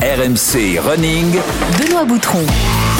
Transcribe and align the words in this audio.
RMC 0.00 0.78
Running. 0.78 1.34
Benoît 1.76 2.04
Boutron. 2.04 2.46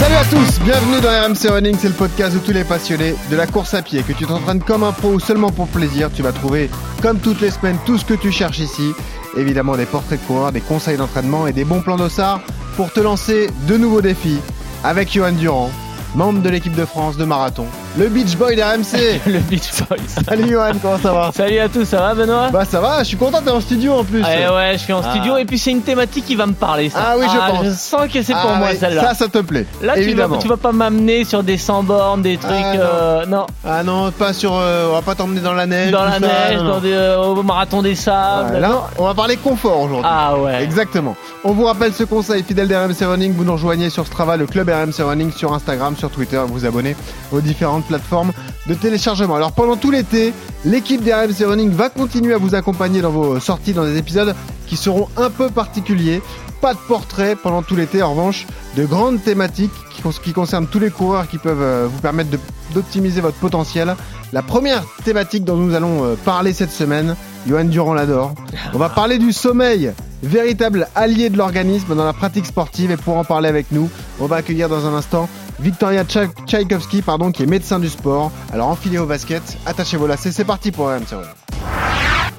Salut 0.00 0.16
à 0.16 0.24
tous, 0.24 0.58
bienvenue 0.64 1.00
dans 1.00 1.10
RMC 1.10 1.48
Running, 1.48 1.76
c'est 1.78 1.86
le 1.86 1.94
podcast 1.94 2.34
de 2.34 2.40
tous 2.40 2.50
les 2.50 2.64
passionnés 2.64 3.14
de 3.30 3.36
la 3.36 3.46
course 3.46 3.72
à 3.74 3.82
pied. 3.82 4.02
Que 4.02 4.12
tu 4.12 4.26
t'entraînes 4.26 4.60
comme 4.60 4.82
un 4.82 4.90
pro 4.90 5.10
ou 5.10 5.20
seulement 5.20 5.52
pour 5.52 5.68
plaisir, 5.68 6.10
tu 6.12 6.22
vas 6.22 6.32
trouver, 6.32 6.68
comme 7.00 7.20
toutes 7.20 7.40
les 7.40 7.52
semaines, 7.52 7.78
tout 7.86 7.98
ce 7.98 8.04
que 8.04 8.14
tu 8.14 8.32
cherches 8.32 8.58
ici. 8.58 8.90
Évidemment, 9.36 9.76
des 9.76 9.86
portraits 9.86 10.20
de 10.20 10.26
coureurs, 10.26 10.50
des 10.50 10.60
conseils 10.60 10.96
d'entraînement 10.96 11.46
et 11.46 11.52
des 11.52 11.64
bons 11.64 11.82
plans 11.82 11.96
d'ossard 11.96 12.40
pour 12.76 12.92
te 12.92 12.98
lancer 12.98 13.48
de 13.68 13.76
nouveaux 13.76 14.02
défis 14.02 14.40
avec 14.82 15.12
Johan 15.12 15.30
Durand, 15.30 15.70
membre 16.16 16.42
de 16.42 16.48
l'équipe 16.48 16.74
de 16.74 16.84
France 16.84 17.16
de 17.16 17.24
marathon, 17.24 17.66
le 17.96 18.08
Beach 18.08 18.36
Boy 18.36 18.54
d'RMC. 18.54 19.20
le 19.26 19.38
Beach 19.40 19.70
Boy. 19.88 19.98
Salut 20.28 20.48
Johan, 20.50 20.72
comment 20.80 20.98
ça 20.98 21.12
va? 21.12 21.30
Salut 21.34 21.58
à 21.58 21.68
tous, 21.68 21.84
ça 21.84 22.00
va 22.00 22.14
Benoît? 22.14 22.48
Bah 22.52 22.64
ça 22.64 22.80
va, 22.80 23.00
je 23.02 23.08
suis 23.08 23.16
content 23.16 23.40
d'être 23.40 23.54
en 23.54 23.60
studio 23.60 23.94
en 23.94 24.04
plus. 24.04 24.22
Ouais, 24.22 24.48
ouais, 24.48 24.72
je 24.74 24.78
suis 24.78 24.92
en 24.92 25.02
studio 25.02 25.32
Ah. 25.36 25.40
et 25.40 25.44
puis 25.44 25.58
c'est 25.58 25.70
une 25.72 25.82
thématique 25.82 26.24
qui 26.26 26.36
va 26.36 26.46
me 26.46 26.52
parler. 26.52 26.90
Ça. 26.90 26.98
Ah 27.00 27.14
oui, 27.18 27.26
je 27.32 27.36
pense. 27.52 27.64
Je 27.64 27.70
sens 27.70 28.02
que 28.12 28.22
c'est 28.22 28.32
pour 28.34 28.50
Ah 28.54 28.58
moi 28.58 28.68
celle-là. 28.74 29.02
Ça, 29.02 29.14
ça 29.14 29.28
te 29.28 29.38
plaît. 29.38 29.66
Là, 29.82 29.94
tu 29.96 30.14
vas, 30.14 30.28
tu 30.38 30.46
vas 30.48 30.56
pas 30.56 30.70
m'amener 30.72 31.24
sur 31.24 31.42
des 31.42 31.56
100 31.58 31.82
bornes, 31.82 32.22
des 32.22 32.36
trucs. 32.36 32.52
Ah, 32.52 32.74
non. 32.76 32.80
euh, 32.82 33.26
non. 33.26 33.46
Ah 33.66 33.82
non, 33.82 34.10
pas 34.12 34.32
sur. 34.32 34.54
euh, 34.56 34.88
on 34.90 34.92
va 34.92 35.02
pas 35.02 35.14
t'emmener 35.16 35.40
dans 35.40 35.54
la 35.54 35.66
neige. 35.66 35.90
Dans 35.90 36.04
la 36.04 36.12
ça, 36.12 36.20
neige, 36.20 36.58
non, 36.58 36.68
dans 36.68 36.80
des, 36.80 36.92
euh, 36.92 37.18
au 37.20 37.42
marathon 37.42 37.82
des 37.82 37.94
sables. 37.96 38.58
Là, 38.58 38.68
non. 38.68 38.80
on 38.98 39.04
va 39.06 39.14
parler 39.14 39.36
confort 39.36 39.80
aujourd'hui. 39.80 40.08
Ah 40.08 40.36
ouais. 40.38 40.62
Exactement. 40.62 41.16
On 41.42 41.52
vous 41.52 41.64
rappelle 41.64 41.92
ce 41.94 42.04
conseil 42.04 42.42
fidèle 42.44 42.68
d'RMC 42.68 43.04
Running. 43.06 43.32
Vous 43.34 43.44
nous 43.44 43.52
rejoignez 43.54 43.90
sur 43.90 44.06
Strava, 44.06 44.36
le 44.36 44.46
club 44.46 44.68
RMC 44.68 45.02
Running, 45.04 45.32
sur 45.32 45.52
Instagram, 45.52 45.96
sur 45.96 46.10
Twitter. 46.10 46.40
Vous 46.46 46.64
abonnez 46.64 46.94
aux 47.32 47.40
différentes 47.78 47.84
plateformes 47.84 48.32
de 48.66 48.74
téléchargement. 48.74 49.36
Alors 49.36 49.52
pendant 49.52 49.76
tout 49.76 49.90
l'été, 49.90 50.32
l'équipe 50.64 51.02
d'RMC 51.02 51.46
Running 51.46 51.70
va 51.70 51.88
continuer 51.88 52.34
à 52.34 52.38
vous 52.38 52.54
accompagner 52.54 53.00
dans 53.00 53.10
vos 53.10 53.40
sorties, 53.40 53.72
dans 53.72 53.84
des 53.84 53.96
épisodes 53.96 54.34
qui 54.66 54.76
seront 54.76 55.08
un 55.16 55.30
peu 55.30 55.48
particuliers. 55.48 56.22
Pas 56.60 56.74
de 56.74 56.78
portrait 56.88 57.36
pendant 57.36 57.62
tout 57.62 57.76
l'été. 57.76 58.02
En 58.02 58.10
revanche, 58.10 58.46
de 58.76 58.84
grandes 58.84 59.22
thématiques 59.22 59.72
qui, 59.94 60.02
qui 60.24 60.32
concernent 60.32 60.66
tous 60.66 60.80
les 60.80 60.90
coureurs 60.90 61.28
qui 61.28 61.38
peuvent 61.38 61.62
euh, 61.62 61.86
vous 61.88 62.00
permettre 62.00 62.30
d'optimiser 62.74 63.20
votre 63.20 63.36
potentiel. 63.36 63.94
La 64.32 64.42
première 64.42 64.82
thématique 65.04 65.44
dont 65.44 65.56
nous 65.56 65.74
allons 65.74 66.04
euh, 66.04 66.14
parler 66.24 66.52
cette 66.52 66.72
semaine, 66.72 67.14
Johan 67.46 67.64
Durand 67.64 67.94
l'adore. 67.94 68.34
On 68.74 68.78
va 68.78 68.88
parler 68.88 69.18
du 69.18 69.32
sommeil, 69.32 69.92
véritable 70.24 70.88
allié 70.96 71.30
de 71.30 71.38
l'organisme 71.38 71.94
dans 71.94 72.04
la 72.04 72.12
pratique 72.12 72.46
sportive. 72.46 72.90
Et 72.90 72.96
pour 72.96 73.16
en 73.16 73.24
parler 73.24 73.48
avec 73.48 73.66
nous, 73.70 73.88
on 74.18 74.26
va 74.26 74.36
accueillir 74.36 74.68
dans 74.68 74.84
un 74.84 74.94
instant 74.94 75.28
Victoria 75.60 76.04
Tchaï- 76.04 76.28
Tchaïkovski, 76.46 77.02
pardon, 77.02 77.32
qui 77.32 77.42
est 77.42 77.46
médecin 77.46 77.78
du 77.78 77.88
sport. 77.88 78.30
Alors 78.52 78.68
enfilez 78.68 78.98
vos 78.98 79.06
baskets, 79.06 79.56
attachez 79.66 79.96
vos 79.96 80.06
lacets, 80.06 80.32
c'est 80.32 80.44
parti 80.44 80.70
pour 80.70 80.86
RMC. 80.86 81.16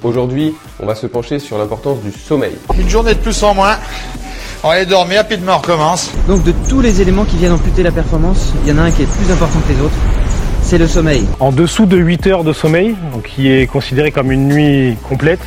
Aujourd'hui, 0.02 0.54
on 0.82 0.86
va 0.86 0.94
se 0.94 1.06
pencher 1.06 1.38
sur 1.38 1.58
l'importance 1.58 1.98
du 2.00 2.10
sommeil. 2.12 2.52
Une 2.78 2.88
journée 2.88 3.14
de 3.14 3.18
plus 3.20 3.42
en 3.42 3.54
moins. 3.54 3.76
On 4.62 4.68
va 4.68 4.74
aller 4.74 4.86
dormir, 4.86 5.18
rapidement 5.18 5.54
on 5.56 5.58
recommence. 5.58 6.10
Donc 6.26 6.42
de 6.44 6.52
tous 6.68 6.80
les 6.80 7.00
éléments 7.02 7.24
qui 7.24 7.36
viennent 7.36 7.52
amputer 7.52 7.82
la 7.82 7.90
performance, 7.92 8.52
il 8.64 8.70
y 8.70 8.72
en 8.72 8.78
a 8.78 8.82
un 8.82 8.90
qui 8.90 9.02
est 9.02 9.06
plus 9.06 9.30
important 9.32 9.58
que 9.66 9.72
les 9.72 9.80
autres, 9.80 9.94
c'est 10.62 10.78
le 10.78 10.86
sommeil. 10.86 11.26
En 11.40 11.52
dessous 11.52 11.86
de 11.86 11.96
8 11.98 12.26
heures 12.28 12.44
de 12.44 12.52
sommeil, 12.52 12.94
donc 13.12 13.24
qui 13.24 13.50
est 13.50 13.66
considéré 13.66 14.10
comme 14.10 14.32
une 14.32 14.48
nuit 14.48 14.96
complète, 15.08 15.40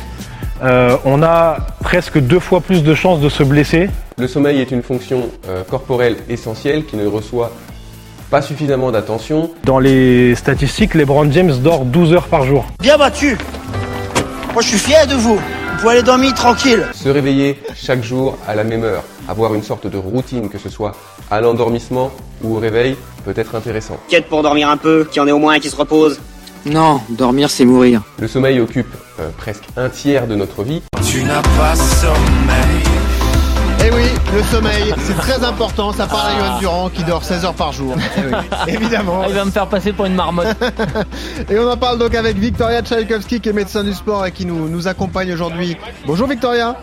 euh, 0.62 0.96
on 1.04 1.22
a 1.22 1.58
presque 1.80 2.18
deux 2.18 2.40
fois 2.40 2.60
plus 2.60 2.82
de 2.84 2.94
chances 2.94 3.20
de 3.20 3.28
se 3.28 3.42
blesser. 3.42 3.88
Le 4.16 4.28
sommeil 4.28 4.60
est 4.60 4.70
une 4.70 4.82
fonction 4.82 5.28
euh, 5.48 5.64
corporelle 5.64 6.16
essentielle 6.28 6.84
qui 6.84 6.96
ne 6.96 7.04
reçoit 7.04 7.50
pas 8.30 8.42
suffisamment 8.42 8.92
d'attention. 8.92 9.50
Dans 9.64 9.80
les 9.80 10.36
statistiques, 10.36 10.94
LeBron 10.94 11.30
James 11.32 11.52
dort 11.60 11.84
12 11.84 12.12
heures 12.12 12.28
par 12.28 12.44
jour. 12.44 12.64
Bien 12.80 12.96
battu. 12.96 13.36
Moi, 14.52 14.62
je 14.62 14.68
suis 14.68 14.78
fier 14.78 15.08
de 15.08 15.14
vous. 15.14 15.34
Vous 15.34 15.80
pouvez 15.80 15.94
aller 15.94 16.02
dormir 16.04 16.32
tranquille. 16.34 16.86
Se 16.94 17.08
réveiller 17.08 17.58
chaque 17.74 18.04
jour 18.04 18.38
à 18.46 18.54
la 18.54 18.62
même 18.62 18.84
heure, 18.84 19.02
avoir 19.28 19.52
une 19.52 19.64
sorte 19.64 19.88
de 19.88 19.98
routine, 19.98 20.48
que 20.48 20.58
ce 20.58 20.68
soit 20.68 20.92
à 21.28 21.40
l'endormissement 21.40 22.12
ou 22.44 22.56
au 22.56 22.60
réveil, 22.60 22.96
peut 23.24 23.34
être 23.34 23.56
intéressant. 23.56 23.98
Quête 24.08 24.26
pour 24.28 24.44
dormir 24.44 24.68
un 24.68 24.76
peu, 24.76 25.08
qu'il 25.10 25.20
y 25.20 25.24
en 25.24 25.26
ait 25.26 25.32
au 25.32 25.40
moins 25.40 25.54
un 25.54 25.58
qui 25.58 25.70
se 25.70 25.76
repose. 25.76 26.20
Non, 26.66 27.00
dormir 27.10 27.50
c'est 27.50 27.64
mourir. 27.64 28.02
Le 28.20 28.28
sommeil 28.28 28.60
occupe 28.60 28.94
euh, 29.18 29.28
presque 29.36 29.64
un 29.76 29.88
tiers 29.88 30.28
de 30.28 30.36
notre 30.36 30.62
vie. 30.62 30.82
Tu 31.04 31.24
n'as 31.24 31.42
pas 31.42 31.74
sommeil. 31.74 32.43
Eh 33.94 33.96
oui, 33.96 34.08
le 34.34 34.42
sommeil, 34.44 34.94
c'est 34.98 35.16
très 35.16 35.44
important. 35.44 35.92
Ça 35.92 36.06
parle 36.06 36.32
à 36.32 36.38
Johan 36.38 36.58
Durand 36.58 36.90
qui 36.90 37.04
dort 37.04 37.22
16 37.22 37.44
heures 37.44 37.54
par 37.54 37.72
jour. 37.72 37.94
Évidemment. 38.66 39.20
Ah, 39.22 39.26
il 39.28 39.34
va 39.34 39.44
me 39.44 39.50
faire 39.50 39.68
passer 39.68 39.92
pour 39.92 40.06
une 40.06 40.14
marmotte. 40.14 40.56
Et 41.50 41.58
on 41.58 41.70
en 41.70 41.76
parle 41.76 41.98
donc 41.98 42.14
avec 42.14 42.36
Victoria 42.36 42.82
Tchaïkovski 42.82 43.40
qui 43.40 43.48
est 43.48 43.52
médecin 43.52 43.84
du 43.84 43.92
sport 43.92 44.26
et 44.26 44.32
qui 44.32 44.46
nous, 44.46 44.68
nous 44.68 44.88
accompagne 44.88 45.32
aujourd'hui. 45.32 45.76
Bonjour 46.06 46.26
Victoria. 46.26 46.76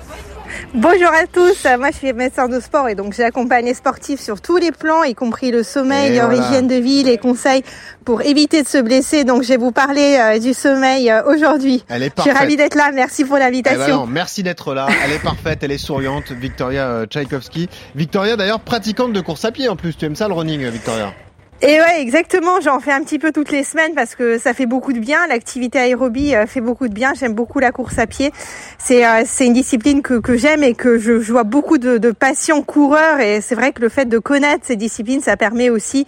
Bonjour 0.74 1.10
à 1.10 1.26
tous, 1.32 1.66
moi 1.80 1.90
je 1.92 1.98
suis 1.98 2.14
médecin 2.14 2.48
de 2.48 2.60
sport 2.60 2.88
et 2.90 2.96
donc 2.96 3.14
j'accompagne 3.14 3.66
les 3.66 3.74
sportifs 3.74 4.20
sur 4.20 4.42
tous 4.42 4.58
les 4.58 4.72
plans, 4.72 5.04
y 5.04 5.14
compris 5.16 5.52
le 5.52 5.64
sommeil, 5.64 6.16
leur 6.16 6.30
voilà. 6.30 6.48
hygiène 6.48 6.68
de 6.68 6.76
vie, 6.76 7.04
les 7.04 7.18
conseils 7.18 7.64
pour 8.06 8.22
éviter 8.22 8.64
de 8.64 8.68
se 8.68 8.78
blesser. 8.78 9.24
Donc 9.24 9.44
je 9.44 9.50
vais 9.50 9.58
vous 9.58 9.72
parler 9.72 10.18
euh, 10.20 10.40
du 10.40 10.54
sommeil 10.54 11.10
euh, 11.10 11.24
aujourd'hui. 11.26 11.84
Elle 11.90 12.04
est 12.04 12.06
Je 12.06 12.22
suis 12.22 12.30
parfaite. 12.30 12.38
ravie 12.38 12.58
d'être 12.58 12.76
là, 12.76 12.92
merci 12.94 13.26
pour 13.26 13.38
Eh 13.38 13.40
ben 13.40 13.46
l'invitation. 13.46 13.96
non, 13.98 14.06
merci 14.08 14.44
d'être 14.44 14.74
là. 14.74 14.88
Elle 15.06 15.12
est 15.12 15.20
parfaite, 15.24 15.60
elle 15.64 15.72
est 15.72 15.78
souriante, 15.78 16.32
Victoria 16.32 16.88
euh, 16.88 17.06
Tchaïkovski. 17.06 17.70
Victoria 17.96 18.36
d'ailleurs 18.36 18.60
pratiquante 18.62 19.14
de 19.14 19.22
course 19.22 19.46
à 19.46 19.52
pied 19.52 19.68
en 19.70 19.76
plus. 19.76 19.96
Tu 19.98 20.06
aimes 20.06 20.16
ça 20.16 20.28
le 20.28 20.34
running, 20.34 20.66
Victoria? 20.70 21.14
Et 21.64 21.80
ouais, 21.80 22.02
exactement, 22.02 22.60
j'en 22.60 22.80
fais 22.80 22.92
un 22.92 23.04
petit 23.04 23.20
peu 23.20 23.32
toutes 23.32 23.52
les 23.52 23.64
semaines 23.64 23.94
parce 23.94 24.16
que 24.16 24.40
ça 24.40 24.56
fait 24.56 24.66
beaucoup 24.66 24.94
de 24.94 25.00
bien. 25.00 25.28
L'activité 25.28 25.78
aérobie 25.78 26.34
euh, 26.34 26.48
fait 26.48 26.60
beaucoup 26.60 26.88
de 26.88 26.94
bien. 26.94 27.14
J'aime 27.14 27.34
beaucoup 27.34 27.60
la 27.60 27.72
course 27.72 28.00
à 28.00 28.08
pied. 28.08 28.32
C'est 28.80 29.06
euh, 29.06 29.22
c'est 29.26 29.46
une 29.46 29.54
discipline 29.54 30.02
que, 30.02 30.16
que 30.16 30.36
j'aime 30.38 30.64
et 30.64 30.74
que 30.74 30.98
je, 30.98 31.20
je 31.20 31.32
vois 31.32 31.44
beaucoup 31.44 31.78
de, 31.78 32.00
de 32.00 32.10
patients 32.10 32.64
coureurs. 32.64 33.20
Et 33.20 33.42
c'est 33.42 33.54
vrai 33.54 33.74
que 33.74 33.82
le 33.82 33.90
fait 33.90 34.06
de 34.06 34.18
connaître 34.18 34.66
ces 34.66 34.76
disciplines, 34.76 35.22
ça 35.22 35.38
permet 35.38 35.70
aussi 35.70 36.08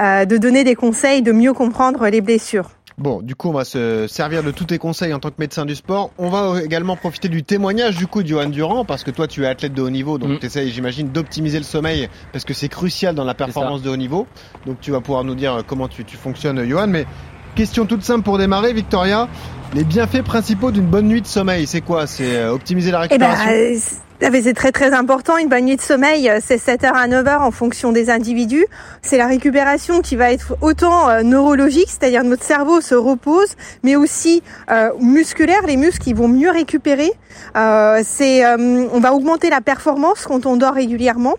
euh, 0.00 0.24
de 0.24 0.38
donner 0.38 0.64
des 0.64 0.74
conseils, 0.74 1.20
de 1.20 1.32
mieux 1.32 1.52
comprendre 1.52 2.08
les 2.08 2.22
blessures. 2.22 2.70
Bon, 2.98 3.22
du 3.22 3.36
coup, 3.36 3.48
on 3.48 3.52
va 3.52 3.64
se 3.64 4.06
servir 4.08 4.42
de 4.42 4.50
tous 4.50 4.64
tes 4.64 4.78
conseils 4.78 5.14
en 5.14 5.20
tant 5.20 5.28
que 5.30 5.36
médecin 5.38 5.64
du 5.64 5.76
sport. 5.76 6.10
On 6.18 6.30
va 6.30 6.60
également 6.62 6.96
profiter 6.96 7.28
du 7.28 7.44
témoignage 7.44 7.96
du 7.96 8.08
coup 8.08 8.24
de 8.24 8.28
Johan 8.28 8.48
Durand 8.48 8.84
parce 8.84 9.04
que 9.04 9.12
toi, 9.12 9.28
tu 9.28 9.44
es 9.44 9.46
athlète 9.46 9.72
de 9.72 9.82
haut 9.82 9.90
niveau, 9.90 10.18
donc 10.18 10.30
Mm. 10.30 10.38
tu 10.40 10.46
essayes, 10.46 10.70
j'imagine, 10.70 11.08
d'optimiser 11.10 11.58
le 11.58 11.64
sommeil 11.64 12.08
parce 12.32 12.44
que 12.44 12.54
c'est 12.54 12.68
crucial 12.68 13.14
dans 13.14 13.22
la 13.24 13.34
performance 13.34 13.82
de 13.82 13.90
haut 13.90 13.96
niveau. 13.96 14.26
Donc 14.66 14.80
tu 14.80 14.90
vas 14.90 15.00
pouvoir 15.00 15.22
nous 15.22 15.36
dire 15.36 15.62
comment 15.66 15.86
tu, 15.86 16.04
tu 16.04 16.16
fonctionnes, 16.16 16.62
Johan. 16.68 16.88
Mais 16.88 17.06
question 17.54 17.86
toute 17.86 18.02
simple 18.02 18.22
pour 18.24 18.36
démarrer, 18.36 18.72
Victoria. 18.72 19.28
Les 19.74 19.84
bienfaits 19.84 20.22
principaux 20.22 20.70
d'une 20.72 20.86
bonne 20.86 21.06
nuit 21.06 21.20
de 21.22 21.26
sommeil, 21.26 21.66
c'est 21.68 21.82
quoi? 21.82 22.06
C'est 22.08 22.36
euh, 22.36 22.52
optimiser 22.52 22.90
la 22.90 23.04
Eh 23.04 23.16
ben, 23.18 23.26
récupération 23.30 23.52
euh, 23.52 23.74
ben, 23.74 24.07
c'est 24.20 24.54
très 24.54 24.72
très 24.72 24.92
important. 24.92 25.36
Une 25.38 25.48
nuit 25.48 25.76
de 25.76 25.80
sommeil, 25.80 26.28
euh, 26.28 26.38
c'est 26.42 26.56
7h 26.56 26.92
à 26.92 27.06
9h 27.08 27.38
en 27.40 27.50
fonction 27.50 27.92
des 27.92 28.10
individus. 28.10 28.66
C'est 29.02 29.18
la 29.18 29.26
récupération 29.26 30.00
qui 30.00 30.16
va 30.16 30.32
être 30.32 30.56
autant 30.60 31.08
euh, 31.08 31.22
neurologique, 31.22 31.88
c'est-à-dire 31.88 32.24
notre 32.24 32.42
cerveau 32.42 32.80
se 32.80 32.94
repose, 32.94 33.54
mais 33.82 33.96
aussi 33.96 34.42
euh, 34.70 34.90
musculaire. 35.00 35.62
Les 35.66 35.76
muscles 35.76 36.02
qui 36.02 36.12
vont 36.12 36.28
mieux 36.28 36.50
récupérer. 36.50 37.12
On 37.54 39.00
va 39.00 39.14
augmenter 39.14 39.50
la 39.50 39.60
performance 39.60 40.24
quand 40.26 40.46
on 40.46 40.56
dort 40.56 40.74
régulièrement. 40.74 41.36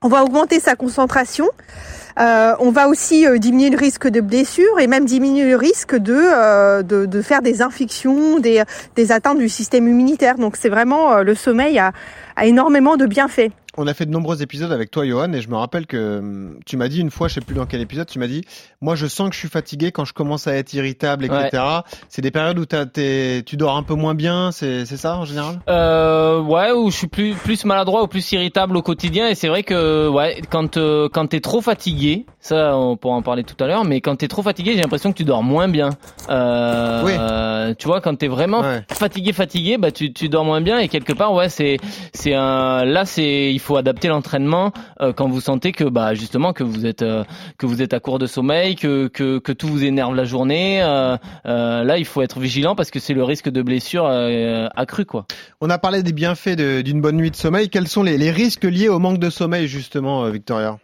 On 0.00 0.08
va 0.08 0.22
augmenter 0.22 0.60
sa 0.60 0.76
concentration. 0.76 1.48
Euh, 2.20 2.54
on 2.60 2.70
va 2.70 2.88
aussi 2.88 3.26
euh, 3.26 3.38
diminuer 3.38 3.70
le 3.70 3.76
risque 3.76 4.06
de 4.06 4.20
blessure 4.20 4.78
et 4.78 4.86
même 4.86 5.04
diminuer 5.04 5.50
le 5.50 5.56
risque 5.56 5.96
de, 5.96 6.14
euh, 6.14 6.82
de, 6.82 7.04
de 7.04 7.22
faire 7.22 7.42
des 7.42 7.62
infections, 7.62 8.38
des, 8.38 8.62
des 8.94 9.10
atteintes 9.10 9.38
du 9.38 9.48
système 9.48 9.88
immunitaire. 9.88 10.36
Donc 10.36 10.56
c'est 10.56 10.68
vraiment 10.68 11.18
le 11.18 11.34
sommeil 11.34 11.80
a, 11.80 11.92
a 12.36 12.46
énormément 12.46 12.96
de 12.96 13.06
bienfaits. 13.06 13.50
On 13.80 13.86
a 13.86 13.94
fait 13.94 14.06
de 14.06 14.10
nombreux 14.10 14.42
épisodes 14.42 14.72
avec 14.72 14.90
toi, 14.90 15.06
Johan, 15.06 15.32
et 15.32 15.40
je 15.40 15.48
me 15.48 15.54
rappelle 15.56 15.86
que 15.86 16.18
hum, 16.18 16.58
tu 16.66 16.76
m'as 16.76 16.88
dit 16.88 17.00
une 17.00 17.12
fois, 17.12 17.28
je 17.28 17.34
sais 17.34 17.40
plus 17.40 17.54
dans 17.54 17.64
quel 17.66 17.80
épisode, 17.80 18.08
tu 18.08 18.18
m'as 18.18 18.26
dit, 18.26 18.42
moi 18.80 18.96
je 18.96 19.06
sens 19.06 19.28
que 19.28 19.34
je 19.34 19.38
suis 19.40 19.48
fatigué 19.48 19.92
quand 19.92 20.04
je 20.04 20.12
commence 20.12 20.48
à 20.48 20.54
être 20.54 20.72
irritable, 20.74 21.24
etc. 21.26 21.62
C'est 22.08 22.20
des 22.20 22.32
périodes 22.32 22.58
où 22.58 22.66
t'es- 22.66 23.42
tu 23.46 23.56
dors 23.56 23.76
un 23.76 23.84
peu 23.84 23.94
moins 23.94 24.14
bien, 24.16 24.50
c'est 24.50 24.84
ça 24.84 25.16
en 25.16 25.24
général? 25.24 25.60
Euh, 25.68 26.40
ouais, 26.40 26.72
ou 26.72 26.90
je 26.90 26.96
suis 26.96 27.06
plus 27.06 27.34
plus 27.34 27.64
maladroit 27.64 28.02
ou 28.02 28.08
plus 28.08 28.32
irritable 28.32 28.76
au 28.76 28.82
quotidien 28.82 29.28
et 29.28 29.34
c'est 29.36 29.48
vrai 29.48 29.62
que 29.62 30.08
ouais, 30.08 30.40
quand 30.50 30.76
euh, 30.76 31.08
quand 31.12 31.28
t'es 31.28 31.40
trop 31.40 31.60
fatigué, 31.60 32.26
ça 32.40 32.76
on 32.76 32.96
pourra 32.96 33.14
en 33.14 33.22
parler 33.22 33.44
tout 33.44 33.62
à 33.62 33.68
l'heure, 33.68 33.84
mais 33.84 34.00
quand 34.00 34.16
t'es 34.16 34.28
trop 34.28 34.42
fatigué, 34.42 34.72
j'ai 34.74 34.80
l'impression 34.80 35.12
que 35.12 35.16
tu 35.18 35.24
dors 35.24 35.44
moins 35.44 35.68
bien. 35.68 35.90
Euh, 36.30 37.02
Oui. 37.04 37.12
euh, 37.16 37.74
tu 37.78 37.86
vois, 37.86 38.00
quand 38.00 38.16
t'es 38.16 38.28
vraiment 38.28 38.60
Ouais. 38.62 38.82
fatigué, 38.92 39.32
fatigué, 39.32 39.78
bah 39.78 39.92
tu 39.92 40.12
tu 40.12 40.28
dors 40.28 40.44
moins 40.44 40.60
bien 40.60 40.78
et 40.78 40.88
quelque 40.88 41.12
part 41.12 41.32
ouais 41.32 41.48
c'est 41.48 41.76
c'est 42.12 42.34
un 42.34 42.84
là 42.84 43.04
c'est 43.04 43.52
il 43.52 43.60
faut 43.60 43.67
adapter 43.76 44.08
l'entraînement 44.08 44.72
euh, 45.00 45.12
quand 45.12 45.28
vous 45.28 45.40
sentez 45.40 45.72
que 45.72 45.84
bah 45.84 46.14
justement 46.14 46.52
que 46.52 46.64
vous 46.64 46.86
êtes 46.86 47.02
euh, 47.02 47.24
que 47.58 47.66
vous 47.66 47.82
êtes 47.82 47.92
à 47.92 48.00
court 48.00 48.18
de 48.18 48.26
sommeil, 48.26 48.76
que 48.76 49.08
que 49.08 49.52
tout 49.52 49.68
vous 49.68 49.84
énerve 49.84 50.14
la 50.14 50.24
journée. 50.24 50.80
euh, 50.82 51.16
là 51.44 51.98
il 51.98 52.04
faut 52.04 52.22
être 52.22 52.40
vigilant 52.40 52.74
parce 52.74 52.90
que 52.90 53.00
c'est 53.00 53.14
le 53.14 53.24
risque 53.24 53.48
de 53.48 53.62
blessure 53.62 54.06
accru 54.76 55.04
quoi. 55.04 55.26
On 55.60 55.70
a 55.70 55.78
parlé 55.78 56.02
des 56.02 56.12
bienfaits 56.12 56.56
d'une 56.56 57.00
bonne 57.00 57.16
nuit 57.16 57.30
de 57.30 57.36
sommeil. 57.36 57.68
Quels 57.68 57.88
sont 57.88 58.02
les, 58.02 58.16
les 58.16 58.30
risques 58.30 58.64
liés 58.64 58.88
au 58.88 58.98
manque 58.98 59.18
de 59.18 59.30
sommeil, 59.30 59.66
justement, 59.66 60.28
Victoria? 60.30 60.78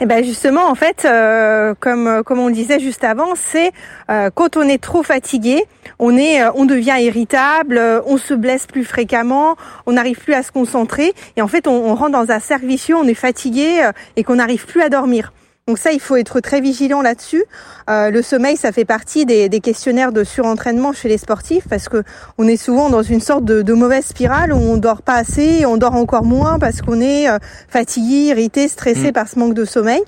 Eh 0.00 0.06
ben 0.06 0.24
justement, 0.24 0.68
en 0.68 0.74
fait, 0.74 1.04
euh, 1.04 1.74
comme 1.78 2.22
comme 2.24 2.38
on 2.40 2.48
le 2.48 2.54
disait 2.54 2.80
juste 2.80 3.04
avant, 3.04 3.34
c'est 3.34 3.72
euh, 4.10 4.30
quand 4.34 4.56
on 4.56 4.62
est 4.62 4.82
trop 4.82 5.02
fatigué, 5.02 5.64
on 5.98 6.16
est, 6.16 6.42
euh, 6.42 6.50
on 6.54 6.64
devient 6.64 6.96
irritable, 6.98 7.78
euh, 7.78 8.00
on 8.06 8.16
se 8.16 8.34
blesse 8.34 8.66
plus 8.66 8.84
fréquemment, 8.84 9.56
on 9.86 9.92
n'arrive 9.92 10.18
plus 10.18 10.34
à 10.34 10.42
se 10.42 10.52
concentrer, 10.52 11.12
et 11.36 11.42
en 11.42 11.48
fait, 11.48 11.66
on, 11.66 11.90
on 11.90 11.94
rentre 11.94 12.12
dans 12.12 12.30
un 12.30 12.40
vicieux, 12.58 12.96
on 12.96 13.04
est 13.04 13.14
fatigué 13.14 13.82
euh, 13.82 13.92
et 14.16 14.24
qu'on 14.24 14.36
n'arrive 14.36 14.66
plus 14.66 14.82
à 14.82 14.88
dormir. 14.88 15.32
Donc 15.66 15.78
ça, 15.78 15.92
il 15.92 16.00
faut 16.00 16.16
être 16.16 16.40
très 16.40 16.60
vigilant 16.60 17.00
là-dessus. 17.00 17.42
Euh, 17.88 18.10
le 18.10 18.20
sommeil, 18.20 18.58
ça 18.58 18.70
fait 18.70 18.84
partie 18.84 19.24
des, 19.24 19.48
des, 19.48 19.60
questionnaires 19.60 20.12
de 20.12 20.22
surentraînement 20.22 20.92
chez 20.92 21.08
les 21.08 21.16
sportifs 21.16 21.66
parce 21.70 21.88
que 21.88 22.02
on 22.36 22.46
est 22.46 22.58
souvent 22.58 22.90
dans 22.90 23.02
une 23.02 23.22
sorte 23.22 23.46
de, 23.46 23.62
de 23.62 23.72
mauvaise 23.72 24.04
spirale 24.04 24.52
où 24.52 24.56
on 24.56 24.76
dort 24.76 25.00
pas 25.00 25.14
assez, 25.14 25.64
on 25.64 25.78
dort 25.78 25.94
encore 25.94 26.24
moins 26.24 26.58
parce 26.58 26.82
qu'on 26.82 27.00
est 27.00 27.30
euh, 27.30 27.38
fatigué, 27.66 28.26
irrité, 28.26 28.68
stressé 28.68 29.08
mmh. 29.08 29.12
par 29.12 29.26
ce 29.26 29.38
manque 29.38 29.54
de 29.54 29.64
sommeil. 29.64 30.02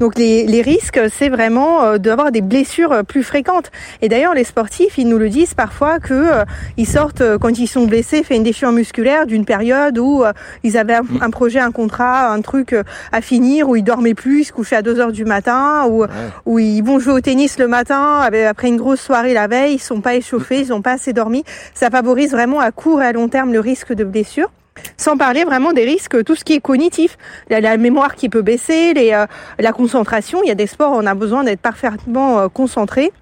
Donc 0.00 0.18
les, 0.18 0.48
les 0.48 0.62
risques, 0.62 1.00
c'est 1.16 1.28
vraiment 1.28 1.84
euh, 1.84 1.98
d'avoir 1.98 2.32
des 2.32 2.40
blessures 2.40 2.90
euh, 2.90 3.02
plus 3.04 3.22
fréquentes. 3.22 3.70
Et 4.02 4.08
d'ailleurs, 4.08 4.34
les 4.34 4.42
sportifs, 4.42 4.98
ils 4.98 5.06
nous 5.06 5.18
le 5.18 5.28
disent 5.28 5.54
parfois 5.54 6.00
que 6.00 6.44
ils 6.76 6.88
sortent 6.88 7.22
quand 7.38 7.56
ils 7.56 7.68
sont 7.68 7.86
blessés, 7.86 8.24
fait 8.24 8.34
une 8.34 8.42
déchirure 8.42 8.72
musculaire 8.72 9.26
d'une 9.26 9.44
période 9.44 9.96
où 9.96 10.24
ils 10.64 10.76
avaient 10.76 10.94
un, 10.94 11.02
mmh. 11.02 11.18
un, 11.20 11.30
projet, 11.30 11.60
un 11.60 11.70
contrat, 11.70 12.32
un 12.32 12.40
truc 12.40 12.74
à 13.12 13.20
finir, 13.20 13.68
où 13.68 13.76
ils 13.76 13.84
dormaient 13.84 14.14
plus, 14.14 14.40
ils 14.40 14.44
se 14.44 14.52
couchaient 14.52 14.74
à 14.74 14.82
2 14.94 15.00
heures 15.00 15.12
du 15.12 15.24
matin, 15.24 15.86
ou 15.88 16.02
ouais. 16.02 16.08
où 16.46 16.58
ils 16.58 16.82
vont 16.82 16.98
jouer 16.98 17.12
au 17.12 17.20
tennis 17.20 17.58
le 17.58 17.68
matin 17.68 18.20
après 18.48 18.68
une 18.68 18.76
grosse 18.76 19.00
soirée 19.00 19.34
la 19.34 19.46
veille, 19.46 19.74
ils 19.74 19.78
sont 19.78 20.00
pas 20.00 20.14
échauffés, 20.14 20.60
ils 20.60 20.72
ont 20.72 20.82
pas 20.82 20.92
assez 20.92 21.12
dormi. 21.12 21.44
Ça 21.74 21.90
favorise 21.90 22.30
vraiment 22.30 22.60
à 22.60 22.70
court 22.70 23.02
et 23.02 23.06
à 23.06 23.12
long 23.12 23.28
terme 23.28 23.52
le 23.52 23.60
risque 23.60 23.92
de 23.92 24.04
blessure. 24.04 24.50
Sans 24.96 25.16
parler 25.16 25.44
vraiment 25.44 25.72
des 25.72 25.84
risques, 25.84 26.24
tout 26.24 26.36
ce 26.36 26.44
qui 26.44 26.54
est 26.54 26.60
cognitif, 26.60 27.18
la, 27.50 27.60
la 27.60 27.76
mémoire 27.76 28.14
qui 28.14 28.28
peut 28.28 28.42
baisser, 28.42 28.94
les, 28.94 29.12
euh, 29.12 29.26
la 29.58 29.72
concentration. 29.72 30.40
Il 30.44 30.48
y 30.48 30.52
a 30.52 30.54
des 30.54 30.68
sports 30.68 30.92
où 30.92 30.96
on 30.96 31.06
a 31.06 31.14
besoin 31.14 31.42
d'être 31.42 31.60
parfaitement 31.60 32.38
euh, 32.38 32.48
concentré 32.48 33.12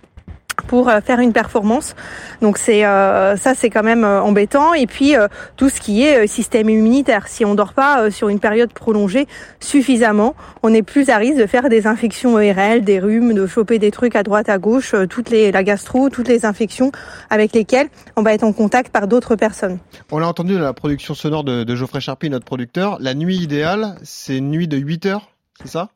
pour 0.67 0.89
euh, 0.89 1.01
faire 1.01 1.21
une 1.21 1.33
performance. 1.33 1.95
Donc 2.43 2.59
c'est 2.59 2.85
euh, 2.85 3.37
ça 3.37 3.55
c'est 3.55 3.71
quand 3.71 3.83
même 3.83 4.05
euh, 4.05 4.21
embêtant 4.21 4.75
et 4.75 4.87
puis 4.87 5.17
euh, 5.17 5.29
tout 5.57 5.69
ce 5.69 5.81
qui 5.81 6.03
est 6.03 6.27
système 6.27 6.69
immunitaire. 6.69 7.29
Si 7.29 7.45
on 7.45 7.55
dort 7.55 7.73
pas 7.73 8.11
sur 8.11 8.29
une 8.29 8.41
période 8.41 8.73
prolongée 8.73 9.27
suffisamment, 9.61 10.35
on 10.63 10.73
est 10.73 10.83
plus 10.83 11.09
à 11.09 11.17
risque 11.17 11.39
de 11.39 11.47
faire 11.47 11.69
des 11.69 11.87
infections 11.87 12.35
ORL, 12.35 12.83
des 12.83 13.01
rhumes, 13.01 13.35
de 13.35 13.47
choper 13.47 13.79
des 13.79 13.91
trucs 13.91 14.17
à 14.17 14.23
droite 14.23 14.49
à 14.49 14.59
gauche, 14.59 14.95
toutes 15.09 15.31
les 15.31 15.53
la 15.53 15.63
gastro, 15.63 16.09
toutes 16.11 16.29
les 16.29 16.45
infections 16.45 16.93
avec 17.31 17.53
lesquelles 17.53 17.89
on 18.17 18.23
va 18.23 18.35
être 18.35 18.45
en 18.45 18.53
contact 18.53 18.93
par 18.93 19.07
d'autres 19.07 19.37
personnes. 19.37 19.79
On 20.11 20.19
l'a 20.19 20.29
entendu 20.29 20.55
dans 20.55 20.61
la 20.61 20.73
production 20.73 21.15
sonore 21.15 21.45
de, 21.45 21.65
de 21.65 21.77
Geoffrey 21.77 22.01
Charpie, 22.01 22.31
notre 22.31 22.45
producteur, 22.45 22.99
la 23.01 23.15
nuit 23.15 23.37
idéale, 23.37 23.97
c'est 24.03 24.39
une 24.39 24.51
nuit 24.51 24.69
de 24.69 24.77
8 24.77 25.07
heures, 25.07 25.31
c'est 25.61 25.69
ça? 25.69 25.89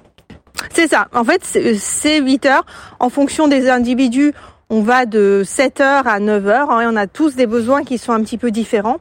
C'est 0.73 0.89
ça. 0.89 1.09
En 1.15 1.25
fait, 1.25 1.43
c'est 1.45 2.21
8 2.21 2.47
heures. 2.47 2.67
En 2.99 3.09
fonction 3.09 3.49
des 3.49 3.69
individus, 3.69 4.33
on 4.71 4.83
va 4.83 5.05
de 5.05 5.43
7 5.45 5.81
heures 5.81 6.07
à 6.07 6.21
9 6.21 6.47
heures. 6.47 6.71
Hein, 6.71 6.83
et 6.83 6.87
on 6.87 6.97
a 6.97 7.07
tous 7.07 7.35
des 7.35 7.47
besoins 7.47 7.83
qui 7.85 7.99
sont 7.99 8.13
un 8.13 8.23
petit 8.23 8.39
peu 8.39 8.51
différents. 8.51 8.99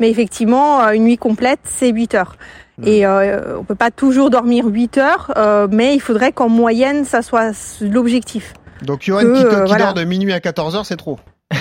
Mais 0.00 0.08
effectivement, 0.08 0.82
euh, 0.82 0.92
une 0.92 1.04
nuit 1.04 1.18
complète, 1.18 1.60
c'est 1.64 1.90
8 1.90 2.14
heures. 2.14 2.36
Et 2.84 3.04
euh, 3.04 3.58
on 3.58 3.64
peut 3.64 3.74
pas 3.74 3.90
toujours 3.90 4.30
dormir 4.30 4.64
8 4.66 4.98
heures, 4.98 5.32
euh, 5.36 5.66
mais 5.68 5.94
il 5.94 6.00
faudrait 6.00 6.30
qu'en 6.30 6.48
moyenne, 6.48 7.04
ça 7.04 7.22
soit 7.22 7.50
l'objectif. 7.80 8.54
Donc 8.82 9.02
Johan 9.02 9.32
qui, 9.34 9.42
qui 9.42 9.54
voilà. 9.66 9.86
dort 9.86 9.94
de 9.94 10.04
minuit 10.04 10.32
à 10.32 10.38
14 10.38 10.76
heures, 10.76 10.86
c'est 10.86 10.96
trop 10.96 11.18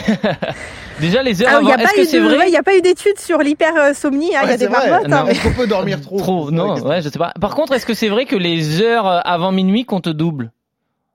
Déjà 1.00 1.24
les 1.24 1.42
heures 1.42 1.50
Alors, 1.50 1.72
avant, 1.72 1.84
est-ce 1.84 1.94
que 1.94 2.04
c'est 2.06 2.20
vrai 2.20 2.48
Il 2.48 2.52
n'y 2.52 2.58
a 2.58 2.62
pas 2.62 2.78
eu 2.78 2.82
d'études 2.82 3.20
sur 3.20 3.40
l'hypersomnie, 3.40 4.36
hein, 4.36 4.42
il 4.44 4.46
ouais, 4.46 4.52
y 4.52 4.54
a 4.54 4.58
des 4.58 4.70
marmottes. 4.70 5.12
Hein, 5.12 5.26
est-ce 5.28 5.42
qu'on 5.42 5.54
peut 5.54 5.66
dormir 5.66 6.02
trop 6.02 6.18
Trop, 6.18 6.52
non, 6.52 6.80
ouais, 6.82 7.02
je 7.02 7.10
sais 7.10 7.18
pas. 7.18 7.34
Par 7.42 7.56
contre, 7.56 7.74
est-ce 7.74 7.88
que 7.88 7.96
c'est 7.96 8.10
vrai 8.10 8.26
que 8.26 8.36
les 8.36 8.82
heures 8.82 9.08
avant 9.26 9.52
minuit 9.52 9.86
comptent 9.86 10.10
double? 10.10 10.52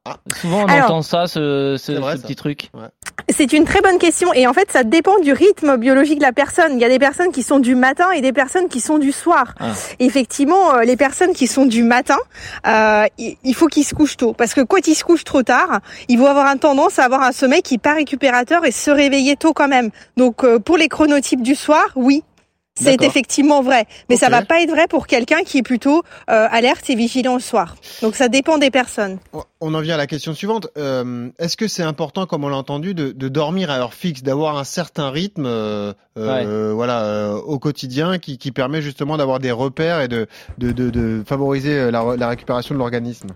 Ah. 0.04 0.16
Souvent 0.40 0.64
on 0.64 0.66
Alors, 0.66 0.86
entend 0.86 1.02
ça, 1.02 1.26
ce, 1.26 1.76
ce, 1.78 1.92
vrai, 1.92 2.16
ce 2.16 2.22
petit 2.22 2.32
ça. 2.32 2.36
truc. 2.36 2.70
Ouais. 2.74 2.88
C'est 3.28 3.52
une 3.52 3.64
très 3.64 3.80
bonne 3.80 3.98
question 3.98 4.32
et 4.34 4.48
en 4.48 4.52
fait 4.52 4.70
ça 4.72 4.82
dépend 4.82 5.16
du 5.20 5.32
rythme 5.32 5.76
biologique 5.76 6.18
de 6.18 6.24
la 6.24 6.32
personne. 6.32 6.72
Il 6.72 6.80
y 6.80 6.84
a 6.84 6.88
des 6.88 6.98
personnes 6.98 7.30
qui 7.30 7.44
sont 7.44 7.60
du 7.60 7.76
matin 7.76 8.10
et 8.10 8.20
des 8.20 8.32
personnes 8.32 8.68
qui 8.68 8.80
sont 8.80 8.98
du 8.98 9.12
soir. 9.12 9.54
Ah. 9.60 9.66
Effectivement, 10.00 10.74
euh, 10.74 10.82
les 10.82 10.96
personnes 10.96 11.32
qui 11.32 11.46
sont 11.46 11.66
du 11.66 11.84
matin, 11.84 12.18
euh, 12.66 13.04
il 13.18 13.54
faut 13.54 13.68
qu'ils 13.68 13.84
se 13.84 13.94
couchent 13.94 14.16
tôt 14.16 14.32
parce 14.32 14.54
que 14.54 14.60
quand 14.60 14.86
ils 14.88 14.96
se 14.96 15.04
couchent 15.04 15.24
trop 15.24 15.44
tard, 15.44 15.80
ils 16.08 16.18
vont 16.18 16.26
avoir 16.26 16.46
une 16.52 16.58
tendance 16.58 16.98
à 16.98 17.04
avoir 17.04 17.22
un 17.22 17.32
sommeil 17.32 17.62
qui 17.62 17.74
n'est 17.74 17.78
pas 17.78 17.94
récupérateur 17.94 18.64
et 18.64 18.72
se 18.72 18.90
réveiller 18.90 19.36
tôt 19.36 19.52
quand 19.52 19.68
même. 19.68 19.90
Donc 20.16 20.42
euh, 20.42 20.58
pour 20.58 20.76
les 20.76 20.88
chronotypes 20.88 21.42
du 21.42 21.54
soir, 21.54 21.84
oui, 21.94 22.24
c'est 22.74 23.02
effectivement 23.02 23.62
vrai, 23.62 23.86
mais 24.08 24.14
okay. 24.14 24.24
ça 24.24 24.30
va 24.30 24.42
pas 24.42 24.62
être 24.62 24.70
vrai 24.70 24.86
pour 24.88 25.06
quelqu'un 25.06 25.42
qui 25.42 25.58
est 25.58 25.62
plutôt 25.62 26.02
euh, 26.30 26.48
alerte 26.50 26.88
et 26.88 26.94
vigilant 26.94 27.34
le 27.34 27.40
soir. 27.40 27.76
Donc 28.00 28.14
ça 28.14 28.28
dépend 28.28 28.58
des 28.58 28.70
personnes. 28.70 29.18
On 29.60 29.74
en 29.74 29.80
vient 29.80 29.94
à 29.94 29.98
la 29.98 30.06
question 30.06 30.34
suivante. 30.34 30.68
Euh, 30.78 31.28
Est-ce 31.38 31.56
que 31.56 31.68
c'est 31.68 31.82
important, 31.82 32.26
comme 32.26 32.44
on 32.44 32.48
l'a 32.48 32.56
entendu, 32.56 32.94
de, 32.94 33.12
de, 33.12 33.28
dormir 33.28 33.70
à 33.70 33.78
heure 33.78 33.94
fixe, 33.94 34.22
d'avoir 34.22 34.56
un 34.56 34.64
certain 34.64 35.10
rythme, 35.10 35.44
euh, 35.46 35.92
ouais. 36.16 36.72
voilà, 36.72 37.04
euh, 37.04 37.34
au 37.34 37.58
quotidien, 37.58 38.18
qui, 38.18 38.38
qui 38.38 38.52
permet 38.52 38.80
justement 38.80 39.16
d'avoir 39.16 39.38
des 39.38 39.52
repères 39.52 40.00
et 40.00 40.08
de, 40.08 40.26
de, 40.58 40.72
de 40.72 41.22
favoriser 41.26 41.90
la, 41.90 42.16
la 42.16 42.28
récupération 42.28 42.74
de 42.74 42.78
l'organisme? 42.78 43.28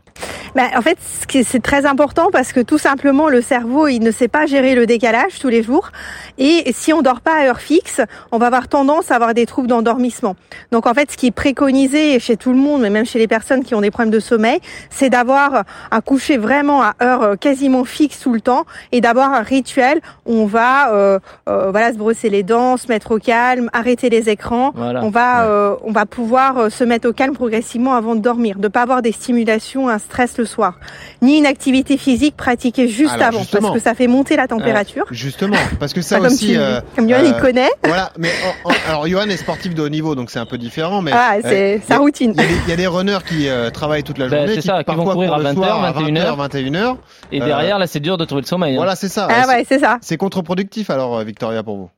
Bah, 0.56 0.70
en 0.74 0.80
fait, 0.80 0.96
c'est 1.44 1.62
très 1.62 1.84
important 1.84 2.30
parce 2.32 2.54
que 2.54 2.60
tout 2.60 2.78
simplement, 2.78 3.28
le 3.28 3.42
cerveau, 3.42 3.88
il 3.88 4.00
ne 4.00 4.10
sait 4.10 4.26
pas 4.26 4.46
gérer 4.46 4.74
le 4.74 4.86
décalage 4.86 5.38
tous 5.38 5.50
les 5.50 5.62
jours. 5.62 5.90
Et 6.38 6.72
si 6.72 6.94
on 6.94 7.02
dort 7.02 7.20
pas 7.20 7.42
à 7.42 7.46
heure 7.46 7.60
fixe, 7.60 8.00
on 8.32 8.38
va 8.38 8.46
avoir 8.46 8.66
tendance 8.66 9.10
à 9.10 9.16
avoir 9.16 9.34
des 9.34 9.44
troubles 9.44 9.68
d'endormissement. 9.68 10.34
Donc, 10.72 10.86
en 10.86 10.94
fait, 10.94 11.12
ce 11.12 11.18
qui 11.18 11.26
est 11.26 11.30
préconisé 11.30 12.18
chez 12.20 12.38
tout 12.38 12.52
le 12.52 12.58
monde, 12.58 12.80
mais 12.80 12.88
même 12.88 13.04
chez 13.04 13.18
les 13.18 13.28
personnes 13.28 13.64
qui 13.64 13.74
ont 13.74 13.82
des 13.82 13.90
problèmes 13.90 14.10
de 14.10 14.18
sommeil, 14.18 14.58
c'est 14.88 15.10
d'avoir 15.10 15.64
un 15.90 16.00
coucher 16.00 16.38
vraiment 16.38 16.82
à 16.82 16.94
heure 17.02 17.22
euh, 17.22 17.36
quasiment 17.36 17.84
fixe 17.84 18.20
tout 18.20 18.32
le 18.32 18.40
temps 18.40 18.64
et 18.92 19.02
d'avoir 19.02 19.34
un 19.34 19.42
rituel 19.42 20.00
où 20.24 20.32
on 20.32 20.46
va, 20.46 20.90
euh, 20.94 21.18
euh, 21.50 21.70
voilà, 21.70 21.92
se 21.92 21.98
brosser 21.98 22.30
les 22.30 22.42
dents, 22.42 22.78
se 22.78 22.88
mettre 22.88 23.10
au 23.10 23.18
calme, 23.18 23.68
arrêter 23.74 24.08
les 24.08 24.30
écrans. 24.30 24.72
Voilà. 24.74 25.04
On 25.04 25.10
va, 25.10 25.42
ouais. 25.42 25.50
euh, 25.50 25.74
on 25.84 25.92
va 25.92 26.06
pouvoir 26.06 26.70
se 26.70 26.82
mettre 26.82 27.10
au 27.10 27.12
calme 27.12 27.34
progressivement 27.34 27.94
avant 27.94 28.14
de 28.14 28.20
dormir, 28.20 28.58
de 28.58 28.68
pas 28.68 28.80
avoir 28.80 29.02
des 29.02 29.12
stimulations, 29.12 29.90
un 29.90 29.98
stress 29.98 30.38
le 30.38 30.45
soir, 30.46 30.78
ni 31.22 31.38
une 31.38 31.46
activité 31.46 31.96
physique 31.96 32.36
pratiquée 32.36 32.88
juste 32.88 33.14
Alors, 33.14 33.28
avant, 33.28 33.44
parce 33.50 33.74
que 33.74 33.80
ça 33.80 33.94
fait 33.94 34.06
monter 34.06 34.36
la 34.36 34.48
température. 34.48 35.04
Euh, 35.04 35.14
justement, 35.14 35.56
parce 35.78 35.92
que 35.92 36.00
ça 36.02 36.16
comme 36.16 36.26
aussi. 36.26 36.48
Tu, 36.48 36.58
euh, 36.58 36.80
comme 36.94 37.08
Johan, 37.08 37.22
il 37.24 37.34
connaît. 37.34 37.70
Voilà, 37.84 38.12
mais 38.18 38.30
en, 38.64 38.70
en, 38.70 38.74
alors 38.88 39.06
Johan 39.06 39.28
est 39.28 39.36
sportif 39.36 39.74
de 39.74 39.82
haut 39.82 39.88
niveau, 39.88 40.14
donc 40.14 40.30
c'est 40.30 40.38
un 40.38 40.46
peu 40.46 40.58
différent, 40.58 41.02
mais 41.02 41.12
ah, 41.14 41.36
c'est 41.42 41.80
sa 41.86 41.98
routine. 41.98 42.34
Il 42.36 42.70
y, 42.70 42.72
a 42.72 42.76
des 42.76 42.86
runners 42.86 43.18
qui 43.26 43.48
euh, 43.48 43.70
travaillent 43.70 44.04
toute 44.04 44.18
la 44.18 44.28
journée, 44.28 44.46
ben, 44.46 44.56
qui 44.56 44.66
ça, 44.66 44.82
parfois 44.84 45.04
qui 45.04 45.08
vont 45.08 45.14
courir 45.14 45.34
à 45.34 45.40
20h, 45.40 46.12
21h, 46.12 46.48
21h. 46.48 46.96
Et 47.32 47.40
derrière, 47.40 47.78
là, 47.78 47.86
c'est 47.86 48.00
dur 48.00 48.16
de 48.16 48.24
trouver 48.24 48.42
le 48.42 48.46
sommeil. 48.46 48.74
Hein. 48.74 48.78
Voilà, 48.78 48.96
c'est 48.96 49.08
ça. 49.08 49.28
Ah 49.30 49.46
ouais, 49.48 49.64
c'est 49.68 49.78
ça. 49.78 49.98
C'est 50.00 50.16
contre-productif 50.16 50.90
alors, 50.90 51.22
Victoria, 51.22 51.62
pour 51.62 51.76
vous. 51.76 51.90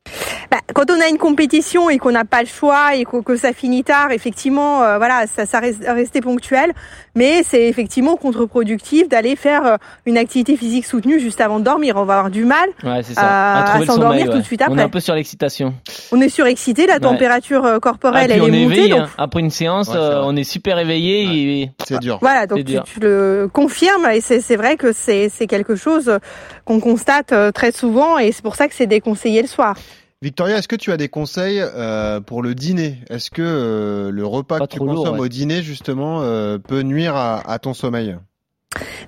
Bah, 0.50 0.58
quand 0.74 0.90
on 0.90 0.98
a 1.00 1.08
une 1.08 1.18
compétition 1.18 1.90
et 1.90 1.98
qu'on 1.98 2.12
n'a 2.12 2.24
pas 2.24 2.40
le 2.40 2.46
choix 2.46 2.94
et 2.94 3.04
que, 3.04 3.20
que, 3.20 3.36
ça 3.36 3.52
finit 3.52 3.84
tard, 3.84 4.12
effectivement, 4.12 4.82
euh, 4.82 4.96
voilà, 4.96 5.26
ça, 5.26 5.44
ça 5.44 5.60
reste 5.60 6.22
ponctuel. 6.22 6.72
Mais 7.14 7.43
c'est 7.43 7.67
effectivement 7.67 8.17
contre-productif 8.38 9.08
d'aller 9.08 9.36
faire 9.36 9.64
euh, 9.64 9.76
une 10.06 10.16
activité 10.16 10.56
physique 10.56 10.86
soutenue 10.86 11.20
juste 11.20 11.40
avant 11.40 11.58
de 11.58 11.64
dormir. 11.64 11.94
On 11.96 12.04
va 12.04 12.18
avoir 12.18 12.30
du 12.30 12.44
mal 12.44 12.68
ouais, 12.84 13.00
à, 13.16 13.74
à 13.74 13.84
s'endormir 13.84 14.26
ouais. 14.26 14.32
tout 14.32 14.38
de 14.38 14.44
suite 14.44 14.62
après. 14.62 14.74
On 14.74 14.78
est 14.78 14.82
un 14.82 14.88
peu 14.88 15.00
sur 15.00 15.14
l'excitation. 15.14 15.74
On 16.12 16.20
est 16.20 16.28
surexcité, 16.28 16.86
la 16.86 17.00
température 17.00 17.62
ouais. 17.62 17.70
Euh, 17.70 17.80
corporelle 17.80 18.30
ah, 18.30 18.34
elle 18.34 18.42
on 18.42 18.46
est, 18.46 18.60
est 18.60 18.64
montée. 18.64 18.76
Éveillé, 18.76 18.88
donc... 18.90 19.00
hein. 19.00 19.08
Après 19.18 19.40
une 19.40 19.50
séance, 19.50 19.90
euh, 19.94 20.22
on 20.24 20.36
est 20.36 20.44
super 20.44 20.78
éveillé. 20.78 21.62
Et... 21.62 21.70
C'est 21.84 21.98
dur. 21.98 22.18
Voilà, 22.20 22.46
donc 22.46 22.58
tu, 22.58 22.64
dur. 22.64 22.84
tu, 22.84 23.00
le 23.00 23.48
confirmes 23.52 24.06
et 24.06 24.20
c'est 24.20 24.56
vrai 24.56 24.76
que 24.76 24.92
c'est 24.92 25.30
quelque 25.48 25.76
chose 25.76 26.18
qu'on 26.64 26.80
constate 26.80 27.34
très 27.52 27.72
souvent 27.72 28.18
et 28.18 28.32
c'est 28.32 28.42
pour 28.42 28.54
ça 28.54 28.68
que 28.68 28.74
c'est 28.74 28.86
déconseillé 28.86 29.42
le 29.42 29.48
soir. 29.48 29.76
Victoria, 30.20 30.58
est-ce 30.58 30.67
que 30.67 30.75
tu 30.75 30.91
as 30.91 30.96
des 30.96 31.08
conseils 31.08 31.60
euh, 31.60 32.20
pour 32.20 32.43
le 32.43 32.56
dîner? 32.56 32.98
Est-ce 33.08 33.31
que 33.31 33.41
euh, 33.41 34.10
le 34.10 34.27
repas 34.27 34.58
Pas 34.58 34.67
que 34.67 34.72
tu 34.72 34.79
lourd, 34.81 34.96
consommes 34.96 35.15
ouais. 35.20 35.27
au 35.27 35.29
dîner, 35.29 35.63
justement, 35.63 36.22
euh, 36.22 36.58
peut 36.58 36.81
nuire 36.82 37.15
à, 37.15 37.48
à 37.48 37.60
ton 37.60 37.72
sommeil? 37.72 38.17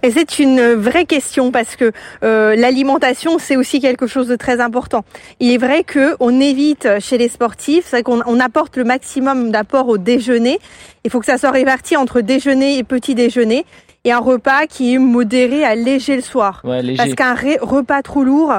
Et 0.03 0.13
c'est 0.13 0.39
une 0.39 0.73
vraie 0.75 1.05
question 1.07 1.51
parce 1.51 1.77
que 1.77 1.93
euh, 2.23 2.57
l'alimentation 2.57 3.39
c'est 3.39 3.57
aussi 3.57 3.81
quelque 3.81 4.07
chose 4.07 4.29
de 4.29 4.37
très 4.37 4.61
important. 4.61 5.05
Il 5.41 5.53
est 5.53 5.59
vrai 5.59 5.85
que 5.85 6.17
on 6.21 6.41
évite 6.41 6.89
chez 7.01 7.19
les 7.19 7.29
sportifs, 7.29 7.87
c'est 7.89 8.03
qu'on 8.03 8.23
on 8.25 8.41
apporte 8.41 8.77
le 8.77 8.85
maximum 8.85 9.51
d'apport 9.51 9.89
au 9.89 9.99
déjeuner. 9.99 10.59
Il 11.05 11.11
faut 11.11 11.21
que 11.21 11.27
ça 11.27 11.39
soit 11.39 11.51
réparti 11.51 11.97
entre 11.97 12.21
déjeuner 12.23 12.79
et 12.79 12.85
petit 12.85 13.15
déjeuner 13.15 13.67
et 14.05 14.13
un 14.13 14.19
repas 14.19 14.67
qui 14.67 14.95
est 14.95 14.99
modéré 14.99 15.65
à 15.65 15.75
léger 15.75 16.17
le 16.17 16.23
soir. 16.23 16.63
Ouais, 16.65 16.83
léger. 16.83 16.97
Parce 16.97 17.15
qu'un 17.15 17.35
repas 17.61 18.01
trop 18.03 18.25
lourd, 18.25 18.55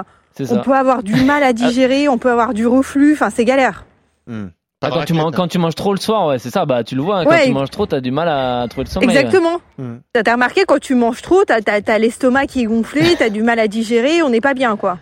on 0.49 0.59
peut 0.59 0.73
avoir 0.73 1.03
du 1.03 1.15
mal 1.23 1.43
à 1.43 1.53
digérer, 1.53 2.07
on 2.07 2.17
peut 2.17 2.31
avoir 2.31 2.53
du 2.53 2.67
reflux, 2.67 3.13
enfin 3.13 3.29
c'est 3.29 3.45
galère. 3.45 3.85
Hmm. 4.27 4.47
Ah, 4.83 4.89
quand, 4.91 5.05
tu 5.05 5.13
manges, 5.13 5.33
quand 5.35 5.47
tu 5.47 5.59
manges 5.59 5.75
trop 5.75 5.93
le 5.93 5.99
soir, 5.99 6.27
ouais, 6.27 6.39
c'est 6.39 6.49
ça, 6.49 6.65
bah 6.65 6.83
tu 6.83 6.95
le 6.95 7.03
vois, 7.03 7.19
hein, 7.19 7.23
quand 7.25 7.29
ouais. 7.29 7.45
tu 7.45 7.51
manges 7.51 7.69
trop, 7.69 7.85
t'as 7.85 8.01
du 8.01 8.09
mal 8.09 8.27
à 8.27 8.65
trouver 8.67 8.85
le 8.85 8.89
sommeil. 8.89 9.15
Exactement. 9.15 9.61
Ouais. 9.77 9.85
Hmm. 9.85 9.99
T'as 10.11 10.33
remarqué, 10.33 10.63
quand 10.67 10.79
tu 10.79 10.95
manges 10.95 11.21
trop, 11.21 11.43
t'as 11.45 11.59
as, 11.67 11.81
as, 11.87 11.99
l'estomac 11.99 12.47
qui 12.47 12.61
est 12.61 12.65
gonflé, 12.65 13.15
t'as 13.19 13.29
du 13.29 13.43
mal 13.43 13.59
à 13.59 13.67
digérer, 13.67 14.23
on 14.23 14.29
n'est 14.29 14.41
pas 14.41 14.55
bien, 14.55 14.75
quoi. 14.77 14.97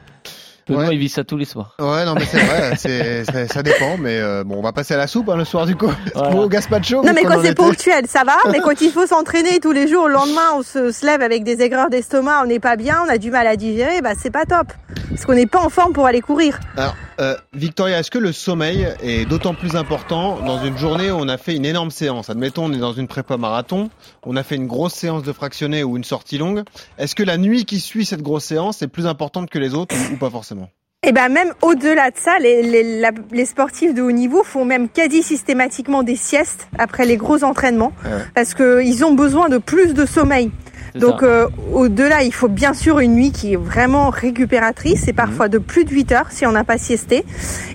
Benoît, 0.69 0.87
Ouais. 0.87 0.93
il 0.95 0.99
vit 0.99 1.09
ça 1.09 1.23
tous 1.23 1.37
les 1.37 1.45
soirs. 1.45 1.75
Ouais, 1.79 2.05
non, 2.05 2.13
mais 2.15 2.25
c'est 2.25 2.39
vrai, 2.39 2.73
c'est, 2.77 3.25
ça, 3.25 3.47
ça 3.47 3.63
dépend, 3.63 3.97
mais 3.97 4.17
euh, 4.19 4.43
bon, 4.45 4.55
on 4.57 4.61
va 4.61 4.71
passer 4.71 4.93
à 4.93 4.97
la 4.97 5.07
soupe 5.07 5.29
hein, 5.29 5.35
le 5.35 5.45
soir 5.45 5.65
du 5.65 5.75
coup. 5.75 5.91
Voilà. 6.15 6.35
Au 6.35 6.47
gazpacho. 6.47 7.03
Non 7.03 7.11
mais 7.13 7.23
quand 7.23 7.41
c'est 7.41 7.51
était. 7.51 7.55
ponctuel, 7.55 8.05
ça 8.07 8.23
va. 8.23 8.37
Mais 8.51 8.59
quand 8.59 8.79
il 8.81 8.91
faut 8.91 9.05
s'entraîner 9.07 9.59
tous 9.59 9.71
les 9.71 9.87
jours, 9.87 10.07
le 10.07 10.13
lendemain, 10.13 10.53
on 10.55 10.61
se, 10.63 10.91
se 10.91 11.05
lève 11.05 11.21
avec 11.21 11.43
des 11.43 11.61
aigreurs 11.61 11.89
d'estomac, 11.89 12.41
on 12.43 12.47
n'est 12.47 12.59
pas 12.59 12.75
bien, 12.75 12.97
on 13.05 13.09
a 13.09 13.17
du 13.17 13.31
mal 13.31 13.47
à 13.47 13.55
digérer, 13.55 14.01
bah 14.01 14.11
c'est 14.21 14.31
pas 14.31 14.45
top. 14.45 14.67
Parce 15.09 15.25
qu'on 15.25 15.33
n'est 15.33 15.47
pas 15.47 15.59
en 15.59 15.69
forme 15.69 15.93
pour 15.93 16.05
aller 16.05 16.21
courir. 16.21 16.59
Alors, 16.77 16.95
euh, 17.19 17.35
Victoria, 17.53 17.99
est-ce 17.99 18.11
que 18.11 18.17
le 18.17 18.31
sommeil 18.31 18.87
est 19.03 19.25
d'autant 19.25 19.53
plus 19.53 19.75
important 19.75 20.39
dans 20.45 20.63
une 20.63 20.77
journée 20.77 21.11
où 21.11 21.15
on 21.15 21.27
a 21.27 21.37
fait 21.37 21.55
une 21.55 21.65
énorme 21.65 21.91
séance? 21.91 22.29
Admettons, 22.29 22.65
on 22.65 22.73
est 22.73 22.77
dans 22.79 22.93
une 22.93 23.07
prépa 23.07 23.37
marathon, 23.37 23.89
on 24.25 24.35
a 24.35 24.43
fait 24.43 24.55
une 24.55 24.67
grosse 24.67 24.93
séance 24.93 25.23
de 25.23 25.33
fractionné 25.33 25.83
ou 25.83 25.97
une 25.97 26.03
sortie 26.03 26.37
longue. 26.37 26.63
Est-ce 26.97 27.15
que 27.15 27.23
la 27.23 27.37
nuit 27.37 27.65
qui 27.65 27.79
suit 27.79 28.05
cette 28.05 28.21
grosse 28.21 28.45
séance 28.45 28.81
est 28.81 28.87
plus 28.87 29.05
importante 29.07 29.49
que 29.49 29.59
les 29.59 29.73
autres 29.73 29.95
ou, 30.13 30.17
pas 30.17 30.29
forcément? 30.29 30.69
Et 31.01 31.13
ben 31.13 31.29
même 31.29 31.53
au-delà 31.61 32.11
de 32.11 32.17
ça, 32.17 32.39
les, 32.39 32.61
les, 32.61 32.99
la- 32.99 33.11
les 33.31 33.45
sportifs 33.45 33.93
de 33.93 34.01
haut 34.01 34.11
niveau 34.11 34.43
font 34.43 34.65
même 34.65 34.89
quasi 34.89 35.23
systématiquement 35.23 36.03
des 36.03 36.17
siestes 36.17 36.67
après 36.77 37.05
les 37.05 37.15
gros 37.15 37.43
entraînements 37.45 37.93
Ouais. 38.03 38.11
parce 38.35 38.53
que 38.53 38.81
ils 38.83 39.05
ont 39.05 39.13
besoin 39.13 39.47
de 39.47 39.57
plus 39.59 39.93
de 39.93 40.05
sommeil. 40.05 40.51
Donc 40.99 41.23
euh, 41.23 41.47
au-delà, 41.73 42.23
il 42.23 42.33
faut 42.33 42.47
bien 42.47 42.73
sûr 42.73 42.99
une 42.99 43.13
nuit 43.13 43.31
qui 43.31 43.53
est 43.53 43.57
vraiment 43.57 44.09
récupératrice 44.09 45.07
et 45.07 45.13
parfois 45.13 45.47
de 45.47 45.57
plus 45.57 45.85
de 45.85 45.91
8 45.91 46.11
heures 46.11 46.27
si 46.29 46.45
on 46.45 46.51
n'a 46.51 46.63
pas 46.63 46.77
siesté. 46.77 47.25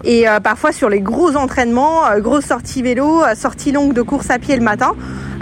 Et 0.04 0.28
euh, 0.28 0.40
parfois 0.40 0.72
sur 0.72 0.88
les 0.88 1.00
gros 1.00 1.34
entraînements, 1.36 2.06
euh, 2.06 2.20
grosses 2.20 2.46
sorties 2.46 2.82
vélo, 2.82 3.22
sorties 3.34 3.72
longues 3.72 3.94
de 3.94 4.02
course 4.02 4.30
à 4.30 4.38
pied 4.38 4.56
le 4.56 4.62
matin, 4.62 4.92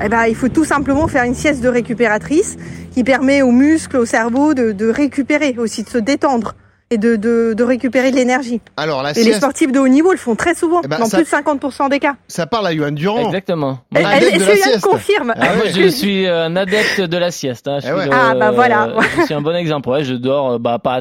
eh 0.03 0.09
ben, 0.09 0.25
il 0.27 0.35
faut 0.35 0.49
tout 0.49 0.65
simplement 0.65 1.09
faire 1.09 1.25
une 1.25 1.35
sieste 1.35 1.61
de 1.61 1.69
récupératrice 1.69 2.57
qui 2.93 3.05
permet 3.05 3.43
aux 3.43 3.53
muscles, 3.53 3.97
au 3.97 4.07
cerveau 4.07 4.55
de, 4.55 4.73
de 4.73 4.89
récupérer 4.89 5.55
aussi, 5.59 5.83
de 5.83 5.89
se 5.89 5.99
détendre 5.99 6.55
et 6.93 6.99
de, 6.99 7.17
de, 7.17 7.55
de 7.57 7.65
récupérer 7.65 8.11
de 8.11 8.17
l'énergie. 8.17 8.61
Alors, 8.77 9.03
la 9.03 9.11
Et 9.19 9.25
les 9.25 9.33
sportifs 9.33 9.73
de 9.73 9.79
haut 9.79 9.89
niveau 9.89 10.13
le 10.13 10.19
font 10.19 10.35
très 10.37 10.55
souvent, 10.55 10.81
Eh 10.85 10.89
ben, 10.89 10.99
dans 10.99 11.07
ça- 11.07 11.17
plus 11.17 11.25
de 11.25 11.31
50% 11.31 11.89
des 11.89 11.99
cas. 11.99 12.15
ça 12.29 12.47
parle 12.47 12.67
à 12.67 12.75
Johan 12.77 12.93
Durand. 12.93 13.27
Exactement. 13.27 13.79
Elle- 13.95 14.05
de 14.05 14.43
Est-ce 14.43 14.71
la 14.75 14.79
confirme 14.81 15.33
Ah 15.37 15.55
moi, 15.57 15.65
je 15.75 15.89
suis 15.89 16.27
un 16.29 16.55
adepte 16.57 17.01
de 17.01 17.17
la 17.17 17.31
sieste. 17.31 17.67
Hein. 17.69 17.79
Je, 17.81 17.87
Eh 17.87 17.91
suis 17.91 17.99
ouais. 17.99 18.05
le- 18.07 18.13
Ah, 18.15 18.35
bah 18.35 18.51
voilà. 18.51 18.89
je 19.19 19.23
suis 19.25 19.35
un 19.35 19.41
bon 19.41 19.55
exemple. 19.57 19.89
Ouais, 19.89 20.05
je 20.05 20.15
dors, 20.15 20.53
euh, 20.53 20.59
bah 20.59 20.79
pas 20.79 21.01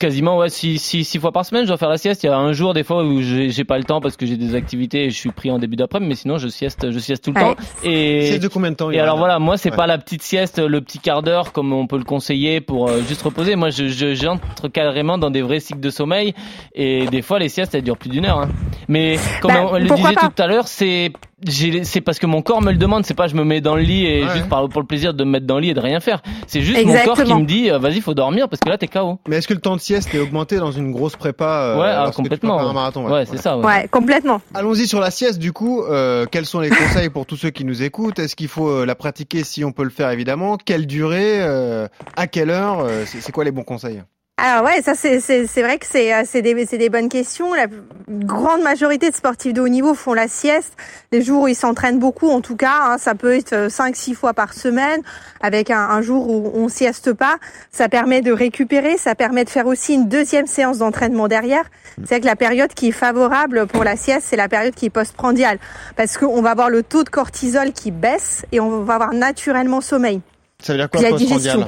quasiment 0.00 0.36
ouais 0.38 0.48
six, 0.48 0.78
six, 0.78 1.04
six 1.04 1.18
fois 1.20 1.30
par 1.30 1.44
semaine. 1.44 1.62
Je 1.62 1.68
dois 1.68 1.76
faire 1.76 1.88
la 1.88 1.98
sieste. 1.98 2.24
Il 2.24 2.26
y 2.26 2.30
a 2.30 2.36
un 2.36 2.52
jour 2.52 2.74
des 2.74 2.82
fois 2.82 3.04
où 3.04 3.22
j'ai 3.22 3.50
j'ai 3.50 3.62
pas 3.64 3.78
le 3.78 3.84
temps 3.84 4.00
parce 4.00 4.16
que 4.16 4.26
j'ai 4.26 4.36
des 4.36 4.56
activités 4.56 5.04
et 5.04 5.10
je 5.10 5.16
suis 5.16 5.30
pris 5.30 5.50
en 5.52 5.58
début 5.60 5.76
d'après-midi. 5.76 6.08
Mais 6.08 6.14
sinon, 6.16 6.38
je 6.38 6.48
sieste, 6.48 6.90
je 6.90 6.98
sieste 6.98 7.22
tout 7.24 7.32
le 7.32 7.40
Ouais. 7.40 7.54
temps. 7.54 7.62
Et 7.84 8.26
Sieste 8.26 8.42
de 8.42 8.48
combien 8.48 8.70
de 8.72 8.76
temps 8.76 8.90
Et 8.90 8.98
alors 8.98 9.18
voilà, 9.18 9.38
moi 9.38 9.56
c'est 9.56 9.70
Ouais. 9.70 9.76
pas 9.76 9.86
la 9.86 9.98
petite 9.98 10.22
sieste, 10.22 10.58
le 10.58 10.80
petit 10.80 10.98
quart 10.98 11.22
d'heure 11.22 11.52
comme 11.52 11.72
on 11.72 11.86
peut 11.86 11.98
le 11.98 12.04
conseiller 12.04 12.60
pour 12.60 12.88
euh, 12.88 13.02
juste 13.06 13.22
reposer. 13.22 13.54
Moi 13.54 13.70
je 13.70 13.86
je- 13.88 14.14
j'entre 14.14 14.66
carrément 14.68 15.18
dans 15.18 15.30
des 15.30 15.42
vrais 15.42 15.60
cycles 15.60 15.80
de 15.80 15.90
sommeil 15.90 16.34
et 16.74 17.06
des 17.06 17.22
fois 17.22 17.38
les 17.38 17.48
siestes 17.50 17.74
elles 17.74 17.82
durent 17.82 17.98
plus 17.98 18.10
d'une 18.10 18.24
heure. 18.24 18.38
hein. 18.40 18.48
Mais 18.88 19.18
comme 19.42 19.52
Bah, 19.52 19.68
on 19.70 19.76
le 19.78 19.84
disait 19.84 20.14
pas 20.14 20.28
tout 20.30 20.42
à 20.42 20.46
l'heure, 20.46 20.66
c'est 20.66 21.12
c'est 21.48 22.00
parce 22.00 22.18
que 22.18 22.26
mon 22.26 22.42
corps 22.42 22.62
me 22.62 22.70
le 22.72 22.76
demande, 22.78 23.04
c'est 23.06 23.14
pas 23.14 23.26
je 23.28 23.34
me 23.34 23.44
mets 23.44 23.60
dans 23.60 23.74
le 23.76 23.82
lit 23.82 24.06
et 24.06 24.24
Ouais. 24.24 24.30
juste 24.34 24.48
par, 24.48 24.68
pour 24.68 24.80
le 24.80 24.86
plaisir 24.86 25.14
de 25.14 25.24
me 25.24 25.30
mettre 25.30 25.46
dans 25.46 25.56
le 25.56 25.62
lit 25.62 25.70
et 25.70 25.74
de 25.74 25.80
rien 25.80 26.00
faire. 26.00 26.22
C'est 26.46 26.60
juste 26.60 26.84
mon 26.84 26.94
corps 27.04 27.22
qui 27.22 27.34
me 27.34 27.44
dit 27.44 27.70
euh, 27.70 27.78
vas-y 27.78 28.00
faut 28.00 28.14
dormir 28.14 28.48
parce 28.48 28.60
que 28.60 28.68
là 28.68 28.76
t'es 28.78 28.88
KO. 28.88 29.18
Mais 29.28 29.36
est-ce 29.36 29.48
que 29.48 29.54
le 29.54 29.60
temps 29.60 29.76
de 29.76 29.80
sieste 29.80 30.14
est 30.14 30.18
augmenté 30.18 30.56
dans 30.58 30.72
une 30.72 30.92
grosse 30.92 31.16
prépa 31.16 31.44
euh, 31.44 31.80
ouais, 31.80 31.86
ah, 31.88 32.04
tu 32.10 32.16
complètement. 32.16 32.54
prépares 32.56 32.70
un 32.70 32.74
marathon 32.74 33.10
ouais, 33.10 33.24
c'est 33.26 33.38
ça. 33.38 33.56
Ouais. 33.58 33.64
Ouais, 33.64 33.88
complètement. 33.88 34.40
Allons-y 34.54 34.86
sur 34.86 35.00
la 35.00 35.10
sieste 35.10 35.38
du 35.38 35.52
coup. 35.52 35.82
Euh, 35.84 36.26
quels 36.30 36.46
sont 36.46 36.60
les 36.60 36.70
conseils 36.70 37.08
pour 37.10 37.26
tous 37.26 37.36
ceux 37.36 37.50
qui 37.50 37.64
nous 37.64 37.82
écoutent? 37.82 38.18
Est-ce 38.18 38.36
qu'il 38.36 38.48
faut 38.48 38.68
euh, 38.68 38.84
la 38.86 38.94
pratiquer 38.94 39.44
si 39.44 39.64
on 39.64 39.72
peut 39.72 39.84
le 39.84 39.90
faire 39.90 40.10
évidemment? 40.10 40.56
Quelle 40.56 40.86
durée 40.86 41.40
euh, 41.40 41.88
À 42.16 42.26
quelle 42.26 42.50
heure 42.50 42.80
Euh, 42.80 43.04
C'est 43.06 43.20
c'est 43.20 43.32
quoi 43.32 43.44
les 43.44 43.50
bons 43.52 43.62
conseils? 43.64 44.02
Alors 44.42 44.64
ouais, 44.64 44.80
ça 44.80 44.94
c'est 44.94 45.20
c'est 45.20 45.46
c'est 45.46 45.62
vrai 45.62 45.76
que 45.76 45.84
c'est 45.86 46.14
euh, 46.14 46.22
c'est 46.24 46.40
des 46.40 46.64
c'est 46.64 46.78
des 46.78 46.88
bonnes 46.88 47.10
questions. 47.10 47.52
La 47.52 47.66
grande 48.08 48.62
majorité 48.62 49.10
de 49.10 49.14
sportifs 49.14 49.52
de 49.52 49.60
haut 49.60 49.68
niveau 49.68 49.92
font 49.92 50.14
la 50.14 50.28
sieste 50.28 50.72
les 51.12 51.20
jours 51.20 51.42
où 51.42 51.48
ils 51.48 51.54
s'entraînent 51.54 51.98
beaucoup. 51.98 52.30
En 52.30 52.40
tout 52.40 52.56
cas, 52.56 52.72
hein, 52.82 52.96
ça 52.98 53.14
peut 53.14 53.34
être 53.34 53.70
5 53.70 53.94
6 53.94 54.14
fois 54.14 54.32
par 54.32 54.54
semaine 54.54 55.02
avec 55.42 55.70
un, 55.70 55.80
un 55.80 56.00
jour 56.00 56.30
où 56.30 56.50
on 56.54 56.68
sieste 56.68 57.12
pas. 57.12 57.36
Ça 57.70 57.90
permet 57.90 58.22
de 58.22 58.32
récupérer, 58.32 58.96
ça 58.96 59.14
permet 59.14 59.44
de 59.44 59.50
faire 59.50 59.66
aussi 59.66 59.92
une 59.92 60.08
deuxième 60.08 60.46
séance 60.46 60.78
d'entraînement 60.78 61.28
derrière. 61.28 61.64
C'est 61.98 62.08
vrai 62.08 62.20
que 62.20 62.26
la 62.26 62.36
période 62.36 62.72
qui 62.72 62.88
est 62.88 62.92
favorable 62.92 63.66
pour 63.66 63.84
la 63.84 63.96
sieste, 63.96 64.26
c'est 64.30 64.36
la 64.36 64.48
période 64.48 64.74
qui 64.74 64.86
est 64.86 64.90
postprandiale 64.90 65.58
parce 65.96 66.16
qu'on 66.16 66.40
va 66.40 66.52
avoir 66.52 66.70
le 66.70 66.82
taux 66.82 67.04
de 67.04 67.10
cortisol 67.10 67.72
qui 67.72 67.90
baisse 67.90 68.46
et 68.52 68.60
on 68.60 68.84
va 68.84 68.94
avoir 68.94 69.12
naturellement 69.12 69.82
sommeil. 69.82 70.22
Ça 70.62 70.72
veut 70.72 70.78
dire 70.78 70.88
quoi 70.88 71.02
postprandial? 71.02 71.66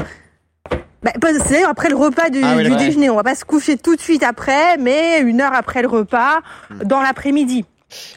Bah, 1.02 1.10
c'est 1.46 1.64
après 1.64 1.88
le 1.88 1.96
repas 1.96 2.30
du, 2.30 2.40
Ah 2.44 2.54
oui, 2.56 2.62
du 2.62 2.70
d'accord. 2.70 2.86
déjeuner. 2.86 3.10
On 3.10 3.16
va 3.16 3.24
pas 3.24 3.34
se 3.34 3.44
coucher 3.44 3.76
tout 3.76 3.96
de 3.96 4.00
suite 4.00 4.22
après, 4.22 4.76
mais 4.78 5.20
une 5.20 5.40
heure 5.40 5.52
après 5.54 5.82
le 5.82 5.88
repas, 5.88 6.40
dans 6.84 7.00
l'après-midi. 7.02 7.64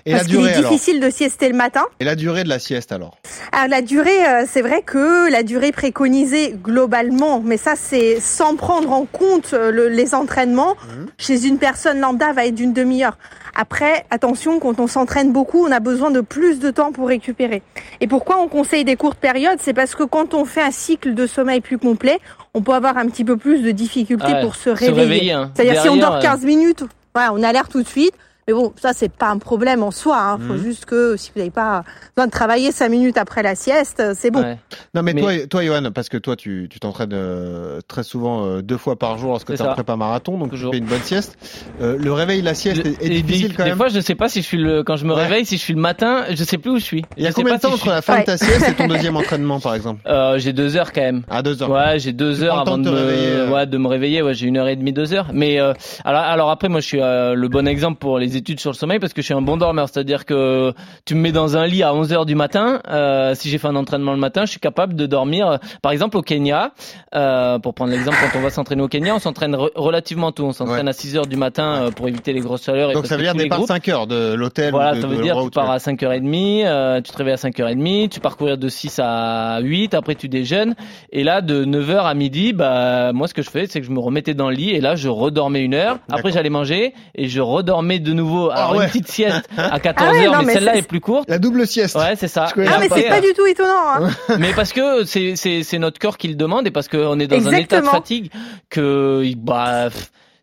Et 0.06 0.14
Parce 0.14 0.28
qu'il 0.28 0.40
est 0.48 0.56
difficile 0.62 1.02
de 1.02 1.10
siester 1.10 1.50
le 1.50 1.56
matin. 1.56 1.84
Et 2.00 2.06
la 2.06 2.16
durée 2.16 2.46
de 2.46 2.50
la 2.50 2.60
sieste 2.60 2.94
alors 2.94 3.18
Alors 3.52 3.68
la 3.68 3.82
durée, 3.82 4.26
euh, 4.26 4.46
c'est 4.50 4.62
vrai 4.62 4.84
que 4.84 5.30
la 5.30 5.44
durée 5.44 5.74
préconisée 5.74 6.56
globalement, 6.64 7.42
mais 7.44 7.58
ça 7.58 7.74
c'est 7.76 8.22
sans 8.22 8.56
prendre 8.56 8.94
en 8.94 9.04
compte 9.06 9.54
euh, 9.54 9.72
le- 9.72 9.90
les 9.90 10.16
entraînements, 10.16 10.76
Mhm. 10.98 11.08
chez 11.18 11.46
une 11.46 11.58
personne 11.58 12.00
lambda 12.00 12.32
va 12.32 12.46
être 12.46 12.56
d'une 12.56 12.72
demi-heure. 12.72 13.18
Après, 13.56 14.06
attention, 14.12 14.60
quand 14.60 14.80
on 14.82 14.88
s'entraîne 14.88 15.32
beaucoup, 15.32 15.66
on 15.66 15.72
a 15.72 15.80
besoin 15.80 16.12
de 16.12 16.20
plus 16.22 16.60
de 16.60 16.72
temps 16.72 16.92
pour 16.92 17.08
récupérer. 17.08 17.64
Et 18.02 18.08
pourquoi 18.08 18.42
on 18.42 18.48
conseille 18.50 18.84
des 18.84 18.98
courtes 18.98 19.18
périodes? 19.18 19.60
C'est 19.62 19.74
parce 19.74 19.96
que 19.96 20.04
quand 20.04 20.34
on 20.34 20.44
fait 20.46 20.62
un 20.62 20.72
cycle 20.72 21.14
de 21.14 21.26
sommeil 21.26 21.62
plus 21.62 21.78
complet, 21.78 22.20
on 22.54 22.62
peut 22.62 22.74
avoir 22.74 22.98
un 22.98 23.06
petit 23.08 23.24
peu 23.24 23.38
plus 23.38 23.62
de 23.62 23.72
difficultés 23.72 24.26
Ouais, 24.34 24.42
pour 24.42 24.56
se 24.56 24.70
réveiller. 24.70 25.32
hein. 25.32 25.52
C'est-à-dire 25.56 25.82
si 25.82 25.90
on 25.90 25.96
dort 25.96 26.16
euh, 26.16 26.22
15 26.22 26.44
minutes, 26.44 26.84
ouais, 27.16 27.24
on 27.32 27.42
a 27.44 27.52
l'air 27.54 27.70
tout 27.70 27.82
de 27.82 27.88
suite. 27.88 28.14
Mais 28.48 28.54
bon, 28.54 28.74
ça 28.80 28.92
c'est 28.94 29.10
pas 29.12 29.30
un 29.32 29.40
problème 29.40 29.82
en 29.82 29.90
soi. 29.90 30.20
Hein. 30.22 30.38
Faut 30.38 30.54
Mhm. 30.54 30.64
juste 30.64 30.86
que 30.86 31.18
si 31.18 31.32
vous 31.34 31.40
n'avez 31.40 31.50
pas 31.50 31.84
besoin 32.16 32.28
de 32.28 32.32
travailler 32.32 32.72
5 32.72 32.90
minutes 32.90 33.18
après 33.18 33.42
la 33.42 33.56
sieste, 33.56 34.04
c'est 34.14 34.30
bon. 34.30 34.42
ouais. 34.44 34.60
Non 34.94 35.02
mais, 35.02 35.14
Mais- 35.16 35.22
toi, 35.22 35.34
toi 35.50 35.64
Johan, 35.66 35.90
parce 35.92 36.10
que 36.10 36.18
toi 36.18 36.36
tu 36.36 36.68
tu 36.70 36.80
t'entraînes 36.80 37.10
euh, 37.14 37.80
très 37.88 38.04
souvent 38.04 38.46
euh, 38.46 38.62
deux 38.62 38.78
fois 38.78 38.98
par 39.00 39.18
jour 39.18 39.32
lorsque 39.32 39.48
tu 39.48 39.54
es 39.54 39.62
en 39.62 39.66
ça. 39.66 39.72
prépa 39.74 39.96
marathon, 39.96 40.38
donc 40.38 40.52
Toujours. 40.52 40.70
tu 40.72 40.78
fais 40.78 40.84
une 40.84 40.88
bonne 40.88 41.02
sieste. 41.02 41.38
Euh, 41.82 41.98
le 41.98 42.14
réveil, 42.14 42.44
la 42.44 42.54
sieste 42.54 42.84
Je- 42.86 42.90
est, 42.92 43.02
est 43.02 43.18
et 43.18 43.22
difficile 43.24 43.50
des, 43.50 43.56
quand 43.56 43.64
des 43.64 43.70
même. 43.70 43.78
fois, 43.78 43.88
je 43.88 44.00
sais 44.00 44.14
pas 44.14 44.30
si 44.30 44.44
je 44.44 44.46
suis 44.46 44.58
le 44.60 44.84
quand 44.84 44.96
je 44.96 45.06
me 45.06 45.16
Ouais. 45.16 45.24
réveille, 45.24 45.46
si 45.48 45.58
je 45.58 45.62
suis 45.64 45.74
le 45.74 45.82
matin, 45.82 46.26
je 46.30 46.44
sais 46.44 46.60
plus 46.60 46.70
où 46.70 46.78
je 46.78 46.84
suis. 46.84 47.04
Il 47.18 47.24
y 47.24 47.26
a 47.26 47.32
Je 47.32 47.36
combien 47.36 47.54
pas 47.54 47.58
de 47.58 47.62
temps 47.64 47.70
si 47.70 47.74
entre 47.76 47.90
la 47.90 48.04
fin 48.04 48.14
Ouais. 48.14 48.20
de 48.22 48.26
ta 48.28 48.38
sieste 48.38 48.70
et 48.70 48.74
ton 48.76 48.86
deuxième 48.88 49.16
entraînement 49.18 49.60
par 49.60 49.74
exemple? 49.74 50.02
Euh, 50.08 50.38
j'ai 50.38 50.54
deux 50.54 50.78
heures 50.78 50.94
quand 50.94 51.02
même. 51.02 51.24
À 51.32 51.42
deux 51.42 51.64
heures. 51.64 51.70
Ouais, 51.72 51.98
j'ai 51.98 52.14
deux 52.14 52.44
heures 52.44 52.56
le 52.58 52.62
avant 52.62 52.78
de, 52.78 52.90
me, 52.92 52.96
réveiller, 52.96 53.52
ouais, 53.52 53.66
de 53.66 53.78
me 53.80 53.88
réveiller. 53.88 54.22
Ouais, 54.22 54.36
j'ai 54.36 54.46
une 54.46 54.58
heure 54.58 54.68
et 54.68 54.76
demie, 54.76 54.94
deux 54.94 55.14
heures. 55.14 55.30
Mais 55.34 55.60
euh, 55.60 55.74
alors, 56.04 56.22
alors 56.22 56.50
après, 56.52 56.70
moi, 56.70 56.80
je 56.80 56.86
suis 56.86 57.02
euh, 57.02 57.34
le 57.34 57.48
bon 57.50 57.68
exemple 57.68 57.98
pour 57.98 58.20
les 58.20 58.35
études 58.36 58.60
sur 58.60 58.72
le 58.72 58.76
sommeil 58.76 59.00
parce 59.00 59.14
que 59.14 59.22
je 59.22 59.26
suis 59.26 59.34
un 59.34 59.42
bon 59.42 59.58
dormeur. 59.58 59.88
C'est-à-dire 59.90 60.26
que 60.26 60.74
tu 61.06 61.16
me 61.16 61.22
mets 61.22 61.32
dans 61.32 61.58
un 61.58 61.66
lit 61.66 61.84
à 61.84 61.94
11 61.94 62.14
heures 62.14 62.26
du 62.26 62.36
matin. 62.36 62.82
Euh, 62.90 63.34
si 63.36 63.50
j'ai 63.50 63.58
fait 63.58 63.68
un 63.68 63.76
entraînement 63.76 64.12
le 64.14 64.20
matin, 64.20 64.46
je 64.46 64.52
suis 64.52 64.60
capable 64.60 64.96
de 64.96 65.06
dormir. 65.06 65.48
euh, 65.48 65.58
Par 65.82 65.92
exemple, 65.92 66.18
au 66.18 66.22
Kenya, 66.22 66.72
euh, 67.16 67.60
pour 67.60 67.74
prendre 67.74 67.92
l'exemple, 67.92 68.18
quand 68.22 68.38
on 68.38 68.42
va 68.42 68.50
s'entraîner 68.50 68.82
au 68.82 68.88
Kenya, 68.88 69.16
on 69.16 69.20
s'entraîne 69.20 69.56
re- 69.56 69.70
relativement 69.76 70.32
tôt. 70.32 70.46
On 70.46 70.52
s'entraîne 70.52 70.86
Ouais. 70.86 70.90
à 70.90 70.94
6 70.94 71.18
heures 71.18 71.28
du 71.28 71.36
matin 71.38 71.84
euh, 71.88 71.92
pour 71.92 72.08
éviter 72.08 72.34
les 72.34 72.40
grosses 72.42 72.64
chaleurs. 72.64 72.92
Et 72.92 72.94
Donc 72.94 73.06
ça 73.08 73.18
veut 73.18 73.24
dire 73.24 73.34
départ 73.36 73.60
groupes- 73.60 73.68
5 73.68 73.88
heures 73.90 74.08
de 74.08 74.34
l'hôtel. 74.34 74.72
voilà, 74.72 74.94
de, 74.96 75.02
ça 75.02 75.08
de 75.08 75.14
veut 75.16 75.22
dire 75.22 75.38
tu 75.44 75.50
pars 75.52 75.70
à 75.72 75.78
5h30, 75.78 76.64
euh, 76.66 77.02
tu 77.02 77.12
te 77.12 77.18
réveilles 77.18 77.34
à 77.34 77.38
5h30, 77.38 78.10
tu 78.10 78.20
pars 78.20 78.38
courir 78.38 78.58
de 78.58 78.70
6 78.70 79.00
à 79.04 79.60
8, 79.62 79.94
après 79.94 80.16
tu 80.16 80.28
déjeunes, 80.30 80.76
et 81.12 81.24
là 81.24 81.42
de 81.42 81.64
9h 81.66 82.06
à 82.06 82.14
midi, 82.14 82.54
bah 82.54 83.12
moi 83.14 83.28
ce 83.28 83.34
que 83.34 83.42
je 83.42 83.50
fais 83.50 83.68
c'est 83.68 83.80
que 83.80 83.86
je 83.86 83.92
me 83.92 84.00
remettais 84.00 84.34
dans 84.34 84.50
le 84.50 84.56
lit 84.56 84.72
et 84.72 84.82
là 84.82 84.96
je 84.96 85.10
redormais 85.10 85.62
une 85.62 85.74
heure, 85.74 85.98
après 86.12 86.32
j'allais 86.32 86.50
manger 86.50 86.94
et 87.16 87.28
je 87.28 87.42
redormais 87.42 88.00
de 88.00 88.12
nouveau, 88.14 88.25
Ah 88.54 88.56
alors 88.68 88.76
ouais. 88.78 88.86
une 88.86 88.90
petite 88.92 89.08
sieste 89.10 89.48
à 89.58 89.78
14h, 89.80 89.94
Ah 89.98 90.12
ouais, 90.12 90.26
non, 90.26 90.32
mais, 90.40 90.44
mais 90.46 90.54
celle-là 90.54 90.76
est 90.78 90.88
plus 90.88 91.02
courte. 91.02 91.30
La 91.30 91.40
double 91.40 91.66
sieste. 91.68 91.96
Ouais, 91.96 92.16
c'est 92.16 92.28
ça. 92.28 92.48
Ah 92.50 92.78
mais 92.80 92.90
c'est 92.94 93.10
pas 93.10 93.22
du 93.22 93.34
tout 93.34 93.46
étonnant. 93.46 93.88
Hein. 93.88 94.10
mais 94.40 94.54
parce 94.54 94.74
que 94.74 95.04
c'est 95.06 95.78
notre 95.80 96.00
corps 96.00 96.18
qui 96.18 96.28
le 96.28 96.36
demande 96.36 96.68
et 96.68 96.72
parce 96.72 96.88
qu'on 96.88 97.20
est 97.20 97.28
dans 97.28 97.48
un 97.48 97.52
état 97.54 97.82
de 97.82 97.86
fatigue 97.86 98.32
que 98.70 99.24
bah 99.38 99.90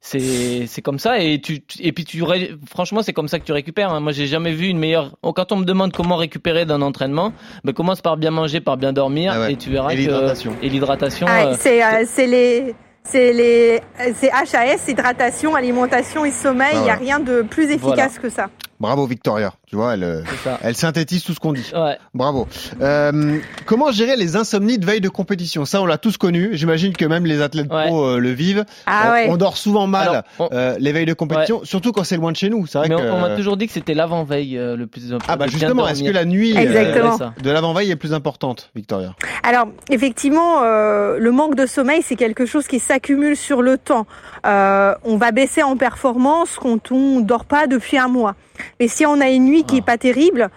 c'est 0.04 0.66
c'est 0.66 0.82
comme 0.82 0.98
ça 0.98 1.20
et 1.20 1.40
tu 1.40 1.62
et 1.78 1.92
puis 1.92 2.04
tu 2.04 2.24
franchement 2.68 3.02
c'est 3.04 3.12
comme 3.12 3.28
ça 3.28 3.38
que 3.38 3.44
tu 3.44 3.52
récupères. 3.52 3.92
hein. 3.92 4.00
Moi 4.00 4.10
j'ai 4.10 4.26
jamais 4.26 4.52
vu 4.52 4.66
une 4.66 4.78
meilleure. 4.78 5.12
oh, 5.22 5.32
Quand 5.32 5.52
on 5.52 5.56
me 5.56 5.64
demande 5.64 5.92
comment 5.92 6.16
récupérer 6.16 6.66
d'un 6.66 6.82
entraînement, 6.82 7.32
ben 7.62 7.72
commence 7.72 8.00
par 8.00 8.16
bien 8.16 8.32
manger, 8.32 8.60
par 8.60 8.76
bien 8.76 8.92
dormir 8.92 9.32
Ah 9.36 9.40
ouais. 9.42 9.52
et 9.52 9.56
tu 9.56 9.70
verras 9.70 9.92
Et 9.92 9.94
que 9.94 10.00
l'hydratation. 10.00 10.56
et 10.60 10.68
l'hydratation. 10.68 11.26
Ah, 11.30 11.44
euh, 11.46 11.56
c'est 11.58 11.84
euh, 11.84 12.04
c'est 12.06 12.26
les 12.26 12.74
c'est 13.04 13.32
les 13.32 13.80
c'est 14.14 14.30
HAS, 14.30 14.88
hydratation, 14.88 15.54
alimentation 15.54 16.24
et 16.24 16.30
sommeil. 16.30 16.74
Ah 16.74 16.80
Il 16.82 16.86
y 16.86 16.90
a 16.90 16.94
rien 16.94 17.18
de 17.20 17.42
plus 17.42 17.64
efficace 17.70 18.12
Voilà. 18.14 18.22
que 18.22 18.28
ça. 18.30 18.48
Bravo 18.82 19.06
Victoria, 19.06 19.52
tu 19.68 19.76
vois, 19.76 19.94
elle, 19.94 20.02
euh, 20.02 20.22
elle 20.60 20.74
synthétise 20.74 21.22
tout 21.22 21.32
ce 21.34 21.38
qu'on 21.38 21.52
dit. 21.52 21.70
Ouais. 21.72 21.96
Bravo. 22.14 22.48
Euh, 22.80 23.38
comment 23.64 23.92
gérer 23.92 24.16
les 24.16 24.34
insomnies 24.34 24.76
de 24.76 24.84
veille 24.84 25.00
de 25.00 25.08
compétition? 25.08 25.64
Ça, 25.64 25.80
on 25.80 25.86
l'a 25.86 25.98
tous 25.98 26.16
connu. 26.16 26.50
J'imagine 26.54 26.92
que 26.92 27.04
même 27.04 27.24
les 27.24 27.40
athlètes 27.42 27.72
Ouais. 27.72 27.86
pro 27.86 28.04
euh, 28.04 28.18
le 28.18 28.30
vivent. 28.30 28.64
Ah 28.86 29.04
on, 29.06 29.12
ouais. 29.12 29.26
on 29.30 29.36
dort 29.36 29.56
souvent 29.56 29.86
mal 29.86 30.08
Alors, 30.08 30.22
on- 30.40 30.48
euh, 30.52 30.74
les 30.80 30.90
veilles 30.90 31.06
de 31.06 31.14
compétition, 31.14 31.60
surtout 31.62 31.92
quand 31.92 32.02
c'est 32.02 32.16
loin 32.16 32.32
de 32.32 32.36
chez 32.36 32.50
nous. 32.50 32.66
C'est 32.66 32.78
vrai 32.78 32.88
Mais 32.88 32.96
que. 32.96 33.02
on, 33.02 33.20
m'a 33.20 33.36
toujours 33.36 33.56
dit 33.56 33.68
que 33.68 33.72
c'était 33.72 33.94
l'avant-veille 33.94 34.58
euh, 34.58 34.74
le 34.76 34.88
plus 34.88 35.12
important. 35.12 35.26
Ah 35.32 35.36
bah 35.36 35.46
justement, 35.46 35.86
est-ce 35.86 36.02
que 36.02 36.10
la 36.10 36.24
nuit 36.24 36.52
euh, 36.56 37.30
de 37.40 37.50
l'avant-veille 37.52 37.92
est 37.92 37.96
plus 37.96 38.12
importante, 38.12 38.70
Victoria? 38.74 39.14
Alors, 39.44 39.68
effectivement, 39.90 40.64
euh, 40.64 41.18
le 41.20 41.30
manque 41.30 41.54
de 41.54 41.66
sommeil, 41.66 42.02
c'est 42.04 42.16
quelque 42.16 42.46
chose 42.46 42.66
qui 42.66 42.80
s'accumule 42.80 43.36
sur 43.36 43.62
le 43.62 43.78
temps. 43.78 44.08
Euh, 44.44 44.96
on 45.04 45.18
va 45.18 45.30
baisser 45.30 45.62
en 45.62 45.76
performance 45.76 46.56
quand 46.60 46.90
on 46.90 47.20
dort 47.20 47.44
pas 47.44 47.68
depuis 47.68 47.96
un 47.96 48.08
mois. 48.08 48.34
Mais 48.80 48.88
si 48.88 49.06
on 49.06 49.20
a 49.20 49.28
une 49.28 49.44
nuit 49.44 49.64
qui 49.64 49.78
est 49.78 49.84
pas 49.84 49.98
terrible, 49.98 50.48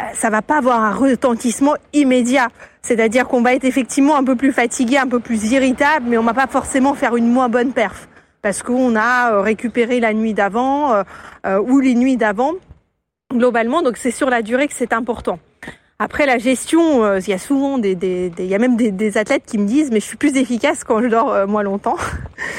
euh, 0.00 0.02
ça 0.14 0.30
va 0.30 0.42
pas 0.42 0.58
avoir 0.58 0.82
un 0.82 0.92
retentissement 0.92 1.74
immédiat. 1.92 2.48
C'est-à-dire 2.84 3.26
qu'on 3.28 3.40
va 3.40 3.54
être 3.54 3.64
effectivement 3.64 4.14
un 4.16 4.24
peu 4.24 4.36
plus 4.36 4.52
fatigué, 4.52 4.98
un 4.98 5.08
peu 5.08 5.18
plus 5.18 5.52
irritable, 5.52 6.06
mais 6.08 6.18
on 6.18 6.22
va 6.22 6.34
pas 6.34 6.46
forcément 6.46 6.92
faire 6.94 7.16
une 7.16 7.30
moins 7.30 7.48
bonne 7.48 7.72
perf. 7.72 8.08
Parce 8.42 8.62
qu'on 8.62 8.94
a 8.94 9.32
euh, 9.32 9.40
récupéré 9.40 10.00
la 10.00 10.12
nuit 10.12 10.34
d'avant 10.34 10.92
euh, 10.92 11.02
euh, 11.46 11.58
ou 11.60 11.80
les 11.80 11.94
nuits 11.94 12.18
d'avant, 12.18 12.52
globalement. 13.32 13.80
Donc 13.80 13.96
c'est 13.96 14.10
sur 14.10 14.28
la 14.28 14.42
durée 14.42 14.68
que 14.68 14.74
c'est 14.74 14.92
important. 14.92 15.38
Après 16.04 16.26
la 16.26 16.36
gestion, 16.38 17.02
euh, 17.04 17.18
il 17.20 17.30
y 17.30 17.32
a 17.32 17.38
souvent 17.38 17.78
des, 17.78 17.94
des, 17.94 18.30
y 18.38 18.54
a 18.54 18.58
même 18.58 18.76
des, 18.76 18.90
des 18.90 19.16
athlètes 19.16 19.44
qui 19.46 19.56
me 19.58 19.66
disent 19.66 19.90
mais 19.90 20.00
je 20.00 20.04
suis 20.04 20.16
plus 20.18 20.36
efficace 20.36 20.84
quand 20.84 21.00
je 21.02 21.08
dors 21.08 21.32
euh, 21.32 21.46
moins 21.46 21.62
longtemps. 21.62 21.96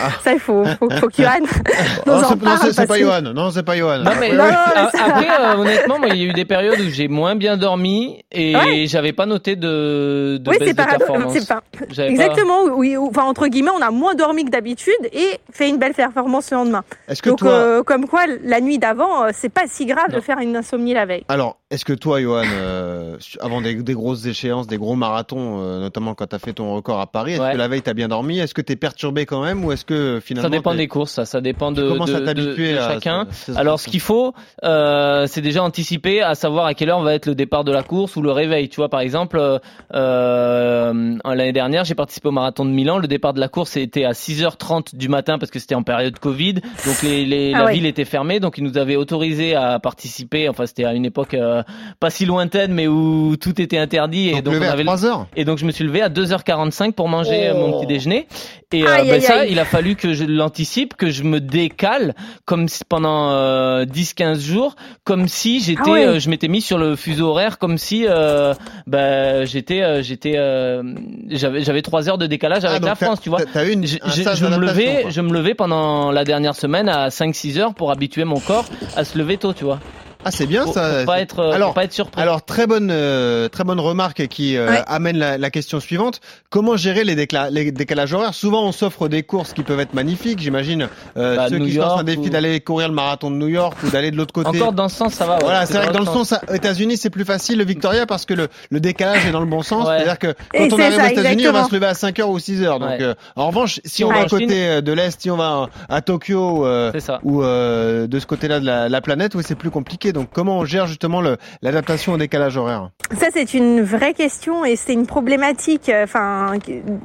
Ah. 0.01 0.09
Ça 0.23 0.33
il 0.33 0.39
faut 0.39 0.63
faut, 0.79 0.89
faut 0.89 1.07
que 1.07 1.21
Johan 1.21 1.29
nous 2.05 2.11
Non, 2.11 2.17
en 2.23 2.29
c'est- 2.71 2.87
pas 2.87 2.97
Johan. 2.99 3.21
Non, 3.21 3.51
c'est 3.51 3.63
pas 3.63 3.77
Johan. 3.77 3.99
Non 3.99 4.11
mais 4.19 4.33
Non, 4.33 4.45
ça- 4.91 5.05
après 5.05 5.27
euh, 5.29 5.55
honnêtement 5.57 5.99
moi 5.99 6.07
il 6.09 6.17
y 6.21 6.25
a 6.25 6.29
eu 6.29 6.33
des 6.33 6.45
périodes 6.45 6.79
où 6.79 6.89
j'ai 6.89 7.07
moins 7.07 7.35
bien 7.35 7.55
dormi 7.57 8.23
et 8.31 8.55
Ouais. 8.55 8.85
j'avais 8.87 9.13
pas 9.13 9.25
noté 9.25 9.55
de, 9.55 10.37
de 10.41 10.49
Oui, 10.49 10.57
baisse 10.57 10.69
c'est 10.69 10.73
de 10.73 10.83
performance. 10.83 11.33
C'est 11.37 11.47
pas 11.47 11.61
exactement. 12.03 12.63
Oui, 12.75 12.97
enfin 12.97 13.23
entre 13.23 13.47
guillemets, 13.47 13.71
on 13.77 13.81
a 13.81 13.91
moins 13.91 14.15
dormi 14.15 14.45
que 14.45 14.49
d'habitude 14.49 14.93
et 15.13 15.39
fait 15.51 15.69
une 15.69 15.77
belle 15.77 15.93
performance 15.93 16.49
le 16.51 16.57
lendemain. 16.57 16.83
Est-ce 17.07 17.21
que 17.21 17.29
Donc 17.29 17.39
toi, 17.39 17.49
euh, 17.51 17.83
comme 17.83 18.07
quoi 18.07 18.21
la 18.43 18.61
nuit 18.61 18.79
d'avant, 18.79 19.23
euh, 19.25 19.29
c'est 19.33 19.49
pas 19.49 19.63
si 19.67 19.85
grave 19.85 20.11
de 20.11 20.19
faire 20.19 20.39
une 20.39 20.55
insomnie 20.55 20.93
la 20.93 21.05
veille. 21.05 21.25
alors, 21.29 21.57
est-ce 21.71 21.83
que 21.85 21.93
toi, 21.93 22.21
Johan, 22.21 22.43
euh, 22.45 23.17
avant 23.41 23.61
des, 23.61 23.75
des 23.75 23.93
grosses 23.93 24.25
échéances, 24.25 24.67
des 24.67 24.77
gros 24.77 24.95
marathons, 24.95 25.59
euh, 25.61 25.79
notamment 25.79 26.13
quand 26.15 26.27
tu 26.27 26.35
as 26.35 26.39
fait 26.39 26.53
ton 26.53 26.73
record 26.75 26.99
à 26.99 27.07
Paris, 27.07 27.33
est-ce 27.33 27.41
Ouais. 27.41 27.51
que 27.53 27.57
la 27.57 27.67
veille 27.67 27.81
t'as 27.81 27.93
bien 27.93 28.07
dormi? 28.07 28.39
Est-ce 28.39 28.53
que 28.53 28.61
t'es 28.61 28.75
perturbé 28.75 29.25
quand 29.25 29.43
même 29.43 29.63
ou 29.65 29.71
est-ce 29.71 29.85
que 29.85 30.19
finalement 30.23 30.49
Ça 30.49 30.55
dépend 30.55 30.73
des 30.75 30.87
courses, 30.87 31.11
ça, 31.11 31.25
ça 31.25 31.41
dépend 31.41 31.73
tu 31.73 31.81
de, 31.81 31.89
de, 31.89 32.33
de- 32.33 32.55
de 32.73 32.77
à 32.77 32.89
chacun. 32.93 33.27
ce- 33.31 33.53
ce- 33.53 33.57
Alors, 33.57 33.79
ce 33.79 33.89
qu'il 33.89 33.99
faut, 33.99 34.33
euh, 34.63 35.25
c'est 35.27 35.41
déjà 35.41 35.63
anticiper, 35.63 36.21
à 36.21 36.35
savoir 36.35 36.65
à 36.65 36.73
quelle 36.73 36.89
heure 36.89 37.01
va 37.01 37.13
être 37.13 37.25
le 37.25 37.35
départ 37.35 37.63
de 37.63 37.71
la 37.71 37.83
course 37.83 38.15
ou 38.15 38.21
le 38.21 38.31
réveil. 38.31 38.69
Tu 38.69 38.77
vois, 38.77 38.89
par 38.89 38.99
exemple, 39.01 39.37
euh, 39.39 39.59
euh, 39.93 41.17
l'année 41.25 41.51
dernière, 41.53 41.83
j'ai 41.85 41.95
participé 41.95 42.27
au 42.29 42.31
marathon 42.31 42.65
de 42.65 42.71
Milan. 42.71 42.97
Le 42.97 43.07
départ 43.07 43.33
de 43.33 43.39
la 43.39 43.47
course 43.47 43.77
était 43.77 44.05
à 44.05 44.11
6h30 44.13 44.95
du 44.95 45.09
matin 45.09 45.37
parce 45.37 45.51
que 45.51 45.59
c'était 45.59 45.75
en 45.75 45.83
période 45.83 46.17
Covid. 46.19 46.55
Donc, 46.55 47.01
les, 47.03 47.25
les, 47.25 47.53
Ah 47.53 47.59
la 47.59 47.65
ouais. 47.65 47.73
ville 47.73 47.85
était 47.85 48.05
fermée. 48.05 48.39
Donc, 48.39 48.57
ils 48.57 48.63
nous 48.63 48.77
avaient 48.77 48.95
autorisé 48.95 49.55
à 49.55 49.79
participer. 49.79 50.49
Enfin, 50.49 50.65
c'était 50.65 50.85
à 50.85 50.93
une 50.93 51.05
époque 51.05 51.33
euh, 51.33 51.63
pas 51.99 52.09
si 52.09 52.25
lointaine, 52.25 52.73
mais 52.73 52.87
où 52.87 52.95
tout 53.39 53.61
était 53.61 53.77
interdit. 53.77 54.29
Et 54.29 54.41
Donc, 54.41 54.53
donc, 54.55 54.55
on 54.59 54.61
avait 54.61 54.77
le- 54.83 54.85
3 54.85 55.05
heures 55.05 55.27
et 55.35 55.45
donc 55.45 55.57
je 55.57 55.65
me 55.65 55.71
suis 55.71 55.83
levé 55.83 56.01
à 56.01 56.09
2h45 56.09 56.93
pour 56.93 57.07
manger 57.09 57.49
Oh. 57.51 57.55
euh, 57.55 57.59
mon 57.59 57.77
petit 57.79 57.87
déjeuner. 57.87 58.27
Et 58.71 58.83
euh, 58.83 58.87
Aïe, 58.93 59.07
ben 59.07 59.13
aïe, 59.13 59.21
ça, 59.21 59.39
aïe. 59.41 59.49
il 59.51 59.59
a 59.59 59.63
fallu 59.65 59.95
que 59.95 60.13
je 60.13 60.25
l'anticipe, 60.25 60.95
que 60.95 61.09
je 61.09 61.23
me 61.23 61.39
décale 61.39 62.13
comme 62.45 62.67
si 62.67 62.83
pendant 62.83 63.29
euh, 63.31 63.85
10-15 63.85 64.39
jours, 64.39 64.75
comme 65.05 65.27
si 65.29 65.61
j'étais, 65.61 65.81
Ah 65.85 65.91
ouais. 65.91 66.05
euh, 66.07 66.19
je 66.19 66.29
m'étais 66.29 66.47
mis 66.49 66.61
sur 66.61 66.77
le 66.77 66.95
fuseau 66.97 67.27
horaire, 67.29 67.57
comme 67.57 67.77
si 67.77 68.05
euh, 68.07 68.53
ben, 68.87 69.45
j'étais, 69.45 69.81
euh, 69.81 70.01
j'étais, 70.01 70.33
euh, 70.35 70.83
j'avais, 71.29 71.61
j'avais 71.63 71.81
trois 71.83 72.09
heures 72.09 72.17
de 72.17 72.27
décalage 72.27 72.63
Ah, 72.65 72.69
avec 72.71 72.81
donc 72.81 72.89
la 72.89 72.95
France, 72.95 73.21
tu 73.21 73.29
vois. 73.29 73.39
t'as- 73.39 73.45
T'as 73.53 73.65
eu 73.65 73.71
une, 73.71 73.85
Je, 73.87 73.97
un 74.01 74.09
je- 74.09 74.35
je 74.35 74.45
me 74.45 74.57
levais, 74.57 75.01
quoi. 75.03 75.11
je 75.11 75.21
me 75.21 75.31
levais 75.31 75.53
pendant 75.53 76.11
la 76.11 76.23
dernière 76.25 76.55
semaine 76.55 76.89
à 76.89 77.09
5-6 77.09 77.57
heures 77.59 77.73
pour 77.75 77.91
habituer 77.91 78.25
mon 78.25 78.39
corps 78.39 78.65
à 78.97 79.05
se 79.05 79.17
lever 79.17 79.37
tôt, 79.37 79.53
tu 79.53 79.63
vois. 79.63 79.79
Ah, 80.25 80.31
c'est 80.31 80.47
bien 80.47 80.63
Pour, 80.63 80.73
ça. 80.73 80.89
pour 80.97 81.05
pas 81.05 81.15
c'est- 81.17 81.21
être, 81.21 81.39
euh, 81.39 81.51
Alors, 81.51 81.67
pour 81.69 81.75
pas 81.75 81.83
être 81.83 81.93
surpris. 81.93 82.21
Alors 82.21 82.43
très 82.43 82.65
bonne 82.67 82.89
euh, 82.91 83.47
très 83.47 83.63
bonne 83.63 83.79
remarque 83.79 84.27
qui 84.27 84.57
euh, 84.57 84.69
Ouais. 84.69 84.81
amène 84.87 85.17
la, 85.17 85.37
la 85.37 85.49
question 85.51 85.79
suivante. 85.79 86.19
Comment 86.49 86.75
gérer 86.77 87.03
les, 87.03 87.15
décla- 87.15 87.49
les 87.51 87.71
décalages 87.71 88.11
horaires? 88.13 88.33
Souvent 88.33 88.63
on 88.65 88.71
s'offre 88.71 89.07
des 89.07 89.21
courses 89.23 89.53
qui 89.53 89.61
peuvent 89.63 89.79
être 89.79 89.93
magnifiques. 89.93 90.39
J'imagine 90.39 90.89
euh, 91.17 91.35
Bah, 91.35 91.45
ceux 91.49 91.57
New 91.59 91.65
qui 91.67 91.73
se 91.73 91.77
lancent 91.77 91.91
un 91.91 91.95
York 91.97 92.05
défi 92.05 92.19
ou- 92.19 92.29
d'aller 92.29 92.59
courir 92.59 92.87
le 92.87 92.95
marathon 92.95 93.29
de 93.29 93.35
New 93.35 93.47
York 93.47 93.77
ou 93.83 93.89
d'aller 93.91 94.09
de 94.11 94.17
l'autre 94.17 94.33
côté. 94.33 94.49
Encore 94.49 94.73
dans 94.73 94.89
ce 94.89 94.95
sens, 94.97 95.13
ça 95.13 95.25
va. 95.27 95.35
ouais. 95.35 95.43
Voilà, 95.43 95.65
c'est 95.67 95.77
vrai 95.77 95.87
que 95.87 95.93
dans 95.93 95.99
le 95.99 96.05
sens, 96.05 96.33
aux 96.49 96.53
États-Unis, 96.53 96.97
c'est 96.97 97.09
plus 97.11 97.25
facile 97.25 97.59
le 97.59 97.65
Victoria 97.65 98.07
parce 98.07 98.25
que 98.25 98.33
le, 98.33 98.47
le 98.71 98.79
décalage 98.79 99.25
est 99.27 99.31
dans 99.31 99.39
le 99.41 99.45
bon 99.45 99.61
sens. 99.61 99.87
Ouais. 99.87 99.97
C'est-à-dire 99.97 100.17
que 100.19 100.27
Et 100.55 100.67
quand 100.67 100.75
on 100.75 100.79
arrive 100.81 100.95
ça, 100.95 101.05
aux 101.05 101.09
États-Unis, 101.09 101.47
on 101.47 101.51
va 101.53 101.63
se 101.65 101.73
lever 101.75 101.85
à 101.85 101.93
5 101.93 102.19
heures 102.19 102.29
ou 102.29 102.39
6 102.39 102.63
heures. 102.63 102.79
Donc, 102.79 102.89
Ouais. 102.89 102.97
euh, 103.03 103.13
en 103.35 103.47
revanche, 103.47 103.79
si 103.85 104.03
on 104.03 104.09
va 104.11 104.21
à 104.21 104.25
côté 104.25 104.47
euh, 104.67 104.81
de 104.81 104.91
l'Est, 104.91 105.21
si 105.21 105.29
on 105.29 105.37
va 105.37 105.67
à 105.87 106.01
Tokyo 106.01 106.65
euh, 106.65 106.91
ou 107.23 107.43
euh, 107.43 108.07
de 108.07 108.19
ce 108.19 108.25
côté-là 108.25 108.59
de 108.59 108.65
la, 108.65 108.89
la 108.89 109.01
planète, 109.01 109.35
oui, 109.35 109.43
c'est 109.45 109.53
plus 109.55 109.69
compliqué. 109.69 110.13
Donc, 110.15 110.29
comment 110.31 110.59
on 110.59 110.65
gère 110.65 110.87
justement 110.87 111.21
l'adaptation 111.61 112.13
au 112.13 112.17
décalage 112.17 112.55
horaire 112.55 112.89
Ça, 113.19 113.27
c'est 113.33 113.53
une 113.53 113.81
vraie 113.81 114.13
question 114.13 114.63
et 114.63 114.77
c'est 114.77 114.93
une 114.93 115.07
problématique 115.07 115.89
euh, 115.89 116.05
enfin, 116.05 116.53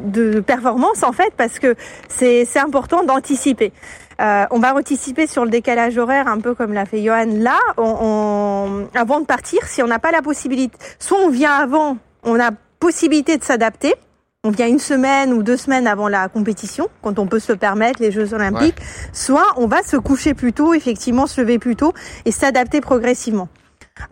de 0.04 0.38
performance 0.38 1.02
en 1.02 1.10
fait 1.10 1.32
parce 1.36 1.58
que 1.58 1.74
c'est 2.08 2.46
important 2.56 3.02
d'anticiper. 3.02 3.72
Euh, 4.20 4.44
on 4.52 4.60
va 4.60 4.76
anticiper 4.76 5.26
sur 5.26 5.44
le 5.44 5.50
décalage 5.50 5.98
horaire 5.98 6.28
un 6.28 6.38
peu 6.38 6.54
comme 6.54 6.72
l'a 6.72 6.84
fait 6.84 7.02
Johan 7.02 7.26
là, 7.26 7.58
avant 7.76 9.20
de 9.20 9.26
partir, 9.26 9.64
si 9.64 9.82
on 9.82 9.88
n'a 9.88 9.98
pas 9.98 10.12
la 10.12 10.22
possibilité, 10.22 10.78
soit 11.00 11.18
on 11.18 11.30
vient 11.30 11.54
avant, 11.54 11.96
on 12.22 12.38
a 12.38 12.52
possibilité 12.78 13.38
de 13.38 13.42
s'adapter, 13.42 13.94
on 14.42 14.50
vient 14.50 14.68
une 14.68 14.78
semaine 14.78 15.34
ou 15.34 15.42
deux 15.42 15.58
semaines 15.58 15.86
avant 15.86 16.08
la 16.08 16.28
compétition, 16.28 16.88
quand 17.02 17.18
on 17.18 17.26
peut 17.26 17.40
se 17.40 17.52
le 17.52 17.58
permettre, 17.58 18.00
les 18.00 18.10
Jeux 18.10 18.32
Olympiques, 18.32 18.78
soit 19.12 19.46
on 19.56 19.66
va 19.66 19.82
se 19.82 19.98
coucher 19.98 20.32
plus 20.32 20.54
tôt, 20.54 20.72
effectivement 20.72 21.26
se 21.26 21.42
lever 21.42 21.58
plus 21.58 21.76
tôt 21.76 21.92
et 22.24 22.30
s'adapter 22.30 22.80
progressivement. 22.80 23.48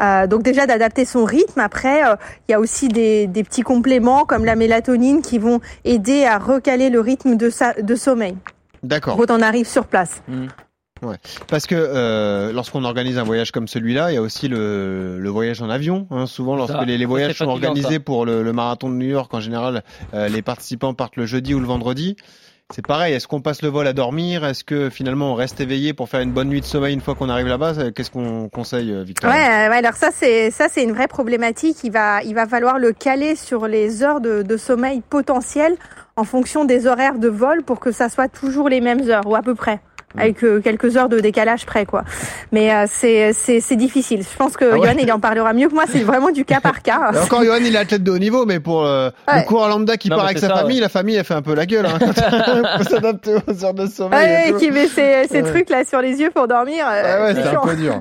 Euh, 0.03 0.27
donc 0.27 0.43
déjà 0.43 0.67
d'adapter 0.67 1.07
son 1.07 1.25
rythme. 1.25 1.61
Après, 1.61 2.07
euh, 2.07 2.17
il 2.47 2.53
y 2.53 2.55
a 2.55 2.61
aussi 2.61 2.89
des, 2.89 3.27
des 3.27 3.43
petits 3.43 3.63
compléments 3.63 4.27
comme 4.27 4.45
la 4.45 4.55
mélatonine 4.55 5.23
qui 5.23 5.39
vont 5.39 5.61
aider 5.87 6.27
à 6.27 6.37
recaler 6.37 6.91
le 6.91 7.01
rythme 7.01 7.37
de, 7.37 7.49
sa, 7.49 7.73
de 7.73 7.95
sommeil 7.95 8.37
D'accord. 8.83 9.17
quand 9.17 9.31
on 9.31 9.41
arrive 9.41 9.67
sur 9.67 9.87
place. 9.87 10.23
Parce 11.49 11.67
que 11.67 11.75
euh, 11.77 12.53
lorsqu'on 12.53 12.85
organise 12.85 13.19
un 13.19 13.23
voyage 13.25 13.51
comme 13.53 13.69
celui-là, 13.69 14.11
il 14.11 14.15
y 14.15 14.19
a 14.19 14.23
aussi 14.23 14.49
le, 14.49 15.19
le 15.19 15.29
voyage 15.31 15.63
en 15.63 15.71
avion. 15.71 16.07
Hein. 16.11 16.27
Souvent, 16.27 16.57
lorsque 16.57 16.75
Ça, 16.75 16.85
les, 16.85 16.99
les 16.99 17.07
voyages 17.07 17.37
sont 17.37 17.49
organisés 17.49 17.95
ça. 17.95 18.01
pour 18.01 18.27
le, 18.27 18.43
le 18.43 18.53
marathon 18.53 18.89
de 18.91 18.95
New 18.95 19.09
York, 19.09 19.33
en 19.35 19.41
général, 19.41 19.83
euh, 20.15 20.29
les 20.29 20.43
participants 20.43 20.95
partent 20.95 21.17
le 21.17 21.27
jeudi 21.27 21.55
ou 21.55 21.61
le 21.61 21.67
vendredi. 21.67 22.17
C'est 22.71 22.87
pareil. 22.87 23.15
Est-ce 23.15 23.27
qu'on 23.27 23.41
passe 23.41 23.63
le 23.63 23.71
vol 23.71 23.87
à 23.87 23.95
dormir? 23.95 24.45
Est-ce 24.45 24.63
que 24.63 24.91
finalement 24.91 25.33
on 25.33 25.35
reste 25.35 25.59
éveillé 25.59 25.95
pour 25.95 26.11
faire 26.11 26.21
une 26.21 26.33
bonne 26.33 26.49
nuit 26.49 26.61
de 26.61 26.67
sommeil 26.67 26.93
une 26.93 27.01
fois 27.01 27.15
qu'on 27.15 27.31
arrive 27.31 27.47
là-bas? 27.47 27.93
Qu'est-ce 27.95 28.11
qu'on 28.11 28.51
conseille, 28.51 28.93
euh, 28.93 29.05
Victor 29.05 29.31
Ouais, 29.31 29.37
euh, 29.39 29.71
ouais, 29.71 29.77
alors 29.79 29.95
ça 29.95 30.11
c'est 30.13 30.51
ça 30.51 30.67
c'est 30.71 30.83
une 30.83 30.93
vraie 30.93 31.09
problématique. 31.09 31.79
Il 31.83 31.93
va 31.93 32.23
il 32.25 32.35
va 32.35 32.47
falloir 32.47 32.79
le 32.79 32.93
caler 32.93 33.37
sur 33.37 33.67
les 33.69 34.03
heures 34.03 34.21
de, 34.21 34.43
de 34.43 34.57
sommeil 34.59 35.01
potentielles 35.09 35.77
en 36.17 36.25
fonction 36.25 36.67
des 36.67 36.87
horaires 36.87 37.19
de 37.19 37.29
vol 37.29 37.63
pour 37.63 37.81
que 37.81 37.91
ça 37.91 38.11
soit 38.11 38.29
toujours 38.29 38.69
les 38.69 38.83
mêmes 38.83 39.09
heures 39.09 39.27
ou 39.27 39.35
à 39.35 39.41
peu 39.41 39.55
près. 39.55 39.81
Avec 40.17 40.43
euh, 40.43 40.61
quelques 40.63 40.97
heures 40.97 41.09
de 41.11 41.21
décalage 41.21 41.67
près, 41.67 41.85
quoi. 41.85 42.03
Mais 42.51 42.73
euh, 42.75 42.87
c'est 42.91 43.33
c'est 43.35 43.61
c'est 43.61 43.77
difficile. 43.77 44.23
Je 44.23 44.37
pense 44.39 44.57
que 44.57 44.65
Ah 44.65 44.79
ouais. 44.79 44.87
Johan 44.89 44.99
il 45.03 45.13
en 45.13 45.21
parlera 45.21 45.53
mieux 45.53 45.69
que 45.69 45.75
moi. 45.75 45.85
C'est 45.91 46.01
vraiment 46.03 46.31
du 46.31 46.45
cas 46.47 46.61
par 46.61 46.83
cas. 46.83 47.11
Et 47.15 47.19
encore, 47.19 47.45
Johan, 47.45 47.59
il 47.61 47.75
est 47.75 47.79
athlète 47.79 48.03
de 48.03 48.11
haut 48.11 48.19
niveau, 48.19 48.47
mais 48.47 48.59
pour 48.59 48.85
euh, 48.87 49.11
Ouais. 49.29 49.41
le 49.41 49.47
coureur 49.47 49.69
lambda 49.69 49.97
qui 49.99 50.09
Non, 50.09 50.17
part 50.17 50.25
avec 50.27 50.39
sa 50.39 50.49
ça, 50.49 50.57
famille, 50.57 50.77
ouais. 50.77 50.81
la 50.83 50.89
famille, 50.89 51.17
elle 51.17 51.25
fait 51.25 51.35
un 51.35 51.43
peu 51.43 51.55
la 51.55 51.67
gueule. 51.67 51.87
Hein. 51.87 51.99
Faut 52.79 52.85
s'adapter 52.85 53.35
aux 53.47 53.65
heures 53.65 53.75
de 53.75 53.87
sommeil. 53.87 54.55
qui 54.59 54.71
met 54.71 54.89
ces, 54.89 55.27
ces 55.31 55.43
Ouais. 55.43 55.51
trucs 55.51 55.69
là 55.71 55.85
sur 55.85 56.01
les 56.01 56.19
yeux 56.21 56.31
pour 56.35 56.49
dormir. 56.49 56.87
euh, 56.89 57.03
Ah 57.05 57.25
ouais, 57.25 57.35
c'est 57.35 57.43
c'est 57.43 57.57
un 57.57 57.61
peu 57.61 57.77
dur. 57.77 58.01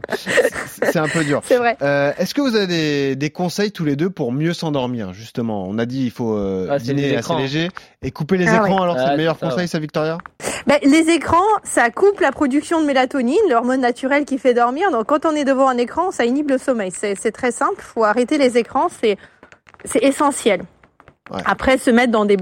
C'est 0.84 1.00
un 1.00 1.08
peu 1.10 1.24
dur. 1.24 1.42
C'est 1.46 1.58
vrai. 1.58 1.76
Euh, 1.82 2.12
Est-ce 2.18 2.34
que 2.34 2.42
vous 2.42 2.56
avez 2.56 2.68
des, 2.68 3.16
des 3.16 3.30
conseils 3.30 3.72
tous 3.72 3.84
les 3.86 3.96
deux 3.98 4.10
pour 4.10 4.32
mieux 4.32 4.54
s'endormir 4.54 5.14
justement? 5.14 5.68
On 5.68 5.78
a 5.78 5.86
dit 5.86 6.06
il 6.06 6.12
faut 6.12 6.38
euh, 6.38 6.68
Ah, 6.72 6.80
dîner 6.80 7.02
les 7.04 7.08
assez 7.10 7.20
écrans. 7.20 7.38
léger 7.38 7.70
et 8.02 8.12
couper 8.12 8.38
les 8.38 8.48
Ah 8.48 8.56
écrans. 8.56 8.78
ouais. 8.78 8.84
Alors 8.84 8.96
c'est 8.98 9.04
Ah, 9.06 9.12
le 9.12 9.18
meilleur 9.18 9.36
c'est 9.40 9.46
ça, 9.46 9.52
conseil, 9.52 9.68
ça, 9.68 9.80
Victoria? 9.80 10.18
Ben, 10.68 10.78
les 10.84 11.10
écrans, 11.14 11.38
ça 11.64 11.90
coupe 11.98 12.20
la 12.22 12.32
production 12.32 12.80
de 12.82 12.86
mélatonine, 12.86 13.38
l'hormone 13.50 13.82
naturelle 13.82 14.24
qui 14.24 14.38
fait 14.38 14.54
dormir. 14.54 14.92
Donc, 14.92 15.08
quand 15.08 15.26
on 15.26 15.32
est 15.36 15.44
devant 15.44 15.68
un 15.68 15.78
écran, 15.78 16.12
ça 16.12 16.26
inhibe 16.26 16.50
le 16.52 16.58
sommeil. 16.60 16.92
C'est 16.94 17.32
très 17.32 17.52
simple. 17.52 17.82
faut 17.82 18.04
arrêter 18.04 18.38
les 18.38 18.58
écrans. 18.58 18.88
C'est 18.90 19.18
essentiel. 20.04 20.62
Ouais. 21.30 21.42
Après, 21.46 21.78
se 21.78 21.90
mettre 21.92 22.12
dans 22.14 22.24
des, 22.24 22.38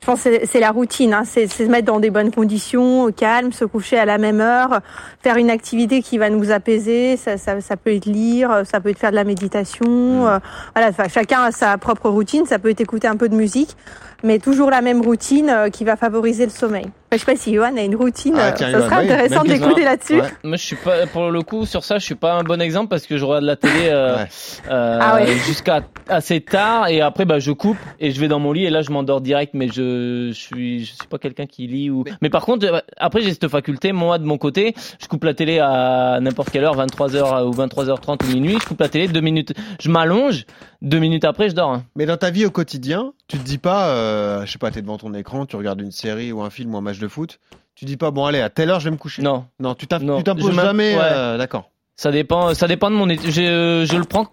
je 0.00 0.06
pense 0.06 0.20
c'est- 0.22 0.58
la 0.58 0.72
routine, 0.72 1.14
hein, 1.14 1.22
c'est 1.24 1.46
se 1.46 1.62
mettre 1.62 1.86
dans 1.86 2.00
des 2.00 2.10
bonnes 2.10 2.32
conditions, 2.32 3.04
au 3.04 3.12
calme, 3.12 3.52
se 3.52 3.64
coucher 3.64 3.96
à 3.96 4.04
la 4.04 4.18
même 4.18 4.40
heure, 4.40 4.80
faire 5.22 5.36
une 5.36 5.50
activité 5.50 6.02
qui 6.02 6.18
va 6.18 6.30
nous 6.30 6.50
apaiser. 6.50 7.16
Ça, 7.16 7.36
ça, 7.38 7.60
ça 7.60 7.76
peut 7.76 7.94
être 7.94 8.06
lire, 8.06 8.62
ça 8.64 8.80
peut 8.80 8.88
être 8.88 8.98
faire 8.98 9.12
de 9.12 9.16
la 9.16 9.22
méditation. 9.22 10.26
euh, 10.26 10.38
voilà, 10.74 10.88
enfin, 10.90 11.06
chacun 11.08 11.42
a 11.44 11.52
sa 11.52 11.78
propre 11.78 12.08
routine. 12.08 12.44
Ça 12.44 12.58
peut 12.58 12.70
être 12.70 12.80
écouter 12.80 13.06
un 13.06 13.16
peu 13.16 13.28
de 13.28 13.36
musique, 13.36 13.76
mais 14.24 14.40
toujours 14.40 14.68
la 14.70 14.80
même 14.80 15.00
routine 15.02 15.48
euh, 15.50 15.68
qui 15.68 15.84
va 15.84 15.94
favoriser 15.94 16.44
le 16.44 16.50
sommeil. 16.50 16.86
Je 17.12 17.18
sais 17.18 17.26
pas 17.26 17.36
si 17.36 17.54
Johan 17.54 17.76
a 17.76 17.82
une 17.82 17.94
routine, 17.94 18.34
Ah, 18.36 18.48
euh, 18.48 18.52
tiens, 18.56 18.72
ça 18.72 18.80
serait 18.88 18.96
oui, 18.96 19.04
intéressant 19.12 19.42
question. 19.42 19.66
d'écouter 19.68 19.84
là-dessus. 19.84 20.20
Ouais. 20.20 20.28
Moi, 20.42 20.56
je 20.56 20.64
suis 20.64 20.74
pas 20.76 21.06
pour 21.06 21.30
le 21.30 21.42
coup 21.42 21.64
sur 21.64 21.84
ça, 21.84 21.98
je 21.98 22.04
suis 22.04 22.16
pas 22.16 22.32
un 22.34 22.42
bon 22.42 22.60
exemple 22.60 22.88
parce 22.88 23.06
que 23.06 23.18
je 23.18 23.24
regarde 23.24 23.44
la 23.44 23.54
télé 23.54 23.86
euh, 23.86 24.16
Ouais. 24.16 24.26
euh, 24.68 24.98
Ah 25.00 25.14
ouais. 25.16 25.26
jusqu'à 25.46 25.82
assez 26.08 26.40
tard 26.40 26.88
et 26.88 27.00
après 27.00 27.24
bah 27.24 27.38
je 27.38 27.52
coupe 27.52 27.78
et 28.00 28.10
je 28.10 28.20
vais 28.20 28.26
dans 28.28 28.40
mon 28.40 28.52
lit 28.52 28.64
et 28.64 28.70
là 28.70 28.82
je 28.82 28.90
m'endors 28.90 29.20
direct. 29.20 29.54
Mais 29.54 29.68
je, 29.68 30.30
je 30.30 30.38
suis 30.38 30.80
je 30.84 30.94
suis 30.94 31.06
pas 31.08 31.18
quelqu'un 31.18 31.46
qui 31.46 31.68
lit 31.68 31.88
ou. 31.88 32.02
Mais, 32.20 32.30
par 32.30 32.44
contre 32.44 32.66
euh, 32.66 32.80
après 32.96 33.20
j'ai 33.22 33.30
cette 33.30 33.46
faculté 33.48 33.92
moi 33.92 34.18
de 34.18 34.24
mon 34.24 34.36
côté, 34.36 34.74
je 35.00 35.06
coupe 35.06 35.22
la 35.22 35.34
télé 35.34 35.60
à 35.60 36.18
n'importe 36.20 36.50
quelle 36.50 36.64
heure, 36.64 36.76
23h 36.76 37.44
ou 37.44 37.52
23h30 37.52 38.24
ou 38.24 38.32
minuit, 38.34 38.58
je 38.60 38.66
coupe 38.66 38.80
la 38.80 38.88
télé 38.88 39.06
deux 39.06 39.20
minutes, 39.20 39.54
je 39.80 39.88
m'allonge, 39.88 40.46
deux 40.82 40.98
minutes 40.98 41.24
après 41.24 41.48
je 41.48 41.54
dors. 41.54 41.70
hein. 41.70 41.84
Mais 41.94 42.06
dans 42.06 42.16
ta 42.16 42.30
vie 42.30 42.44
au 42.44 42.50
quotidien, 42.50 43.12
tu 43.28 43.38
te 43.38 43.44
dis 43.44 43.58
pas, 43.58 43.88
euh, 43.90 44.44
je 44.44 44.50
sais 44.52 44.58
pas, 44.58 44.70
t'es 44.72 44.82
devant 44.82 44.98
ton 44.98 45.14
écran, 45.14 45.46
tu 45.46 45.54
regardes 45.56 45.80
une 45.80 45.92
série 45.92 46.32
ou 46.32 46.42
un 46.42 46.50
film 46.50 46.74
ou 46.74 46.78
un 46.78 46.80
match 46.80 46.98
de 46.98 47.03
foot, 47.08 47.38
tu 47.74 47.84
dis 47.84 47.96
pas, 47.96 48.10
bon 48.10 48.24
allez, 48.26 48.40
à 48.40 48.50
telle 48.50 48.70
heure 48.70 48.80
je 48.80 48.84
vais 48.86 48.90
me 48.90 48.96
coucher. 48.96 49.22
Non. 49.22 49.46
Non, 49.60 49.74
tu 49.74 49.86
t'im- 49.86 49.98
Non, 50.00 50.18
tu 50.18 50.24
t'imposes 50.24 50.50
je 50.50 50.56
m'im- 50.56 50.62
jamais. 50.62 50.94
ouais. 50.96 51.02
euh, 51.02 51.38
D'accord. 51.38 51.70
Ça 51.96 52.10
dépend, 52.10 52.54
ça 52.54 52.66
dépend 52.66 52.90
de 52.90 52.96
mon 52.96 53.08
état. 53.08 53.22
Je, 53.26 53.86
je 53.88 53.96
le 53.96 54.04
prends 54.04 54.26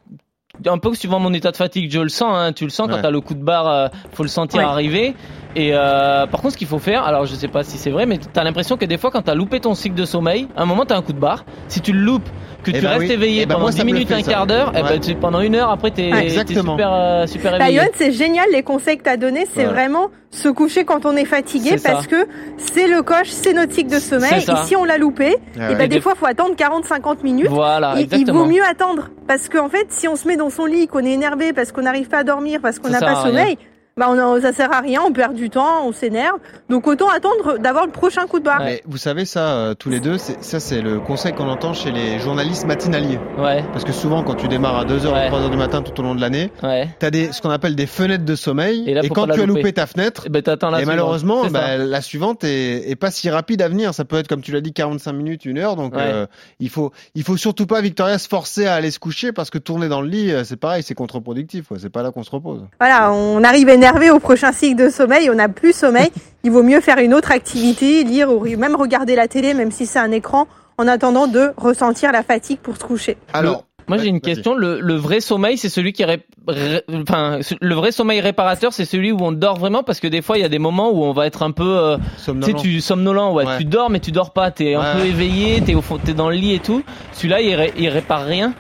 un 0.68 0.78
peu 0.78 0.94
suivant 0.94 1.20
mon 1.20 1.34
état 1.34 1.52
de 1.52 1.58
fatigue. 1.58 1.92
Je 1.92 2.00
le 2.00 2.10
sens, 2.10 2.32
hein, 2.34 2.52
tu 2.54 2.64
le 2.66 2.70
sens 2.70 2.88
Ouais. 2.88 2.94
quand 2.96 3.02
t'as 3.02 3.12
le 3.12 3.22
coup 3.22 3.34
de 3.34 3.44
barre, 3.44 3.68
euh, 3.68 3.88
faut 4.14 4.24
le 4.24 4.30
sentir 4.30 4.60
Ouais. 4.60 4.66
arriver. 4.66 5.16
Et 5.56 5.72
euh, 5.74 6.28
par 6.28 6.42
contre, 6.42 6.54
ce 6.54 6.58
qu'il 6.58 6.68
faut 6.68 6.80
faire, 6.80 7.04
alors 7.04 7.26
je 7.26 7.36
sais 7.36 7.48
pas 7.50 7.64
si 7.64 7.78
c'est 7.78 7.90
vrai, 7.90 8.06
mais 8.06 8.18
t'as 8.18 8.44
l'impression 8.44 8.78
que 8.78 8.86
des 8.86 8.98
fois, 8.98 9.12
quand 9.12 9.22
t'as 9.24 9.36
loupé 9.36 9.60
ton 9.60 9.76
cycle 9.76 9.96
de 9.96 10.06
sommeil, 10.06 10.48
à 10.56 10.62
un 10.62 10.66
moment 10.66 10.86
t'as 10.86 10.96
un 10.98 11.02
coup 11.02 11.12
de 11.14 11.20
barre. 11.20 11.44
Si 11.68 11.82
tu 11.82 11.92
le 11.92 12.00
loupes, 12.00 12.30
que 12.64 12.70
Eh 12.70 12.76
tu 12.76 12.82
ben 12.82 12.90
restes 12.90 13.02
oui. 13.08 13.12
éveillé 13.12 13.42
Eh 13.42 13.46
ben 13.48 13.56
pendant 13.56 13.66
moi, 13.66 13.72
10 13.72 13.78
ça 13.78 13.84
me 13.84 13.90
le 13.90 13.94
minutes, 13.96 14.08
fait, 14.10 14.14
un 14.16 14.22
quart 14.22 14.48
d'heure, 14.48 14.72
eh 14.76 14.82
Ouais. 14.84 15.00
ben, 15.00 15.16
pendant 15.20 15.42
une 15.42 15.56
heure 15.56 15.72
après 15.72 15.92
t'es 15.92 16.12
Ouais. 16.14 16.30
super 16.30 16.94
euh, 16.94 17.26
super 17.28 17.52
Bah, 17.58 17.66
éveillé. 17.66 17.80
Johan, 17.80 17.88
c'est 17.96 18.12
génial 18.12 18.46
les 18.54 18.62
conseils 18.64 18.98
que 18.98 19.04
tu 19.04 19.10
as 19.10 19.18
donnés, 19.18 19.46
c'est 19.54 19.64
Voilà. 19.66 19.72
vraiment 19.88 20.08
se 20.30 20.48
coucher 20.48 20.86
quand 20.86 21.06
on 21.06 21.18
est 21.18 21.26
fatigué 21.26 21.78
ça. 21.78 21.92
parce 21.92 22.08
que 22.08 22.28
c'est 22.58 22.88
le 22.88 23.02
coche, 23.02 23.28
c'est 23.30 23.54
notre 23.54 23.74
cycle 23.74 23.94
de 23.94 24.00
sommeil. 24.00 24.36
Et 24.48 24.66
si 24.66 24.76
on 24.78 24.86
l'a 24.86 24.98
loupé, 24.98 25.36
et 25.56 25.60
ouais. 25.60 25.74
Et 25.74 25.76
des 25.76 25.88
des- 25.90 26.00
fois, 26.02 26.14
faut 26.16 26.28
attendre 26.28 26.56
40-50 26.56 27.24
minutes. 27.24 27.48
Voilà, 27.50 27.96
Il, 28.00 28.32
vaut 28.32 28.46
mieux 28.46 28.64
attendre 28.64 29.10
parce 29.28 29.50
qu'en 29.50 29.68
fait, 29.68 29.88
si 29.90 30.08
on 30.08 30.16
se 30.16 30.28
met 30.28 30.38
dans 30.42 30.50
son 30.50 30.66
lit, 30.66 30.88
qu'on 30.88 31.06
est 31.06 31.12
énervé 31.12 31.54
parce 31.54 31.72
qu'on 31.72 31.84
n'arrive 31.84 32.08
pas 32.08 32.20
à 32.20 32.24
dormir, 32.24 32.62
parce 32.62 32.80
qu'on 32.80 32.90
n'a 32.90 33.00
pas 33.00 33.24
sommeil, 33.24 33.58
bah 33.98 34.08
on 34.10 34.18
a- 34.18 34.42
ça 34.42 34.54
sert 34.54 34.72
à 34.74 34.80
rien, 34.82 35.02
on 35.06 35.12
perd 35.12 35.34
du 35.36 35.50
temps, 35.50 35.86
on 35.86 35.92
s'énerve. 35.92 36.38
Donc 36.70 36.88
autant 36.88 37.10
attendre 37.10 37.58
d'avoir 37.58 37.86
le 37.86 37.92
prochain 37.92 38.26
coup 38.28 38.40
de 38.40 38.46
barre. 38.46 38.62
Vous 38.86 38.98
savez 38.98 39.26
ça, 39.26 39.50
euh, 39.54 39.74
tous 39.74 39.90
les 39.90 40.00
deux, 40.00 40.18
c'est- 40.18 40.42
ça 40.44 40.60
c'est 40.60 40.82
le 40.82 41.00
conseil 41.00 41.34
qu'on 41.34 41.50
entend 41.50 41.74
chez 41.74 41.92
les 41.92 42.20
journalistes 42.20 42.66
matinaliers. 42.66 43.20
Ouais, 43.38 43.64
Parce 43.74 43.84
que 43.84 43.92
souvent, 43.92 44.24
quand 44.24 44.36
tu 44.36 44.48
démarres 44.48 44.78
à 44.80 44.86
2h 44.86 45.12
Ouais. 45.14 45.26
ou 45.28 45.30
3h 45.30 45.50
du 45.50 45.58
matin 45.58 45.82
tout 45.82 46.00
au 46.00 46.04
long 46.04 46.16
de 46.16 46.22
l'année, 46.22 46.52
ouais. 46.64 46.90
t'as 47.00 47.10
des, 47.10 47.32
ce 47.32 47.42
qu'on 47.42 47.50
appelle 47.50 47.76
des 47.76 47.86
fenêtres 47.86 48.26
de 48.26 48.36
sommeil. 48.36 48.90
Et 48.90 48.94
là, 48.94 49.02
quand 49.10 49.26
tu 49.28 49.32
as 49.34 49.46
louper. 49.46 49.60
loupé 49.62 49.74
ta 49.74 49.86
fenêtre, 49.88 50.24
Et 50.26 50.30
ben 50.30 50.42
la 50.46 50.82
et 50.82 50.86
malheureusement, 50.86 51.46
bah, 51.48 51.78
la 51.78 52.02
suivante 52.02 52.44
est, 52.44 52.90
est 52.90 52.96
pas 52.96 53.12
si 53.12 53.30
rapide 53.30 53.62
à 53.62 53.68
venir. 53.68 53.94
Ça 53.94 54.06
peut 54.06 54.18
être, 54.18 54.28
comme 54.28 54.42
tu 54.42 54.52
l'as 54.52 54.62
dit, 54.62 54.74
45 54.74 55.14
minutes, 55.14 55.46
une 55.46 55.58
heure. 55.58 55.76
Donc, 55.76 55.96
Ouais. 55.96 56.02
euh, 56.04 56.26
il 56.60 56.70
faut, 56.70 56.92
il 57.16 57.24
faut 57.24 57.38
surtout 57.38 57.66
pas, 57.68 57.82
Victoria, 57.82 58.18
se 58.18 58.28
forcer 58.28 58.66
à 58.68 58.76
aller 58.76 58.92
se 58.92 59.00
coucher 59.00 59.32
parce 59.32 59.50
que 59.50 59.58
tourner 59.58 59.90
dans 59.90 60.02
le 60.02 60.08
lit, 60.08 60.32
euh, 60.32 60.44
c'est 60.44 60.56
pareil, 60.58 60.82
c'est 60.84 60.96
contre-productif. 60.96 61.66
C'est 61.78 61.90
pas 61.92 62.04
là 62.04 62.12
qu'on 62.12 62.24
se 62.24 62.32
repose. 62.32 62.62
Voilà, 62.80 63.12
on 63.12 63.44
arrive 63.44 63.70
énervé 63.70 63.91
au 64.12 64.20
prochain 64.20 64.52
cycle 64.52 64.82
de 64.84 64.90
sommeil, 64.90 65.30
on 65.30 65.36
n'a 65.36 65.50
plus 65.50 65.74
sommeil. 65.76 66.12
Il 66.44 66.52
vaut 66.52 66.64
mieux 66.64 66.82
faire 66.82 66.98
une 66.98 67.14
autre 67.14 67.32
activité, 67.32 68.04
lire 68.04 68.32
ou 68.32 68.44
même 68.58 68.76
regarder 68.76 69.16
la 69.16 69.28
télé, 69.28 69.54
même 69.54 69.72
si 69.72 69.86
c'est 69.86 70.00
un 70.00 70.12
écran, 70.12 70.48
en 70.78 70.88
attendant 70.88 71.28
de 71.28 71.52
ressentir 71.58 72.12
la 72.12 72.24
fatigue 72.24 72.58
pour 72.60 72.76
se 72.78 72.84
coucher. 72.84 73.16
Alors, 73.34 73.66
Moi 73.88 73.98
j'ai 74.00 74.08
une 74.08 74.22
question. 74.22 74.56
Le, 74.56 74.80
le 74.80 74.96
vrai 74.96 75.20
sommeil, 75.20 75.58
c'est 75.58 75.70
celui 75.70 75.94
qui 75.94 76.02
est, 76.02 76.06
ré- 76.06 76.26
ré- 76.48 76.84
enfin, 77.08 77.40
le 77.62 77.76
vrai 77.76 77.92
sommeil 77.92 78.22
réparateur, 78.22 78.74
c'est 78.74 78.86
celui 78.86 79.12
où 79.12 79.18
on 79.22 79.32
dort 79.32 79.60
vraiment? 79.60 79.84
Parce 79.84 80.00
que 80.00 80.08
des 80.08 80.22
fois 80.24 80.38
il 80.38 80.42
y 80.42 80.44
a 80.46 80.50
des 80.50 80.58
moments 80.60 80.90
où 80.92 81.04
on 81.04 81.12
va 81.14 81.28
être 81.28 81.44
un 81.44 81.52
peu, 81.52 81.64
euh, 81.78 81.98
tu 81.98 82.04
sais, 82.18 82.24
somnolent. 82.26 82.56
tu 82.62 82.82
somnolent, 82.82 83.34
ouais, 83.34 83.46
Ouais. 83.46 83.58
tu 83.60 83.66
dors 83.66 83.90
mais 83.92 84.00
tu 84.00 84.12
dors 84.12 84.32
pas, 84.32 84.50
t'es 84.50 84.74
un 84.74 84.80
Ouais, 84.80 85.02
peu 85.02 85.06
éveillé, 85.08 85.62
t'es 85.62 85.76
au 85.76 85.82
fond, 85.82 86.00
t'es 86.04 86.14
dans 86.16 86.30
le 86.30 86.36
lit 86.36 86.56
et 86.56 86.60
tout. 86.60 86.82
Celui-là, 87.14 87.42
il, 87.42 87.54
ré- 87.54 87.74
il 87.78 87.90
répare 87.90 88.26
rien? 88.26 88.54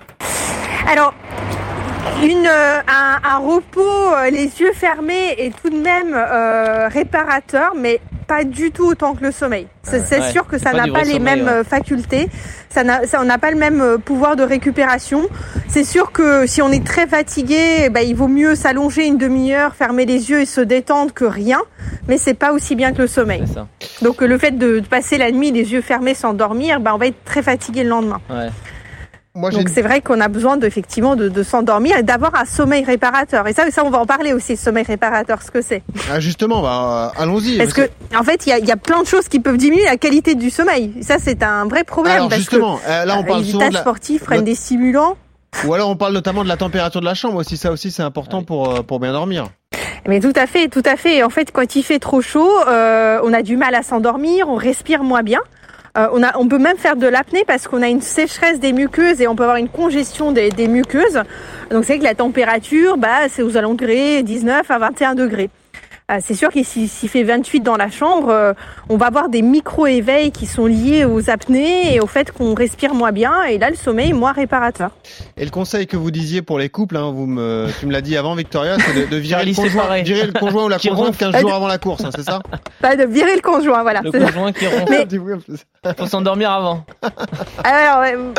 Alors, 0.87 1.13
une, 2.23 2.47
euh, 2.47 2.79
un, 2.87 3.19
un 3.23 3.37
repos, 3.37 3.81
euh, 4.15 4.29
les 4.29 4.45
yeux 4.59 4.73
fermés 4.73 5.35
est 5.37 5.53
tout 5.61 5.69
de 5.69 5.79
même 5.79 6.13
euh, 6.13 6.87
réparateur, 6.89 7.73
mais 7.77 7.99
pas 8.27 8.43
du 8.45 8.71
tout 8.71 8.85
autant 8.85 9.13
que 9.13 9.23
le 9.23 9.31
sommeil. 9.31 9.67
C'est 9.83 10.09
Ouais, 10.09 10.31
sûr 10.31 10.47
que 10.47 10.57
c'est 10.57 10.63
ça 10.65 10.71
pas 10.71 10.85
n'a 10.85 10.93
pas 10.93 10.99
les 11.03 11.13
sommeil, 11.13 11.19
mêmes 11.37 11.45
ouais. 11.45 11.51
euh, 11.51 11.63
facultés, 11.65 12.29
ça 12.69 12.83
n'a, 12.85 13.05
ça, 13.05 13.19
on 13.21 13.25
n'a 13.25 13.37
pas 13.37 13.51
le 13.51 13.57
même 13.57 13.81
euh, 13.81 13.97
pouvoir 13.97 14.37
de 14.37 14.43
récupération. 14.43 15.27
C'est 15.67 15.83
sûr 15.83 16.11
que 16.13 16.47
si 16.47 16.61
on 16.61 16.71
est 16.71 16.85
très 16.85 17.07
fatigué, 17.07 17.89
bah, 17.89 18.01
il 18.03 18.15
vaut 18.15 18.29
mieux 18.29 18.55
s'allonger 18.55 19.05
une 19.05 19.17
demi-heure, 19.17 19.75
fermer 19.75 20.05
les 20.05 20.29
yeux 20.29 20.39
et 20.41 20.45
se 20.45 20.61
détendre 20.61 21.13
que 21.13 21.25
rien, 21.25 21.59
mais 22.07 22.17
c'est 22.17 22.33
pas 22.33 22.53
aussi 22.53 22.75
bien 22.75 22.93
que 22.93 23.01
le 23.01 23.07
sommeil. 23.07 23.43
Ça. 23.53 23.67
Donc 24.01 24.21
euh, 24.21 24.27
le 24.27 24.37
fait 24.37 24.51
de, 24.57 24.79
de 24.79 24.87
passer 24.87 25.17
la 25.17 25.31
nuit 25.31 25.51
les 25.51 25.73
yeux 25.73 25.81
fermés 25.81 26.13
sans 26.13 26.33
dormir, 26.33 26.79
bah, 26.79 26.91
on 26.93 26.97
va 26.97 27.07
être 27.07 27.23
très 27.25 27.41
fatigué 27.41 27.83
le 27.83 27.89
lendemain. 27.89 28.21
Ouais. 28.29 28.47
Moi, 29.33 29.49
Donc 29.49 29.69
c'est 29.69 29.81
vrai 29.81 30.01
qu'on 30.01 30.19
a 30.19 30.27
besoin 30.27 30.57
de, 30.57 30.67
effectivement 30.67 31.15
de, 31.15 31.29
de 31.29 31.43
s'endormir 31.43 31.95
et 31.97 32.03
d'avoir 32.03 32.35
un 32.35 32.43
sommeil 32.43 32.83
réparateur. 32.83 33.47
Et 33.47 33.53
ça, 33.53 33.71
ça 33.71 33.85
on 33.85 33.89
va 33.89 33.99
en 33.99 34.05
parler 34.05 34.33
aussi, 34.33 34.57
sommeil 34.57 34.83
réparateur, 34.83 35.41
ce 35.41 35.49
que 35.51 35.61
c'est. 35.61 35.83
Ah, 36.11 36.19
justement, 36.19 36.61
bah, 36.61 37.13
euh, 37.17 37.21
allons-y. 37.21 37.57
Parce 37.57 37.71
que 37.71 37.89
en 38.13 38.23
fait, 38.23 38.45
il 38.45 38.49
y 38.49 38.51
a, 38.51 38.59
il 38.59 38.65
y 38.65 38.71
a 38.71 38.77
plein 38.77 39.01
de 39.01 39.07
choses 39.07 39.29
qui 39.29 39.39
peuvent 39.39 39.55
diminuer 39.55 39.85
la 39.85 39.95
qualité 39.95 40.35
du 40.35 40.49
sommeil. 40.49 40.93
Ça, 41.01 41.15
c'est 41.17 41.43
un 41.43 41.65
vrai 41.65 41.85
problème. 41.85 42.15
Alors, 42.15 42.29
parce 42.29 42.41
justement, 42.41 42.77
que, 42.77 42.89
euh, 42.89 43.05
là, 43.05 43.17
on 43.17 43.21
euh, 43.21 43.25
parle 43.25 43.41
les 43.43 43.51
souvent 43.51 43.69
de 43.69 43.73
la... 43.73 43.79
sportives 43.79 44.21
prennent 44.21 44.43
des 44.43 44.55
stimulants. 44.55 45.15
Ou 45.65 45.73
alors, 45.73 45.89
on 45.89 45.95
parle 45.95 46.13
notamment 46.13 46.43
de 46.43 46.49
la 46.49 46.57
température 46.57 46.99
de 46.99 47.05
la 47.05 47.13
chambre 47.13 47.37
aussi. 47.37 47.55
Ça 47.55 47.71
aussi, 47.71 47.89
c'est 47.91 48.03
important 48.03 48.43
pour, 48.43 48.69
euh, 48.69 48.81
pour 48.83 48.99
bien 48.99 49.13
dormir. 49.13 49.47
Mais 50.07 50.19
tout 50.19 50.33
à 50.35 50.47
fait, 50.47 50.67
tout 50.67 50.83
à 50.85 50.97
fait. 50.97 51.23
En 51.23 51.29
fait, 51.29 51.51
quand 51.51 51.75
il 51.75 51.83
fait 51.83 51.99
trop 51.99 52.21
chaud, 52.21 52.51
euh, 52.67 53.19
on 53.23 53.31
a 53.33 53.43
du 53.43 53.55
mal 53.55 53.75
à 53.75 53.83
s'endormir, 53.83 54.49
on 54.49 54.55
respire 54.55 55.03
moins 55.03 55.23
bien. 55.23 55.39
Euh, 55.97 56.07
on, 56.35 56.47
peut 56.47 56.57
même 56.57 56.77
faire 56.77 56.95
de 56.95 57.07
l'apnée 57.07 57.43
parce 57.45 57.67
qu'on 57.67 57.81
a 57.81 57.89
une 57.89 58.01
sécheresse 58.01 58.59
des 58.59 58.71
muqueuses 58.71 59.19
et 59.21 59.27
on 59.27 59.35
peut 59.35 59.43
avoir 59.43 59.57
une 59.57 59.67
congestion 59.67 60.31
des, 60.31 60.49
des 60.49 60.67
muqueuses. 60.67 61.21
Donc 61.69 61.83
c'est 61.83 61.99
que 61.99 62.03
la 62.03 62.15
température, 62.15 62.97
bah, 62.97 63.27
c'est 63.29 63.43
aux 63.43 63.57
alentours 63.57 63.87
de 63.87 64.21
19 64.21 64.71
à 64.71 64.77
21 64.77 65.15
degrés. 65.15 65.49
Euh, 66.11 66.17
c'est 66.25 66.33
sûr 66.33 66.49
que 66.49 66.61
s'il 66.63 66.89
fait 66.89 67.23
28 67.23 67.61
dans 67.61 67.77
la 67.77 67.89
chambre, 67.89 68.29
euh, 68.29 68.53
on 68.89 68.97
va 68.97 69.05
avoir 69.07 69.29
des 69.29 69.41
micro-éveils 69.41 70.31
qui 70.31 70.45
sont 70.45 70.65
liés 70.65 71.05
aux 71.05 71.29
apnées 71.29 71.93
et 71.95 72.01
au 72.01 72.07
fait 72.07 72.31
qu'on 72.31 72.53
respire 72.53 72.93
moins 72.93 73.11
bien. 73.11 73.43
Et 73.43 73.57
là, 73.57 73.69
le 73.69 73.75
sommeil 73.75 74.09
est 74.09 74.13
moins 74.13 74.33
réparateur. 74.33 74.91
Et 75.37 75.45
le 75.45 75.51
conseil 75.51 75.87
que 75.87 75.95
vous 75.95 76.11
disiez 76.11 76.41
pour 76.41 76.59
les 76.59 76.69
couples, 76.69 76.97
hein, 76.97 77.11
vous 77.11 77.27
me, 77.27 77.67
tu 77.79 77.85
me 77.85 77.91
l'as 77.91 78.01
dit 78.01 78.17
avant, 78.17 78.35
Victoria, 78.35 78.77
c'est 78.79 78.93
de, 78.93 79.05
de 79.05 79.15
virer, 79.21 79.45
le 79.45 79.55
conjoint, 79.55 80.01
virer 80.01 80.27
le 80.27 80.33
conjoint 80.33 80.65
ou 80.65 80.69
la 80.69 80.77
Qui 80.81 80.89
conjointe 80.89 81.07
ronfle. 81.07 81.31
15 81.31 81.41
jours 81.41 81.53
avant 81.53 81.67
la 81.67 81.77
course, 81.77 82.03
hein, 82.03 82.09
c'est 82.13 82.23
ça 82.23 82.41
Pas 82.81 82.95
de 82.95 83.05
virer 83.05 83.35
le 83.35 83.41
conjoint, 83.41 83.81
voilà. 83.83 84.01
Le 84.01 84.11
C'est 84.11 84.19
ça. 84.19 84.25
conjoint 84.31 84.51
qui 84.51 84.67
ronfle. 84.67 85.05
Mais-. 85.83 85.93
Faut 85.97 86.07
s'endormir 86.07 86.51
avant. 86.51 86.83
Alors, 87.63 88.01
euh, 88.03 88.33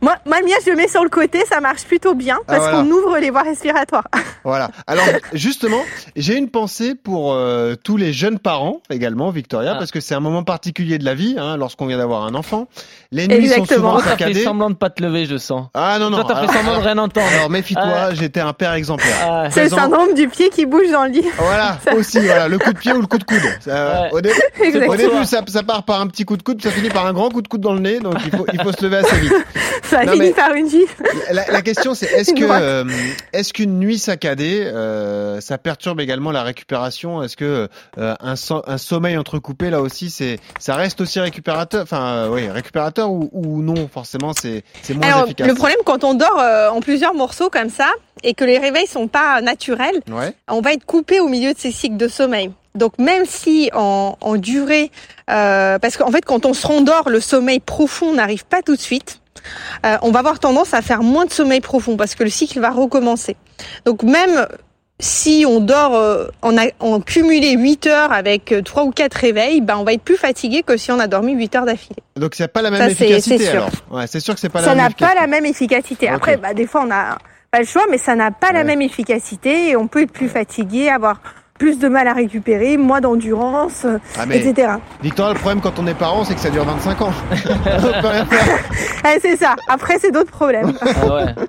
moi, 0.00 0.16
moi, 0.26 0.38
le 0.40 0.46
mien, 0.46 0.54
je 0.64 0.70
le 0.70 0.76
mets 0.76 0.88
sur 0.88 1.02
le 1.02 1.08
côté, 1.10 1.44
ça 1.48 1.60
marche 1.60 1.84
plutôt 1.84 2.14
bien 2.14 2.36
Ah, 2.42 2.44
parce 2.46 2.60
voilà. 2.60 2.78
qu'on 2.78 2.90
ouvre 2.90 3.18
les 3.18 3.30
voies 3.30 3.42
respiratoires. 3.42 4.04
Voilà. 4.42 4.70
Alors 4.86 5.04
justement, 5.34 5.82
j'ai 6.16 6.34
une 6.34 6.48
pensée 6.48 6.94
pour 6.94 7.34
euh, 7.34 7.74
tous 7.74 7.98
les 7.98 8.14
jeunes 8.14 8.38
parents 8.38 8.80
également, 8.88 9.30
Victoria, 9.30 9.72
Ah. 9.74 9.78
parce 9.78 9.90
que 9.90 10.00
c'est 10.00 10.14
un 10.14 10.20
moment 10.20 10.44
particulier 10.44 10.96
de 10.96 11.04
la 11.04 11.14
vie, 11.14 11.36
hein, 11.38 11.58
lorsqu'on 11.58 11.84
vient 11.86 11.98
d'avoir 11.98 12.24
un 12.24 12.34
enfant. 12.34 12.66
Les 13.12 13.28
nuits 13.28 13.48
sont 13.48 13.56
Exactement. 13.60 13.76
souvent 13.76 13.92
Toi, 13.92 14.02
t'as 14.02 14.10
fait 14.16 14.22
saccadées. 14.24 14.42
semblant 14.44 14.70
de 14.70 14.76
pas 14.76 14.88
te 14.88 15.02
lever, 15.02 15.26
je 15.26 15.36
sens. 15.36 15.66
Ah 15.74 15.98
non 16.00 16.08
non. 16.08 16.22
Toi, 16.22 16.24
t'as 16.28 16.34
fait 16.36 16.48
alors- 16.48 16.54
semblant 16.54 16.78
de 16.80 16.84
rien 16.84 16.96
entendre. 16.98 17.26
Alors 17.34 17.50
méfie-toi, 17.50 17.82
Ah. 17.84 18.14
j'étais 18.14 18.40
un 18.40 18.54
père 18.54 18.72
exemplaire. 18.72 19.14
Ah, 19.22 19.50
C'est 19.50 19.64
le 19.64 19.68
syndrome 19.68 20.14
du 20.14 20.26
pied 20.28 20.48
qui 20.48 20.64
bouge 20.64 20.90
dans 20.90 21.04
le 21.04 21.10
lit. 21.10 21.24
Voilà, 21.36 21.78
aussi, 21.98 22.18
voilà, 22.20 22.48
le 22.48 22.58
coup 22.58 22.72
de 22.72 22.78
pied 22.78 22.92
ou 22.94 23.00
le 23.02 23.06
coup 23.06 23.18
de 23.18 23.24
coude. 23.24 23.42
Ça, 23.60 24.02
Ouais. 24.04 24.08
au, 24.12 24.20
dé- 24.22 24.32
Exactement. 24.62 24.92
au 24.94 24.96
début, 24.96 25.24
ça, 25.26 25.42
ça 25.46 25.62
part 25.62 25.82
par 25.82 26.00
un 26.00 26.06
petit 26.06 26.24
coup 26.24 26.38
de 26.38 26.42
coude, 26.42 26.62
ça 26.62 26.70
finit 26.70 26.88
par 26.88 27.04
un 27.06 27.12
grand 27.12 27.28
coup 27.28 27.42
de 27.42 27.48
coude 27.48 27.60
dans 27.60 27.74
le 27.74 27.80
nez, 27.80 27.98
donc 28.00 28.14
il 28.24 28.30
faut, 28.34 28.46
il 28.54 28.60
faut 28.62 28.72
se 28.72 28.82
lever 28.82 28.96
assez 28.98 29.16
vite. 29.16 29.34
Ça 29.82 30.04
Non, 30.04 30.12
finit 30.12 30.32
par 30.32 30.54
une 30.54 30.68
gifle. 30.68 31.02
La, 31.32 31.46
la 31.50 31.62
question, 31.62 31.94
c'est 31.94 32.06
est-ce 32.06 32.32
que 32.34 32.44
euh, 32.48 32.84
est-ce 33.32 33.52
qu'une 33.52 33.78
nuit 33.78 33.98
saccadée, 33.98 34.62
euh, 34.64 35.40
ça 35.40 35.58
perturbe 35.58 36.00
également 36.00 36.30
la 36.30 36.42
récupération? 36.42 37.22
Est-ce 37.22 37.36
que 37.36 37.68
euh, 37.98 38.14
un, 38.20 38.36
so- 38.36 38.62
un 38.66 38.78
sommeil 38.78 39.16
entrecoupé, 39.16 39.70
là 39.70 39.80
aussi, 39.80 40.10
c'est 40.10 40.38
ça 40.58 40.74
reste 40.76 41.00
aussi 41.00 41.18
récupérateur 41.20 41.82
Enfin, 41.82 42.06
euh, 42.26 42.28
oui, 42.28 42.48
récupérateur 42.48 43.10
ou, 43.10 43.28
ou 43.32 43.62
non 43.62 43.88
Forcément, 43.92 44.32
c'est 44.32 44.62
c'est 44.82 44.94
moins 44.94 45.06
Alors, 45.08 45.24
efficace? 45.24 45.46
le 45.48 45.54
problème 45.54 45.78
quand 45.84 46.04
on 46.04 46.14
dort 46.14 46.38
euh, 46.38 46.68
en 46.70 46.80
plusieurs 46.80 47.14
morceaux 47.14 47.50
comme 47.50 47.70
ça 47.70 47.90
et 48.22 48.34
que 48.34 48.44
les 48.44 48.58
réveils 48.58 48.86
sont 48.86 49.08
pas 49.08 49.40
naturels, 49.40 50.00
Ouais. 50.10 50.32
on 50.48 50.60
va 50.60 50.72
être 50.72 50.84
coupé 50.84 51.20
au 51.20 51.28
milieu 51.28 51.52
de 51.54 51.58
ces 51.58 51.72
cycles 51.72 51.96
de 51.96 52.08
sommeil. 52.08 52.50
Donc 52.76 52.98
même 52.98 53.24
si 53.26 53.70
en, 53.74 54.16
en 54.20 54.36
durée, 54.36 54.90
euh, 55.30 55.78
parce 55.78 55.96
qu'en 55.96 56.10
fait 56.12 56.24
quand 56.24 56.46
on 56.46 56.54
se 56.54 56.66
rendort, 56.66 57.08
le 57.08 57.20
sommeil 57.20 57.58
profond 57.60 58.14
n'arrive 58.14 58.44
pas 58.44 58.62
tout 58.62 58.76
de 58.76 58.80
suite. 58.80 59.20
Euh, 59.86 59.96
on 60.02 60.10
va 60.10 60.20
avoir 60.20 60.38
tendance 60.38 60.74
à 60.74 60.82
faire 60.82 61.02
moins 61.02 61.24
de 61.24 61.32
sommeil 61.32 61.60
profond 61.60 61.96
parce 61.96 62.14
que 62.14 62.24
le 62.24 62.30
cycle 62.30 62.60
va 62.60 62.70
recommencer. 62.70 63.36
Donc 63.84 64.02
même 64.02 64.46
si 64.98 65.44
on 65.48 65.60
dort 65.60 65.94
euh, 65.94 66.26
en, 66.42 66.56
a, 66.58 66.66
en 66.78 67.00
cumulé 67.00 67.52
8 67.52 67.86
heures 67.86 68.12
avec 68.12 68.52
euh, 68.52 68.62
trois 68.62 68.84
ou 68.84 68.90
quatre 68.90 69.14
réveils, 69.14 69.60
ben 69.60 69.76
on 69.78 69.84
va 69.84 69.94
être 69.94 70.02
plus 70.02 70.16
fatigué 70.16 70.62
que 70.62 70.76
si 70.76 70.92
on 70.92 70.98
a 70.98 71.06
dormi 71.06 71.32
8 71.32 71.56
heures 71.56 71.64
d'affilée. 71.64 72.02
Donc 72.16 72.34
c'est 72.34 72.48
pas 72.48 72.62
la 72.62 72.70
même 72.70 72.80
Ça, 72.80 72.90
efficacité 72.90 73.38
c'est 73.38 73.44
sûr. 73.50 73.62
alors. 73.62 73.70
Ouais, 73.90 74.06
c'est 74.06 74.20
sûr 74.20 74.34
que 74.34 74.40
c'est 74.40 74.48
pas 74.50 74.62
ça 74.62 74.74
même 74.74 74.84
n'a 74.84 74.90
pas 74.90 75.14
la 75.14 75.26
même 75.26 75.46
efficacité. 75.46 76.08
Après, 76.08 76.36
bah, 76.36 76.54
des 76.54 76.66
fois, 76.66 76.82
on 76.82 76.86
n'a 76.86 77.18
pas 77.50 77.60
le 77.60 77.66
choix, 77.66 77.84
mais 77.90 77.98
ça 77.98 78.14
n'a 78.14 78.30
pas 78.30 78.52
la 78.52 78.62
même 78.64 78.82
efficacité 78.82 79.70
et 79.70 79.76
on 79.76 79.88
peut 79.88 80.02
être 80.02 80.12
plus 80.12 80.28
fatigué, 80.28 80.88
avoir 80.88 81.20
plus 81.60 81.78
de 81.78 81.88
mal 81.88 82.08
à 82.08 82.14
récupérer, 82.14 82.78
moins 82.78 83.02
d'endurance, 83.02 83.84
Ah, 84.18 84.24
etc. 84.32 84.72
Victoria, 85.02 85.34
le 85.34 85.38
problème 85.38 85.60
quand 85.60 85.78
on 85.78 85.86
est 85.86 85.94
parent, 85.94 86.24
c'est 86.24 86.34
que 86.34 86.40
ça 86.40 86.48
dure 86.48 86.64
25 86.64 87.02
ans. 87.02 87.12
Eh, 89.02 89.18
c'est 89.20 89.36
ça. 89.36 89.56
Après, 89.68 89.98
c'est 89.98 90.10
d'autres 90.10 90.30
problèmes. 90.30 90.72
Ah 90.82 91.14
ouais. 91.14 91.34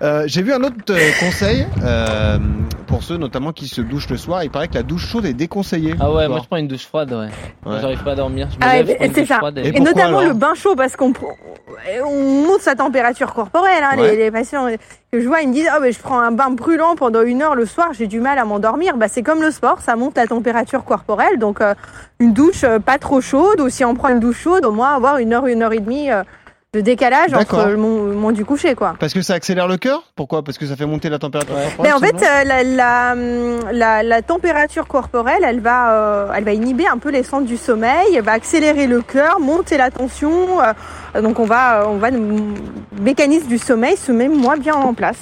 Euh, 0.00 0.22
J'ai 0.26 0.42
vu 0.42 0.52
un 0.52 0.62
autre 0.62 0.76
euh, 0.90 1.10
conseil 1.18 1.66
euh, 1.82 2.38
pour 2.86 3.02
ceux 3.02 3.16
notamment 3.16 3.50
qui 3.50 3.66
se 3.66 3.80
douchent 3.80 4.08
le 4.10 4.16
soir. 4.16 4.44
Il 4.44 4.50
paraît 4.50 4.68
que 4.68 4.74
la 4.74 4.84
douche 4.84 5.08
chaude 5.08 5.26
est 5.26 5.32
déconseillée. 5.32 5.96
Ah 5.98 6.12
ouais, 6.12 6.28
moi 6.28 6.38
je 6.40 6.46
prends 6.46 6.56
une 6.58 6.68
douche 6.68 6.86
froide, 6.86 7.12
ouais. 7.12 7.80
J'arrive 7.80 8.04
pas 8.04 8.12
à 8.12 8.14
dormir. 8.14 8.46
Je 8.52 8.58
me 8.58 8.60
Ah, 8.62 8.80
lève, 8.80 8.96
je 9.16 9.24
ça. 9.24 9.38
froide 9.38 9.58
Et 9.58 9.80
notamment 9.80 10.22
le 10.22 10.34
bain 10.34 10.54
chaud 10.54 10.76
parce 10.76 10.94
qu'on 10.94 11.12
on 12.04 12.44
monte 12.46 12.60
sa 12.60 12.76
température 12.76 13.34
corporelle. 13.34 13.82
Hein, 13.82 13.98
Ouais. 13.98 14.12
les, 14.12 14.16
les 14.18 14.30
patients 14.30 14.68
que 15.10 15.20
je 15.20 15.26
vois, 15.26 15.40
ils 15.40 15.48
me 15.48 15.54
disent 15.54 15.68
ah 15.72 15.78
mais 15.80 15.90
je 15.90 15.98
prends 15.98 16.20
un 16.20 16.30
bain 16.30 16.50
brûlant 16.50 16.94
pendant 16.94 17.22
une 17.22 17.42
heure 17.42 17.56
le 17.56 17.66
soir, 17.66 17.88
j'ai 17.92 18.06
du 18.06 18.20
mal 18.20 18.38
à 18.38 18.44
m'endormir. 18.44 18.96
Bah 18.96 19.08
c'est 19.08 19.22
comme 19.28 19.42
le 19.42 19.50
sport, 19.50 19.78
ça 19.86 19.94
monte 19.94 20.16
la 20.16 20.26
température 20.26 20.82
corporelle. 20.84 21.38
Donc 21.38 21.60
euh, 21.60 21.74
une 22.18 22.32
douche 22.32 22.64
euh, 22.64 22.78
pas 22.78 22.98
trop 22.98 23.20
chaude 23.20 23.60
ou 23.60 23.68
si 23.68 23.84
on 23.84 23.94
prend 23.94 24.08
une 24.08 24.20
douche 24.20 24.40
chaude, 24.40 24.64
au 24.64 24.72
moins 24.72 24.94
avoir 24.94 25.18
une 25.18 25.32
heure 25.34 25.46
une 25.46 25.62
heure 25.62 25.74
et 25.74 25.80
demie 25.80 26.10
euh, 26.10 26.22
de 26.74 26.80
décalage 26.82 27.32
entre 27.32 27.56
le 27.70 27.76
moment 27.78 28.30
du 28.30 28.44
coucher 28.44 28.74
quoi. 28.74 28.94
Parce 29.00 29.14
que 29.14 29.22
ça 29.22 29.32
accélère 29.34 29.68
le 29.68 29.78
cœur? 29.78 30.02
Pourquoi? 30.16 30.42
Parce 30.42 30.58
que 30.58 30.66
ça 30.66 30.76
fait 30.76 30.84
monter 30.84 31.08
la 31.08 31.18
température 31.18 31.54
Ouais. 31.54 31.64
corporelle 31.64 31.90
Mais 31.90 31.92
en 31.96 31.98
fait, 32.06 32.18
souvent 32.18 32.30
euh, 32.40 32.44
la, 32.44 32.62
la, 32.62 33.12
hum, 33.12 33.60
la, 33.72 34.02
la 34.02 34.20
température 34.22 34.86
corporelle, 34.86 35.42
elle 35.44 35.60
va, 35.60 35.92
euh, 35.92 36.32
elle 36.36 36.44
va 36.44 36.52
inhiber 36.52 36.86
un 36.86 36.98
peu 36.98 37.10
les 37.10 37.22
centres 37.22 37.46
du 37.46 37.56
sommeil, 37.56 38.14
elle 38.14 38.22
va 38.22 38.32
accélérer 38.32 38.86
le 38.86 39.00
cœur, 39.00 39.40
monter 39.40 39.76
la 39.78 39.90
tension. 39.90 40.60
euh, 40.62 41.22
donc 41.22 41.38
on 41.38 41.46
va, 41.46 41.86
on 41.88 41.96
va, 41.96 42.10
le 42.10 42.20
mécanisme 43.00 43.46
du 43.48 43.58
sommeil 43.58 43.96
se 43.96 44.12
met 44.12 44.28
moins 44.28 44.56
bien 44.58 44.74
en 44.74 44.92
place. 44.94 45.20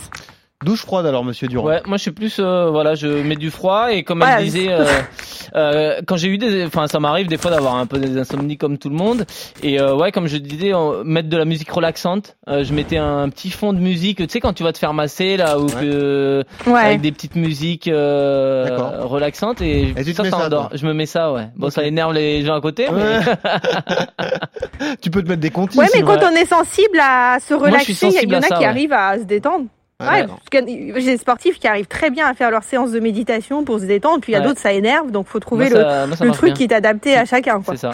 Douche 0.64 0.80
froide 0.80 1.04
alors, 1.04 1.22
monsieur 1.22 1.48
Durand. 1.48 1.66
Ouais, 1.66 1.82
moi 1.86 1.98
je 1.98 2.02
suis 2.02 2.12
plus, 2.12 2.38
euh, 2.40 2.70
voilà, 2.70 2.94
je 2.94 3.06
mets 3.06 3.36
du 3.36 3.50
froid 3.50 3.92
et 3.92 4.04
comme 4.04 4.22
elle 4.22 4.42
disait, 4.42 4.68
euh, 4.72 4.86
euh, 5.54 6.00
quand 6.06 6.16
j'ai 6.16 6.28
eu 6.28 6.38
des, 6.38 6.64
enfin 6.64 6.86
ça 6.86 6.98
m'arrive 6.98 7.26
des 7.26 7.36
fois 7.36 7.50
d'avoir 7.50 7.74
un 7.76 7.84
peu 7.84 7.98
des 7.98 8.16
insomnies 8.18 8.56
comme 8.56 8.78
tout 8.78 8.88
le 8.88 8.94
monde 8.96 9.26
et 9.62 9.78
euh, 9.78 9.94
ouais, 9.94 10.12
comme 10.12 10.28
je 10.28 10.38
disais, 10.38 10.72
mettre 11.04 11.28
de 11.28 11.36
la 11.36 11.44
musique 11.44 11.70
relaxante. 11.70 12.36
Euh, 12.48 12.64
je 12.64 12.72
mettais 12.72 12.96
un 12.96 13.28
petit 13.28 13.50
fond 13.50 13.74
de 13.74 13.80
musique, 13.80 14.16
tu 14.16 14.26
sais 14.30 14.40
quand 14.40 14.54
tu 14.54 14.62
vas 14.62 14.72
te 14.72 14.78
faire 14.78 14.94
masser 14.94 15.36
là 15.36 15.58
ou 15.58 15.66
Ouais. 15.66 15.72
que 15.80 16.44
Ouais. 16.66 16.80
avec 16.80 17.00
des 17.02 17.12
petites 17.12 17.36
musiques 17.36 17.88
euh, 17.88 19.00
relaxantes 19.02 19.60
et, 19.60 19.92
ça, 20.14 20.24
ça 20.24 20.38
endort. 20.38 20.70
Je 20.72 20.86
me 20.86 20.94
mets 20.94 21.06
ça, 21.06 21.32
ouais. 21.32 21.48
Bon, 21.56 21.68
ça 21.68 21.84
énerve 21.84 22.14
les 22.14 22.42
gens 22.46 22.54
à 22.54 22.60
côté, 22.62 22.86
mais 22.90 23.20
tu 25.02 25.10
peux 25.10 25.22
te 25.22 25.28
mettre 25.28 25.42
des 25.42 25.50
comptes. 25.50 25.74
Ouais, 25.74 25.86
mais 25.94 26.00
quand 26.00 26.18
on 26.22 26.34
est 26.34 26.46
sensible 26.46 26.98
à 27.02 27.36
se 27.46 27.52
relaxer, 27.52 27.92
il 28.22 28.30
y, 28.30 28.34
en 28.34 28.38
a 28.38 28.42
ça, 28.42 28.54
qui 28.56 28.60
ouais. 28.62 28.66
arrivent 28.66 28.92
à 28.94 29.18
se 29.18 29.24
détendre. 29.24 29.66
Ah, 29.98 30.12
ouais, 30.12 30.20
d'accord. 30.22 30.40
parce 30.50 30.62
que 30.64 30.68
j'ai 31.00 31.12
des 31.12 31.16
sportifs 31.16 31.58
qui 31.58 31.66
arrivent 31.66 31.86
très 31.86 32.10
bien 32.10 32.26
à 32.28 32.34
faire 32.34 32.50
leur 32.50 32.62
séance 32.64 32.90
de 32.92 33.00
méditation 33.00 33.64
pour 33.64 33.80
se 33.80 33.84
détendre, 33.86 34.20
puis 34.20 34.32
il 34.32 34.34
y 34.34 34.36
a 34.36 34.40
Ouais. 34.40 34.46
d'autres 34.46 34.60
ça 34.60 34.72
énerve, 34.72 35.10
donc 35.10 35.26
faut 35.26 35.40
trouver 35.40 35.70
moi, 35.70 36.06
le, 36.06 36.06
moi, 36.26 36.34
truc 36.34 36.44
bien. 36.48 36.54
qui 36.54 36.64
est 36.64 36.72
adapté 36.74 37.16
à 37.16 37.24
chacun. 37.24 37.62
Quoi. 37.62 37.74
C'est 37.76 37.80
ça. 37.80 37.92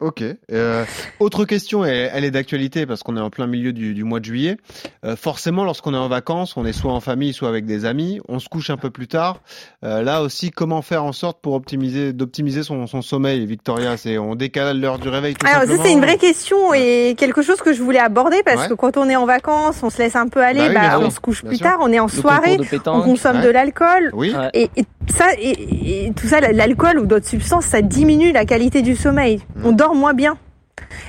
Ok. 0.00 0.22
Euh, 0.52 0.84
autre 1.20 1.44
question, 1.44 1.84
et 1.84 2.08
elle 2.12 2.24
est 2.24 2.30
d'actualité 2.30 2.86
parce 2.86 3.02
qu'on 3.02 3.16
est 3.16 3.20
en 3.20 3.30
plein 3.30 3.46
milieu 3.46 3.72
du, 3.72 3.94
du 3.94 4.04
mois 4.04 4.20
de 4.20 4.24
juillet. 4.24 4.56
Euh, 5.04 5.16
forcément, 5.16 5.64
lorsqu'on 5.64 5.92
est 5.94 5.98
en 5.98 6.08
vacances, 6.08 6.56
on 6.56 6.64
est 6.64 6.72
soit 6.72 6.92
en 6.92 7.00
famille, 7.00 7.32
soit 7.32 7.48
avec 7.48 7.66
des 7.66 7.84
amis, 7.84 8.20
on 8.28 8.38
se 8.38 8.48
couche 8.48 8.70
un 8.70 8.76
peu 8.76 8.90
plus 8.90 9.08
tard. 9.08 9.40
Euh, 9.84 10.02
là 10.02 10.22
aussi, 10.22 10.50
comment 10.50 10.82
faire 10.82 11.02
en 11.04 11.12
sorte 11.12 11.40
pour 11.40 11.54
optimiser, 11.54 12.12
d'optimiser 12.12 12.62
son, 12.62 12.86
son 12.86 13.02
sommeil, 13.02 13.44
Victoria? 13.46 13.96
C'est 13.96 14.18
on 14.18 14.34
décale 14.36 14.80
l'heure 14.80 14.98
du 14.98 15.08
réveil 15.08 15.34
tout 15.34 15.46
Alors 15.46 15.62
ça 15.62 15.66
simplement 15.66 15.84
c'est 15.84 15.92
une 15.92 16.00
vraie 16.00 16.18
question 16.18 16.74
et 16.74 17.14
quelque 17.18 17.42
chose 17.42 17.58
que 17.60 17.72
je 17.72 17.82
voulais 17.82 17.98
aborder 17.98 18.42
parce 18.44 18.62
Ouais. 18.62 18.68
que 18.68 18.74
quand 18.74 18.96
on 18.96 19.08
est 19.08 19.16
en 19.16 19.26
vacances, 19.26 19.82
on 19.82 19.90
se 19.90 19.98
laisse 19.98 20.16
un 20.16 20.28
peu 20.28 20.42
aller, 20.42 20.60
Bah 20.60 20.66
oui, 20.68 20.74
bah, 20.74 20.98
on 21.00 21.10
se 21.10 21.20
couche 21.20 21.42
bien 21.42 21.50
plus 21.50 21.56
sûr. 21.58 21.66
tard, 21.66 21.78
on 21.80 21.92
est 21.92 21.98
en 22.00 22.06
Le 22.06 22.10
soirée, 22.10 22.56
on 22.86 23.02
consomme 23.02 23.36
Ouais. 23.38 23.44
de 23.44 23.48
l'alcool 23.50 24.10
Oui. 24.12 24.32
Ouais. 24.34 24.50
et, 24.54 24.70
et 24.76 24.84
ça 25.14 25.26
et, 25.38 26.06
et 26.06 26.12
tout 26.12 26.26
ça, 26.26 26.40
l'alcool 26.40 26.98
ou 26.98 27.06
d'autres 27.06 27.26
substances, 27.28 27.64
ça 27.66 27.82
diminue 27.82 28.32
la 28.32 28.44
qualité 28.44 28.82
du 28.82 28.94
sommeil. 28.96 29.40
Mm. 29.56 29.66
On 29.66 29.72
dort 29.72 29.87
moins 29.94 30.14
bien. 30.14 30.36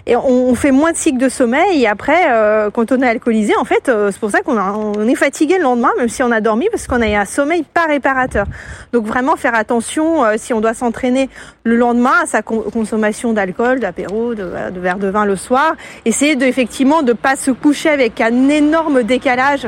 Et 0.06 0.16
on, 0.16 0.56
fait 0.56 0.72
moins 0.72 0.92
de 0.92 0.98
cycles 0.98 1.20
de 1.20 1.30
sommeil 1.30 1.84
et 1.84 1.88
après, 1.88 2.32
euh, 2.32 2.70
quand 2.72 2.92
on 2.92 3.02
est 3.02 3.08
alcoolisé, 3.08 3.56
en 3.56 3.66
fait, 3.66 3.90
euh, 3.90 4.10
c'est 4.12 4.20
pour 4.20 4.32
ça 4.32 4.42
qu'on 4.42 5.08
est 5.08 5.16
fatigué 5.16 5.58
le 5.58 5.64
lendemain, 5.64 5.92
même 5.98 6.10
si 6.10 6.24
on 6.24 6.32
a 6.32 6.42
dormi, 6.42 6.68
parce 6.72 6.88
qu'on 6.88 7.02
a 7.02 7.20
un 7.20 7.26
sommeil 7.26 7.64
pas 7.64 7.86
réparateur. 7.86 8.46
Donc 8.94 9.06
vraiment 9.06 9.36
faire 9.36 9.56
attention 9.56 10.24
euh, 10.24 10.34
si 10.38 10.54
on 10.54 10.62
doit 10.62 10.74
s'entraîner 10.74 11.30
le 11.64 11.76
lendemain 11.76 12.14
à 12.24 12.26
sa 12.26 12.42
con- 12.42 12.66
consommation 12.74 13.34
d'alcool, 13.34 13.80
d'apéro, 13.80 14.34
de, 14.34 14.44
verre 14.44 14.98
de 14.98 15.08
vin 15.08 15.26
le 15.26 15.36
soir. 15.36 15.76
Essayer 16.06 16.36
de 16.36 16.46
effectivement 16.46 17.04
de 17.04 17.14
pas 17.14 17.36
se 17.36 17.52
coucher 17.52 17.90
avec 17.90 18.20
un 18.22 18.50
énorme 18.50 19.04
décalage. 19.04 19.68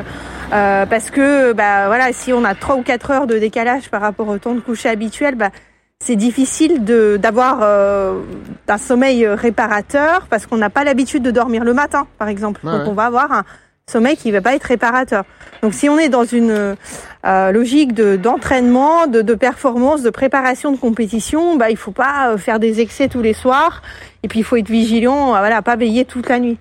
parce 0.50 1.10
que 1.10 1.52
bah 1.54 1.86
voilà 1.86 2.12
si 2.12 2.32
on 2.32 2.44
a 2.44 2.54
trois 2.54 2.76
ou 2.76 2.82
quatre 2.82 3.10
heures 3.10 3.26
de 3.26 3.38
décalage 3.38 3.88
par 3.88 4.02
rapport 4.02 4.28
au 4.28 4.36
temps 4.36 4.54
de 4.54 4.60
coucher 4.60 4.90
habituel 4.90 5.34
bah 5.34 5.48
c'est 6.04 6.16
difficile 6.16 6.84
de 6.84 7.16
d'avoir 7.16 7.60
euh, 7.62 8.20
un 8.68 8.78
sommeil 8.78 9.26
réparateur 9.26 10.26
parce 10.28 10.46
qu'on 10.46 10.56
n'a 10.56 10.70
pas 10.70 10.84
l'habitude 10.84 11.22
de 11.22 11.30
dormir 11.30 11.64
le 11.64 11.74
matin 11.74 12.06
par 12.18 12.28
exemple. 12.28 12.60
Ouais, 12.64 12.72
donc 12.72 12.88
on 12.88 12.92
va 12.92 13.04
avoir 13.04 13.30
un 13.32 13.44
sommeil 13.86 14.16
qui 14.16 14.30
va 14.30 14.40
pas 14.40 14.54
être 14.54 14.64
réparateur. 14.64 15.24
Donc 15.62 15.74
si 15.74 15.88
on 15.88 15.98
est 15.98 16.08
dans 16.08 16.24
une 16.24 16.76
euh, 17.24 17.52
logique 17.52 17.94
de 17.94 18.16
d'entraînement 18.16 19.06
de, 19.06 19.22
de 19.22 19.34
performance 19.34 20.02
de 20.02 20.10
préparation 20.10 20.72
de 20.72 20.76
compétition 20.76 21.56
bah 21.56 21.70
il 21.70 21.76
faut 21.76 21.92
pas 21.92 22.30
euh, 22.30 22.38
faire 22.38 22.58
des 22.58 22.80
excès 22.80 23.08
tous 23.08 23.22
les 23.22 23.34
soirs. 23.34 23.82
Et 24.22 24.28
puis 24.28 24.40
il 24.40 24.44
faut 24.44 24.56
être 24.56 24.68
vigilant 24.68 25.34
euh, 25.34 25.38
voilà 25.38 25.62
pas 25.62 25.76
veiller 25.76 26.04
toute 26.04 26.28
la 26.28 26.40
nuit 26.40 26.58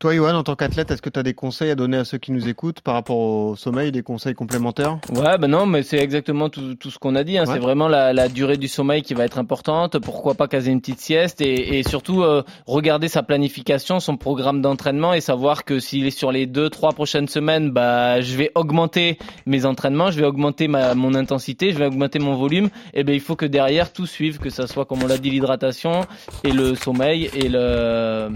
Toi, 0.00 0.14
Johan, 0.14 0.34
en 0.34 0.42
tant 0.42 0.54
qu'athlète, 0.56 0.90
est-ce 0.90 1.00
que 1.00 1.08
tu 1.08 1.18
as 1.18 1.22
des 1.22 1.34
conseils 1.34 1.70
à 1.70 1.76
donner 1.76 1.96
à 1.96 2.04
ceux 2.04 2.18
qui 2.18 2.32
nous 2.32 2.48
écoutent 2.48 2.80
par 2.82 2.94
rapport 2.94 3.16
au 3.16 3.56
sommeil, 3.56 3.90
des 3.90 4.02
conseils 4.02 4.34
complémentaires? 4.34 4.98
Ouais, 5.14 5.38
ben 5.38 5.48
non, 5.48 5.64
mais 5.64 5.82
c'est 5.82 5.98
exactement 5.98 6.50
tout, 6.50 6.74
tout 6.74 6.90
ce 6.90 6.98
qu'on 6.98 7.14
a 7.14 7.24
dit. 7.24 7.38
Hein. 7.38 7.44
Ouais. 7.46 7.54
C'est 7.54 7.58
vraiment 7.60 7.88
la, 7.88 8.12
la 8.12 8.28
durée 8.28 8.58
du 8.58 8.68
sommeil 8.68 9.02
qui 9.02 9.14
va 9.14 9.24
être 9.24 9.38
importante. 9.38 9.98
Pourquoi 10.00 10.34
pas 10.34 10.46
caser 10.46 10.72
une 10.72 10.80
petite 10.80 11.00
sieste 11.00 11.40
et, 11.40 11.78
et 11.78 11.82
surtout 11.84 12.22
euh, 12.22 12.42
regarder 12.66 13.08
sa 13.08 13.22
planification, 13.22 13.98
son 14.00 14.16
programme 14.16 14.60
d'entraînement 14.60 15.14
et 15.14 15.20
savoir 15.20 15.64
que 15.64 15.78
s'il 15.78 16.06
est 16.06 16.10
sur 16.10 16.32
les 16.32 16.46
deux, 16.46 16.68
trois 16.68 16.92
prochaines 16.92 17.28
semaines, 17.28 17.70
bah 17.70 18.20
je 18.20 18.36
vais 18.36 18.50
augmenter 18.56 19.16
mes 19.46 19.64
entraînements, 19.64 20.10
je 20.10 20.18
vais 20.18 20.26
augmenter 20.26 20.68
ma, 20.68 20.94
mon 20.94 21.14
intensité, 21.14 21.70
je 21.70 21.78
vais 21.78 21.86
augmenter 21.86 22.18
mon 22.18 22.34
volume. 22.34 22.68
Et 22.92 23.04
ben 23.04 23.14
il 23.14 23.20
faut 23.20 23.36
que 23.36 23.46
derrière 23.46 23.92
tout 23.92 24.06
suive, 24.06 24.38
que 24.38 24.50
ça 24.50 24.66
soit 24.66 24.84
comme 24.84 25.02
on 25.02 25.06
l'a 25.06 25.18
dit 25.18 25.30
l'hydratation 25.30 26.02
et 26.42 26.52
le 26.52 26.74
sommeil 26.74 27.30
et 27.34 27.48
le 27.48 28.28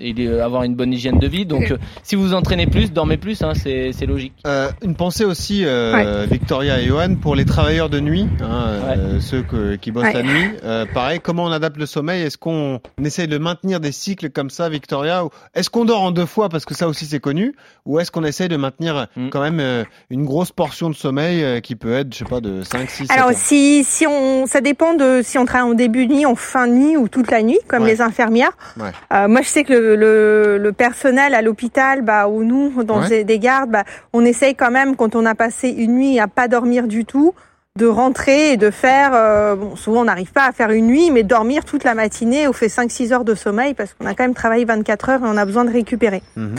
et 0.00 0.28
avoir 0.40 0.64
une 0.64 0.74
bonne 0.74 0.83
hygiène 0.92 1.18
de 1.18 1.26
vie. 1.26 1.46
Donc 1.46 1.70
euh, 1.70 1.76
si 2.02 2.16
vous 2.16 2.34
entraînez 2.34 2.66
plus, 2.66 2.92
dormez 2.92 3.16
plus, 3.16 3.42
hein, 3.42 3.52
c'est 3.54 3.90
c'est 3.92 4.06
logique. 4.06 4.34
Euh, 4.46 4.68
une 4.82 4.94
pensée 4.94 5.24
aussi, 5.24 5.64
euh, 5.64 6.26
Victoria 6.30 6.80
et 6.80 6.86
Johan, 6.86 7.14
pour 7.16 7.34
les 7.34 7.44
travailleurs 7.44 7.88
de 7.90 8.00
nuit, 8.00 8.26
hein, 8.40 8.64
euh, 8.96 9.20
ceux 9.20 9.42
que- 9.42 9.76
qui 9.76 9.90
bossent 9.90 10.04
Ouais. 10.04 10.12
la 10.14 10.22
nuit. 10.22 10.50
Euh, 10.64 10.86
pareil, 10.92 11.20
comment 11.22 11.44
on 11.44 11.52
adapte 11.52 11.76
le 11.76 11.86
sommeil? 11.86 12.22
Est-ce 12.22 12.38
qu'on 12.38 12.80
essaye 13.02 13.28
de 13.28 13.38
maintenir 13.38 13.80
des 13.80 13.92
cycles 13.92 14.30
comme 14.30 14.50
ça, 14.50 14.68
Victoria? 14.68 15.24
Ou 15.24 15.30
Est-ce 15.54 15.70
qu'on 15.70 15.84
dort 15.84 16.02
en 16.02 16.10
deux 16.10 16.26
fois 16.26 16.48
parce 16.48 16.64
que 16.64 16.74
ça 16.74 16.88
aussi 16.88 17.06
c'est 17.06 17.20
connu? 17.20 17.54
Ou 17.86 18.00
est-ce 18.00 18.10
qu'on 18.10 18.24
essaye 18.24 18.48
de 18.48 18.56
maintenir 18.56 19.06
Mm. 19.16 19.28
quand 19.30 19.40
même 19.40 19.60
euh, 19.60 19.84
une 20.10 20.24
grosse 20.24 20.52
portion 20.52 20.90
de 20.90 20.94
sommeil 20.94 21.42
euh, 21.42 21.60
qui 21.60 21.74
peut 21.76 21.92
être, 21.94 22.12
je 22.12 22.18
sais 22.18 22.24
pas, 22.24 22.40
de 22.40 22.62
5, 22.62 22.88
6, 22.90 23.06
7 23.06 23.10
Alors 23.16 23.30
si 23.34 23.84
si 23.84 24.06
on 24.06 24.46
ça 24.46 24.60
dépend 24.60 24.94
de 24.94 25.20
si 25.22 25.38
on 25.38 25.44
travaille 25.44 25.70
en 25.70 25.74
début 25.74 26.06
de 26.06 26.14
nuit, 26.14 26.26
en 26.26 26.34
fin 26.34 26.66
de 26.66 26.72
nuit 26.72 26.96
ou 26.96 27.08
toute 27.08 27.30
la 27.30 27.42
nuit 27.42 27.58
comme 27.68 27.82
Ouais. 27.84 27.90
les 27.92 28.00
infirmières. 28.00 28.52
Ouais. 28.78 28.90
Euh, 29.12 29.28
moi 29.28 29.42
je 29.42 29.48
sais 29.48 29.64
que 29.64 29.72
le, 29.72 29.96
le, 29.96 30.58
le 30.58 30.72
personnel 30.74 31.34
à 31.34 31.42
l'hôpital 31.42 32.02
bah 32.02 32.28
ou 32.28 32.44
nous 32.44 32.82
dans 32.84 33.00
Ouais. 33.00 33.08
des, 33.08 33.24
des 33.24 33.38
gardes 33.38 33.70
bah 33.70 33.84
on 34.12 34.24
essaye 34.24 34.54
quand 34.54 34.70
même 34.70 34.94
quand 34.96 35.14
on 35.16 35.24
a 35.26 35.34
passé 35.34 35.68
une 35.68 35.94
nuit 35.94 36.18
à 36.20 36.28
pas 36.28 36.48
dormir 36.48 36.86
du 36.86 37.04
tout 37.04 37.34
de 37.76 37.86
rentrer 37.86 38.52
et 38.52 38.56
de 38.56 38.70
faire 38.70 39.10
euh, 39.14 39.56
bon 39.56 39.74
souvent 39.74 40.02
on 40.02 40.04
n'arrive 40.04 40.30
pas 40.32 40.46
à 40.46 40.52
faire 40.52 40.70
une 40.70 40.86
nuit 40.86 41.10
mais 41.10 41.24
dormir 41.24 41.64
toute 41.64 41.82
la 41.82 41.94
matinée 41.94 42.46
on 42.46 42.52
fait 42.52 42.68
5 42.68 42.88
6 42.90 43.12
heures 43.12 43.24
de 43.24 43.34
sommeil 43.34 43.74
parce 43.74 43.94
qu'on 43.94 44.06
a 44.06 44.14
quand 44.14 44.22
même 44.24 44.34
travaillé 44.34 44.64
24 44.64 45.08
heures 45.08 45.20
et 45.24 45.28
on 45.28 45.36
a 45.36 45.44
besoin 45.44 45.64
de 45.64 45.72
récupérer. 45.72 46.22
Mhm. 46.36 46.54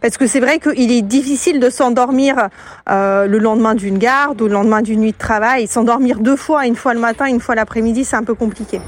Parce 0.00 0.16
que 0.16 0.26
c'est 0.26 0.40
vrai 0.40 0.58
qu'il 0.58 0.90
est 0.92 1.02
difficile 1.02 1.60
de 1.60 1.70
s'endormir 1.70 2.48
euh, 2.90 3.26
le 3.26 3.38
lendemain 3.38 3.74
d'une 3.74 3.98
garde 3.98 4.40
ou 4.40 4.46
le 4.46 4.52
lendemain 4.52 4.82
d'une 4.82 5.00
nuit 5.00 5.12
de 5.12 5.18
travail. 5.18 5.66
S'endormir 5.66 6.18
deux 6.18 6.36
fois, 6.36 6.66
une 6.66 6.76
fois 6.76 6.94
le 6.94 7.00
matin, 7.00 7.26
une 7.26 7.40
fois 7.40 7.54
l'après-midi, 7.54 8.04
c'est 8.04 8.16
un 8.16 8.24
peu 8.24 8.34
compliqué. 8.34 8.80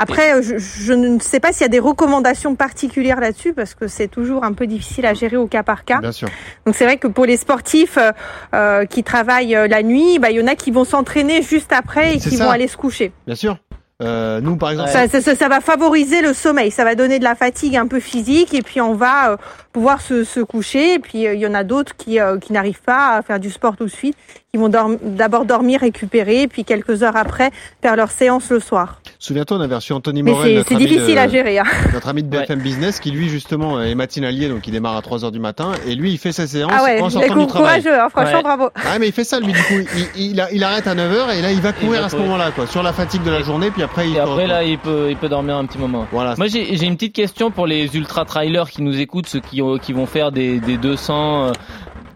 Après, 0.00 0.42
je, 0.42 0.58
je 0.58 0.92
ne 0.92 1.18
sais 1.18 1.40
pas 1.40 1.52
s'il 1.52 1.62
y 1.62 1.64
a 1.64 1.68
des 1.68 1.80
recommandations 1.80 2.54
particulières 2.54 3.18
là-dessus 3.18 3.52
parce 3.52 3.74
que 3.74 3.88
c'est 3.88 4.06
toujours 4.06 4.44
un 4.44 4.52
peu 4.52 4.66
difficile 4.68 5.06
à 5.06 5.14
gérer 5.14 5.36
au 5.36 5.48
cas 5.48 5.64
par 5.64 5.84
cas. 5.84 5.98
Bien 5.98 6.12
sûr. 6.12 6.28
Donc 6.66 6.76
c'est 6.76 6.84
vrai 6.84 6.98
que 6.98 7.08
pour 7.08 7.26
les 7.26 7.36
sportifs 7.36 7.98
euh, 7.98 8.12
euh, 8.54 8.84
qui 8.84 9.02
travaillent 9.02 9.56
la 9.68 9.82
nuit, 9.82 10.20
bah, 10.20 10.30
il 10.30 10.38
y 10.38 10.42
en 10.42 10.46
a 10.46 10.54
qui 10.54 10.70
vont 10.70 10.84
s'entraîner 10.84 11.42
juste 11.42 11.72
après 11.72 12.14
et 12.14 12.18
qui 12.18 12.36
ça. 12.36 12.44
vont 12.44 12.50
aller 12.50 12.68
se 12.68 12.76
coucher. 12.76 13.12
Bien 13.26 13.34
sûr. 13.34 13.58
Euh, 14.00 14.40
nous, 14.40 14.56
par 14.56 14.70
exemple, 14.70 14.90
Ça, 14.90 15.08
ça, 15.08 15.34
ça- 15.34 15.48
va 15.48 15.60
favoriser 15.60 16.22
le 16.22 16.32
sommeil, 16.32 16.70
ça 16.70 16.84
va 16.84 16.94
donner 16.94 17.18
de 17.18 17.24
la 17.24 17.34
fatigue 17.34 17.76
un 17.76 17.88
peu 17.88 17.98
physique 17.98 18.54
et 18.54 18.62
puis 18.62 18.80
on 18.80 18.94
va 18.94 19.32
euh, 19.32 19.36
pouvoir 19.72 20.00
se, 20.00 20.22
se 20.22 20.38
coucher. 20.38 20.94
Et 20.94 20.98
puis 21.00 21.26
euh, 21.26 21.34
il 21.34 21.40
y 21.40 21.46
en 21.48 21.54
a 21.54 21.64
d'autres 21.64 21.96
qui, 21.96 22.20
euh, 22.20 22.38
qui 22.38 22.52
n'arrivent 22.52 22.82
pas 22.82 23.16
à 23.16 23.22
faire 23.22 23.40
du 23.40 23.50
sport 23.50 23.76
tout 23.76 23.86
de 23.86 23.90
suite, 23.90 24.16
qui 24.54 24.58
vont 24.58 24.70
dorm- 24.70 24.96
d'abord 25.02 25.44
dormir, 25.44 25.80
récupérer, 25.80 26.48
puis 26.48 26.64
quelques 26.64 27.02
heures 27.02 27.16
après 27.16 27.50
faire 27.82 27.96
leur 27.96 28.10
séance 28.10 28.48
le 28.50 28.60
soir. 28.60 29.02
souviens-toi, 29.18 29.58
on 29.58 29.60
avait 29.60 29.74
reçu 29.74 29.92
Anthony 29.92 30.22
Morel, 30.22 30.48
c'est 30.48 30.54
notre 30.54 30.68
c'est 30.68 30.74
ami 30.76 30.86
difficile 30.86 31.14
de- 31.16 31.20
à 31.20 31.28
gérer. 31.28 31.58
hein. 31.58 31.64
notre 31.92 32.08
ami 32.08 32.22
de 32.22 32.28
BFM 32.28 32.60
Business, 32.60 32.98
qui 32.98 33.10
lui 33.10 33.28
justement 33.28 33.82
est 33.82 33.94
matinalier, 33.94 34.48
donc 34.48 34.66
il 34.66 34.70
démarre 34.70 34.96
à 34.96 35.02
3 35.02 35.22
heures 35.26 35.32
du 35.32 35.38
matin, 35.38 35.72
et 35.86 35.94
lui 35.94 36.12
il 36.12 36.18
fait 36.18 36.32
ses 36.32 36.46
séances 36.46 36.72
Ah 36.74 36.82
ouais, 36.82 37.00
en 37.02 37.08
il 37.08 37.08
est 37.08 37.10
sortant 37.10 37.36
du 37.36 37.46
travail. 37.46 37.82
courageux, 37.82 38.00
hein, 38.00 38.08
franchement 38.08 38.36
Ouais. 38.38 38.42
bravo. 38.42 38.70
Ah 38.76 38.98
mais 38.98 39.08
il 39.08 39.12
fait 39.12 39.24
ça 39.24 39.38
lui 39.38 39.52
du 39.52 39.62
coup, 39.64 39.74
il, 40.16 40.30
il, 40.30 40.46
il 40.52 40.64
arrête 40.64 40.86
à 40.86 40.94
9h 40.94 41.36
et 41.36 41.42
là 41.42 41.52
il 41.52 41.60
va 41.60 41.74
courir 41.74 42.00
va 42.00 42.06
à 42.06 42.08
ce 42.08 42.16
moment-là 42.16 42.50
quoi, 42.52 42.66
sur 42.66 42.82
la 42.82 42.94
fatigue 42.94 43.22
de 43.24 43.30
la 43.30 43.42
journée, 43.42 43.70
puis 43.70 43.82
après 43.82 44.08
il 44.08 44.16
Et 44.16 44.18
après 44.20 44.46
là, 44.46 44.64
il 44.64 44.78
peut, 44.78 45.08
il 45.10 45.16
peut 45.16 45.28
dormir 45.28 45.56
un 45.58 45.66
petit 45.66 45.78
moment. 45.78 46.06
Voilà. 46.10 46.34
Moi, 46.38 46.46
j'ai 46.46 46.74
j'ai 46.74 46.86
une 46.86 46.94
petite 46.96 47.14
question 47.14 47.50
pour 47.50 47.66
les 47.66 47.94
ultra 47.96 48.24
trailers 48.24 48.70
qui 48.70 48.80
nous 48.82 48.98
écoutent, 48.98 49.26
ceux 49.26 49.40
qui, 49.40 49.60
ont- 49.60 49.76
qui 49.76 49.92
vont 49.92 50.06
faire 50.06 50.32
des, 50.32 50.58
des 50.58 50.78
200, 50.78 51.48
euh, 51.48 51.52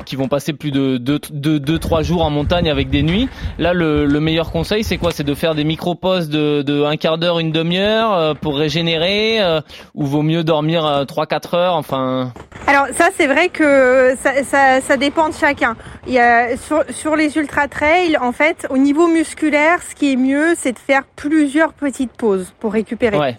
qui 0.05 0.17
vont 0.17 0.29
passer 0.29 0.53
plus 0.53 0.71
de 0.71 0.99
2-3 0.99 2.03
jours 2.03 2.23
en 2.25 2.31
montagne 2.31 2.71
avec 2.71 2.91
des 2.91 3.03
nuits. 3.03 3.29
Là, 3.59 3.73
le, 3.73 4.07
le 4.07 4.21
meilleur 4.21 4.51
conseil, 4.51 4.85
c'est 4.85 4.99
quoi? 4.99 5.11
C'est 5.13 5.25
de 5.25 5.35
faire 5.35 5.55
des 5.55 5.65
micro-pauses 5.65 6.29
de, 6.29 6.63
de 6.63 6.85
un 6.85 6.97
quart 6.97 7.19
d'heure, 7.19 7.39
une 7.39 7.53
demi-heure 7.53 8.13
euh, 8.13 8.35
pour 8.35 8.57
régénérer, 8.57 9.41
euh, 9.41 9.61
ou 9.95 10.05
vaut 10.07 10.23
mieux 10.23 10.45
dormir 10.45 10.85
3-4 11.07 11.57
heures 11.57 11.75
Enfin, 11.77 12.33
Alors 12.67 12.87
ça 12.97 13.09
c'est 13.17 13.27
vrai 13.27 13.49
que 13.49 14.15
ça, 14.23 14.43
ça, 14.45 14.81
ça 14.81 14.97
dépend 14.97 15.29
de 15.29 15.35
chacun. 15.35 15.77
Il 16.07 16.13
y 16.13 16.19
a, 16.19 16.57
sur, 16.57 16.85
sur 16.91 17.17
les 17.17 17.37
ultra 17.37 17.69
trails, 17.69 18.17
en 18.19 18.33
fait, 18.33 18.67
au 18.71 18.79
niveau 18.79 19.09
musculaire, 19.09 19.79
ce 19.89 19.95
qui 19.95 20.13
est 20.13 20.17
mieux, 20.17 20.55
c'est 20.57 20.73
de 20.73 20.79
faire 20.79 21.03
plusieurs 21.17 21.73
petites 21.73 22.13
pauses 22.13 22.53
pour 22.61 22.73
récupérer. 22.73 23.17
ouais. 23.19 23.39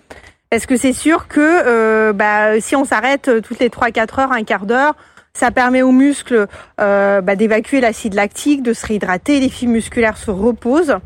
Parce 0.54 0.67
que 0.67 0.78
c'est 0.78 0.93
sûr 0.93 1.28
que 1.28 1.39
euh, 1.39 2.13
bah, 2.13 2.62
si 2.62 2.76
on 2.76 2.86
s'arrête 2.86 3.28
euh, 3.28 3.41
toutes 3.41 3.58
les 3.58 3.69
3-4 3.69 4.21
heures, 4.21 4.32
un 4.32 4.43
quart 4.43 4.67
d'heure, 4.67 4.93
ça 5.36 5.50
permet 5.50 5.82
aux 5.82 5.91
muscles 5.91 6.48
euh, 6.80 7.22
bah, 7.22 7.36
d'évacuer 7.36 7.82
l'acide 7.82 8.13
lactique, 8.13 8.62
de 8.62 8.72
se 8.72 8.86
réhydrater, 8.86 9.39
les 9.39 9.50
fibres 9.50 9.72
musculaires 9.72 10.17
se 10.17 10.30
reposent. 10.30 10.98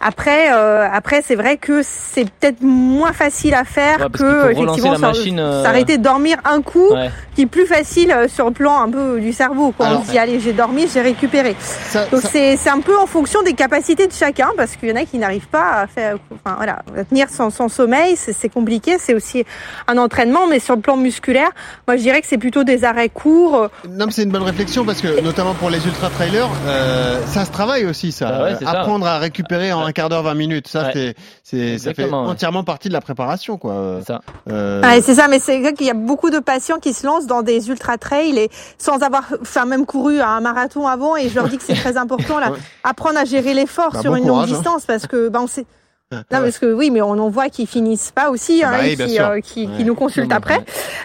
Après, 0.00 0.52
euh, 0.52 0.86
après 0.92 1.22
c'est 1.26 1.34
vrai 1.34 1.56
que 1.56 1.80
c'est 1.82 2.24
peut-être 2.30 2.62
moins 2.62 3.12
facile 3.12 3.54
à 3.54 3.64
faire 3.64 3.98
Ouais, 4.00 4.06
que 4.12 4.52
effectivement 4.52 4.94
euh, 4.94 5.62
s'arrêter 5.64 5.98
de 5.98 6.02
dormir 6.02 6.36
un 6.44 6.62
coup, 6.62 6.92
Ouais. 6.92 7.10
qui 7.34 7.42
est 7.42 7.46
plus 7.46 7.66
facile 7.66 8.12
euh, 8.12 8.28
sur 8.28 8.46
le 8.46 8.52
plan 8.52 8.80
un 8.82 8.90
peu 8.90 9.18
du 9.20 9.32
cerveau. 9.32 9.74
Quand 9.76 9.84
Alors, 9.84 10.00
on 10.00 10.04
se 10.04 10.10
dit 10.10 10.18
allez 10.18 10.38
j'ai 10.40 10.52
dormi, 10.52 10.86
j'ai 10.92 11.00
récupéré. 11.00 11.56
Ça- 11.60 12.06
Donc 12.06 12.20
ça- 12.22 12.28
c'est 12.32 12.56
c'est 12.56 12.70
un 12.70 12.80
peu 12.80 12.96
en 12.98 13.06
fonction 13.06 13.42
des 13.42 13.54
capacités 13.54 14.06
de 14.06 14.12
chacun 14.12 14.48
parce 14.56 14.76
qu'il 14.76 14.88
y 14.88 14.92
en 14.92 14.96
a 14.96 15.04
qui 15.04 15.18
n'arrivent 15.18 15.48
pas 15.48 15.72
à 15.82 15.86
faire, 15.86 16.16
enfin 16.34 16.54
voilà, 16.56 16.82
à 16.96 17.04
tenir 17.04 17.28
son, 17.30 17.50
son 17.50 17.68
sommeil, 17.68 18.16
c'est 18.16 18.48
compliqué. 18.48 18.96
C'est 18.98 19.14
aussi 19.14 19.44
un 19.88 19.98
entraînement, 19.98 20.46
mais 20.48 20.60
sur 20.60 20.74
le 20.76 20.80
plan 20.80 20.96
musculaire, 20.96 21.50
moi 21.86 21.96
je 21.96 22.02
dirais 22.02 22.20
que 22.20 22.26
c'est 22.28 22.38
plutôt 22.38 22.62
des 22.64 22.84
arrêts 22.84 23.08
courts. 23.08 23.68
Non, 23.88 24.06
mais 24.06 24.12
c'est 24.12 24.22
une 24.22 24.30
bonne 24.30 24.42
réflexion 24.42 24.84
parce 24.84 25.00
que 25.00 25.20
notamment 25.20 25.54
pour 25.54 25.70
les 25.70 25.84
ultra 25.86 26.08
trailers, 26.10 26.48
euh, 26.66 27.18
ça 27.26 27.44
se 27.44 27.50
travaille 27.50 27.84
aussi 27.86 28.12
ça. 28.12 28.26
Bah 28.30 28.42
ouais, 28.44 28.56
c'est 28.58 28.64
ça. 28.64 28.70
Apprendre 28.70 29.06
à 29.06 29.18
récupérer 29.18 29.72
en 29.72 29.87
un 29.88 29.92
quart 29.92 30.08
d'heure, 30.08 30.22
20 30.22 30.34
minutes, 30.34 30.68
ça 30.68 30.84
Ouais. 30.84 30.90
c'est 30.94 31.14
c'est 31.42 31.78
ça 31.78 31.94
fait 31.94 32.04
ouais. 32.04 32.12
entièrement 32.12 32.62
partie 32.64 32.88
de 32.88 32.92
la 32.92 33.00
préparation 33.00 33.56
quoi. 33.58 33.96
C'est 34.00 34.06
ça. 34.06 34.20
Euh, 34.50 34.82
Ouais, 34.82 35.00
c'est 35.00 35.14
ça, 35.14 35.26
mais 35.28 35.38
c'est 35.40 35.58
vrai 35.60 35.72
qu'il 35.74 35.86
y 35.86 35.90
a 35.90 35.94
beaucoup 35.94 36.30
de 36.30 36.38
patients 36.38 36.78
qui 36.78 36.92
se 36.92 37.06
lancent 37.06 37.26
dans 37.26 37.42
des 37.42 37.68
ultra 37.68 37.98
trails 37.98 38.38
et 38.38 38.50
sans 38.78 39.02
avoir, 39.02 39.24
enfin 39.42 39.64
même 39.64 39.86
couru 39.86 40.20
un 40.20 40.40
marathon 40.40 40.86
avant. 40.86 41.16
Et 41.16 41.28
je 41.28 41.34
leur 41.34 41.48
dis 41.48 41.58
que 41.58 41.64
c'est 41.64 41.74
très 41.80 41.96
important 41.96 42.38
là, 42.38 42.52
apprendre 42.84 43.18
à 43.18 43.24
gérer 43.24 43.54
l'effort 43.54 43.92
Bah, 43.92 44.00
sur 44.02 44.10
bon 44.12 44.16
une 44.18 44.24
courage, 44.28 44.48
longue 44.48 44.54
hein. 44.54 44.58
distance 44.60 44.84
parce 44.86 45.06
que 45.06 45.28
ben 45.28 45.40
on 45.42 45.46
sait. 45.46 45.66
Non, 46.10 46.18
Ouais. 46.20 46.24
parce 46.44 46.58
que 46.58 46.72
oui, 46.72 46.90
mais 46.90 47.02
on 47.02 47.18
en 47.18 47.28
voit 47.28 47.50
qui 47.50 47.66
finissent 47.66 48.12
pas 48.14 48.30
aussi, 48.30 48.62
bah 48.62 48.70
hein, 48.72 48.78
oui, 48.82 48.96
bien 48.96 49.06
qui, 49.06 49.20
euh, 49.20 49.40
qui, 49.42 49.66
qui 49.66 49.66
Ouais. 49.66 49.84
nous 49.84 49.94
consultent 49.94 50.30
Non, 50.30 50.36
après. 50.36 50.60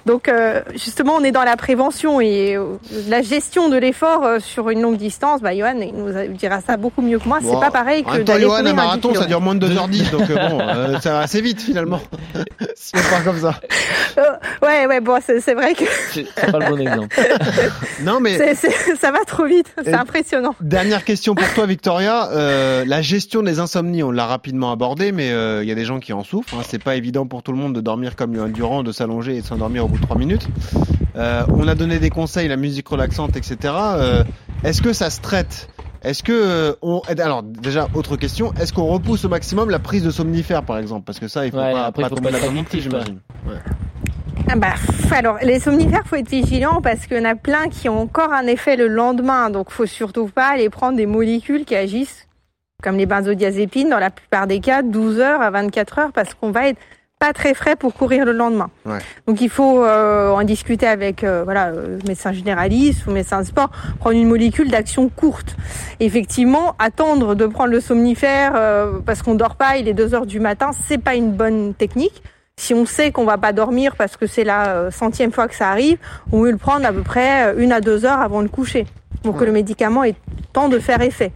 Donc 0.06 0.30
euh, 0.30 0.62
justement, 0.76 1.16
on 1.18 1.24
est 1.26 1.34
dans 1.34 1.44
la 1.44 1.58
prévention 1.58 2.22
et 2.22 2.56
euh, 2.56 2.78
la 3.10 3.22
gestion 3.22 3.68
de 3.68 3.76
l'effort 3.76 4.24
euh, 4.24 4.40
sur 4.40 4.70
une 4.70 4.82
longue 4.82 4.96
distance. 4.96 5.42
Bah, 5.42 5.54
Johan, 5.54 5.76
il 5.82 5.94
nous 5.94 6.16
a- 6.16 6.28
dira 6.28 6.62
ça 6.62 6.78
beaucoup 6.78 7.02
mieux 7.02 7.20
que 7.20 7.28
moi. 7.28 7.40
Bon, 7.42 7.54
c'est 7.54 7.60
pas 7.60 7.70
pareil 7.72 8.06
que 8.06 8.18
temps, 8.20 8.24
d'aller 8.24 8.44
Johan, 8.46 8.56
un 8.56 8.66
un 8.68 8.74
marathon, 8.74 9.12
10 9.12 9.18
ça 9.20 9.26
dure 9.26 9.42
moins 9.42 9.56
de 9.56 9.68
2h10, 9.68 10.10
donc 10.18 10.30
euh, 10.30 10.50
bon, 10.50 10.60
euh, 10.62 10.98
ça 11.02 11.12
va 11.12 11.20
assez 11.20 11.42
vite 11.42 11.62
finalement. 11.62 12.00
si 12.76 12.94
on 12.96 13.10
part 13.14 13.26
comme 13.26 13.42
ça. 13.42 13.60
Euh, 14.18 14.22
ouais, 14.66 14.86
ouais, 14.88 15.02
bon, 15.02 15.20
c'est 15.22 15.54
vrai 15.54 15.74
que 15.74 15.84
C'est 16.14 16.34
pas 16.50 16.60
le 16.60 16.66
bon 16.70 16.80
exemple. 16.80 17.14
Non, 18.04 18.22
mais 18.22 18.38
ça 18.56 19.12
va 19.12 19.20
trop 19.28 19.44
vite. 19.46 19.68
C'est 19.84 19.94
impressionnant. 19.94 20.56
Dernière 20.62 21.04
question 21.04 21.36
pour 21.36 21.54
toi, 21.56 21.66
Victoria. 21.66 22.30
Euh, 22.32 22.86
la 22.88 23.02
gestion 23.02 23.44
des 23.44 23.60
insomnies, 23.60 24.02
on 24.04 24.12
l'a 24.12 24.26
rapidement 24.26 24.72
abordé, 24.94 25.12
mais 25.12 25.32
euh, 25.32 25.64
il 25.64 25.70
y 25.70 25.72
a 25.72 25.76
des 25.76 25.86
gens 25.86 26.00
qui 26.00 26.14
en 26.14 26.24
souffrent. 26.24 26.54
hein. 26.56 26.62
C'est 26.68 26.82
pas 26.84 26.96
évident 26.96 27.26
pour 27.26 27.42
tout 27.44 27.52
le 27.52 27.58
monde 27.58 27.74
de 27.74 27.82
dormir 27.82 28.16
comme 28.16 28.34
Yoann 28.36 28.52
Durand, 28.52 28.84
de 28.84 28.92
s'allonger 28.92 29.38
et 29.38 29.42
de 29.42 29.46
s'endormir 29.46 29.86
au 29.86 29.88
bout 29.88 29.98
de 29.98 30.04
trois 30.04 30.18
minutes. 30.18 30.48
Euh, 31.16 31.44
on 31.50 31.68
a 31.68 31.76
donné 31.76 32.00
des 32.00 32.10
conseils, 32.10 32.48
la 32.48 32.58
musique 32.58 32.88
relaxante, 32.88 33.36
etc. 33.36 33.58
Euh, 33.64 34.24
Est-ce 34.64 34.82
que 34.82 34.94
ça 34.94 35.10
se 35.10 35.20
traite? 35.22 35.70
Est-ce 36.04 36.22
que 36.22 36.32
euh, 36.34 36.74
on 36.82 37.02
alors 37.08 37.44
déjà 37.44 37.88
autre 37.94 38.18
question, 38.18 38.54
est-ce 38.60 38.74
qu'on 38.74 38.86
repousse 38.88 39.24
au 39.24 39.30
maximum 39.30 39.70
la 39.70 39.80
prise 39.80 40.04
de 40.04 40.12
somnifères 40.12 40.64
par 40.64 40.78
exemple? 40.78 41.06
Parce 41.06 41.20
que 41.20 41.28
ça 41.30 41.46
il 41.46 41.52
faut 41.52 41.58
Ouais, 41.58 41.72
pas, 41.72 41.86
après, 41.86 42.02
il 42.02 42.04
pas 42.04 42.10
faut 42.10 42.16
tomber 42.16 42.32
non 42.32 42.64
plus, 42.66 42.72
quoi. 42.72 42.80
j'imagine. 42.82 43.20
Ouais. 43.48 43.56
Ah 44.50 44.56
bah, 44.58 44.74
alors, 45.12 45.38
les 45.42 45.60
somnifères, 45.62 46.04
faut 46.06 46.18
être 46.18 46.30
vigilant 46.30 46.82
parce 46.82 47.06
qu'il 47.08 47.18
y 47.18 47.20
en 47.22 47.24
a 47.26 47.36
plein 47.36 47.70
qui 47.70 47.88
ont 47.88 48.02
encore 48.02 48.34
un 48.34 48.46
effet 48.48 48.76
le 48.76 48.88
lendemain. 48.90 49.50
Donc, 49.50 49.70
faut 49.72 49.86
surtout 49.86 50.28
pas 50.28 50.48
aller 50.54 50.70
prendre 50.70 50.98
des 50.98 51.06
molécules 51.06 51.64
qui 51.64 51.76
agissent 51.76 52.28
comme 52.84 52.98
les 52.98 53.06
benzodiazépines 53.06 53.90
dans 53.90 54.00
la 54.00 54.12
plupart 54.12 54.46
des 54.46 54.60
cas 54.60 54.82
12 54.84 55.20
heures 55.20 55.42
à 55.42 55.50
24 55.50 56.00
heures 56.00 56.12
parce 56.12 56.34
qu'on 56.34 56.52
va 56.52 56.68
être 56.68 56.80
pas 57.24 57.32
très 57.32 57.54
frais 57.54 57.78
pour 57.78 57.94
courir 57.94 58.26
le 58.26 58.34
lendemain. 58.34 58.70
Ouais. 58.86 58.98
Donc 59.28 59.40
il 59.40 59.50
faut 59.50 59.82
euh, 59.82 60.30
en 60.32 60.44
discuter 60.44 60.86
avec 60.86 61.24
euh, 61.24 61.44
voilà 61.46 61.68
euh, 61.68 61.98
médecin 62.06 62.34
généraliste 62.34 63.08
ou 63.08 63.12
médecin 63.12 63.40
de 63.40 63.46
sport, 63.46 63.70
prendre 64.00 64.18
une 64.18 64.28
molécule 64.28 64.70
d'action 64.70 65.08
courte. 65.08 65.56
Effectivement, 66.02 66.76
attendre 66.80 67.34
de 67.34 67.46
prendre 67.46 67.72
le 67.72 67.80
somnifère 67.80 68.52
euh, 68.56 69.00
parce 69.06 69.22
qu'on 69.22 69.36
dort 69.36 69.56
pas, 69.56 69.78
il 69.78 69.88
est 69.88 69.94
2 69.94 70.14
heures 70.14 70.26
du 70.26 70.42
matin, 70.42 70.72
c'est 70.88 70.98
pas 70.98 71.16
une 71.16 71.32
bonne 71.32 71.74
technique. 71.74 72.24
Si 72.58 72.74
on 72.74 72.86
sait 72.86 73.12
qu'on 73.14 73.26
va 73.26 73.38
pas 73.38 73.54
dormir 73.54 73.96
parce 73.96 74.18
que 74.18 74.28
c'est 74.28 74.44
la 74.44 74.68
euh, 74.68 74.92
centième 74.92 75.32
fois 75.32 75.48
que 75.48 75.56
ça 75.56 75.70
arrive, 75.70 75.98
on 76.34 76.42
veut 76.42 76.52
le 76.52 76.58
prendre 76.58 76.86
à 76.86 76.92
peu 76.92 77.04
près 77.04 77.56
une 77.58 77.72
à 77.72 77.80
deux 77.80 78.04
heures 78.04 78.20
avant 78.20 78.44
de 78.44 78.50
coucher 78.50 78.86
pour 79.24 79.38
que 79.38 79.46
le 79.46 79.54
médicament 79.54 80.04
ait 80.04 80.16
temps 80.52 80.68
de 80.68 80.78
faire 80.78 81.02
effet. 81.02 81.32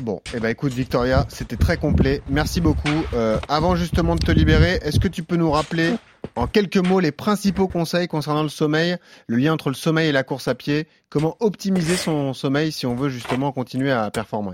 Bon, 0.00 0.20
eh 0.34 0.40
ben 0.40 0.48
écoute 0.48 0.72
Victoria, 0.72 1.26
c'était 1.28 1.56
très 1.56 1.76
complet. 1.76 2.22
Merci 2.30 2.60
beaucoup. 2.60 2.88
Euh, 3.12 3.38
avant 3.48 3.76
justement 3.76 4.14
de 4.14 4.20
te 4.20 4.32
libérer, 4.32 4.78
est-ce 4.82 4.98
que 4.98 5.08
tu 5.08 5.22
peux 5.22 5.36
nous 5.36 5.50
rappeler 5.50 5.94
en 6.36 6.46
quelques 6.46 6.78
mots 6.78 7.00
les 7.00 7.12
principaux 7.12 7.68
conseils 7.68 8.08
concernant 8.08 8.42
le 8.42 8.48
sommeil, 8.48 8.96
le 9.26 9.36
lien 9.36 9.52
entre 9.52 9.68
le 9.68 9.74
sommeil 9.74 10.08
et 10.08 10.12
la 10.12 10.22
course 10.22 10.48
à 10.48 10.54
pied, 10.54 10.86
comment 11.10 11.36
optimiser 11.40 11.96
son 11.96 12.32
sommeil 12.32 12.72
si 12.72 12.86
on 12.86 12.94
veut 12.94 13.10
justement 13.10 13.52
continuer 13.52 13.92
à 13.92 14.10
performer? 14.10 14.52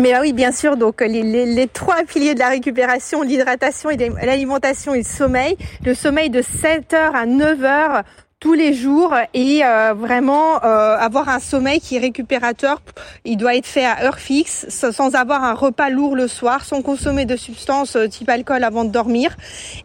Mais 0.00 0.12
bah 0.12 0.18
oui, 0.22 0.32
bien 0.32 0.52
sûr. 0.52 0.76
Donc 0.76 1.00
les 1.00 1.68
trois 1.72 2.04
piliers 2.04 2.34
de 2.34 2.38
la 2.38 2.50
récupération, 2.50 3.22
l'hydratation 3.22 3.90
et 3.90 3.96
l'alimentation 3.96 4.94
et 4.94 4.98
le 4.98 5.04
sommeil. 5.04 5.56
Le 5.84 5.94
sommeil 5.94 6.30
de 6.30 6.42
7 6.42 6.92
heures 6.94 7.14
à 7.14 7.26
9 7.26 7.64
heures 7.64 8.02
tous 8.38 8.52
les 8.52 8.74
jours 8.74 9.14
et 9.32 9.64
euh, 9.64 9.94
vraiment 9.94 10.62
euh, 10.62 10.96
avoir 10.98 11.30
un 11.30 11.38
sommeil 11.38 11.80
qui 11.80 11.96
est 11.96 11.98
récupérateur. 11.98 12.82
Il 13.24 13.38
doit 13.38 13.56
être 13.56 13.66
fait 13.66 13.86
à 13.86 14.04
heure 14.04 14.18
fixe, 14.18 14.66
sans 14.68 15.14
avoir 15.14 15.42
un 15.42 15.54
repas 15.54 15.88
lourd 15.88 16.14
le 16.14 16.28
soir, 16.28 16.64
sans 16.64 16.82
consommer 16.82 17.24
de 17.24 17.36
substances 17.36 17.96
euh, 17.96 18.08
type 18.08 18.28
alcool 18.28 18.62
avant 18.62 18.84
de 18.84 18.90
dormir 18.90 19.34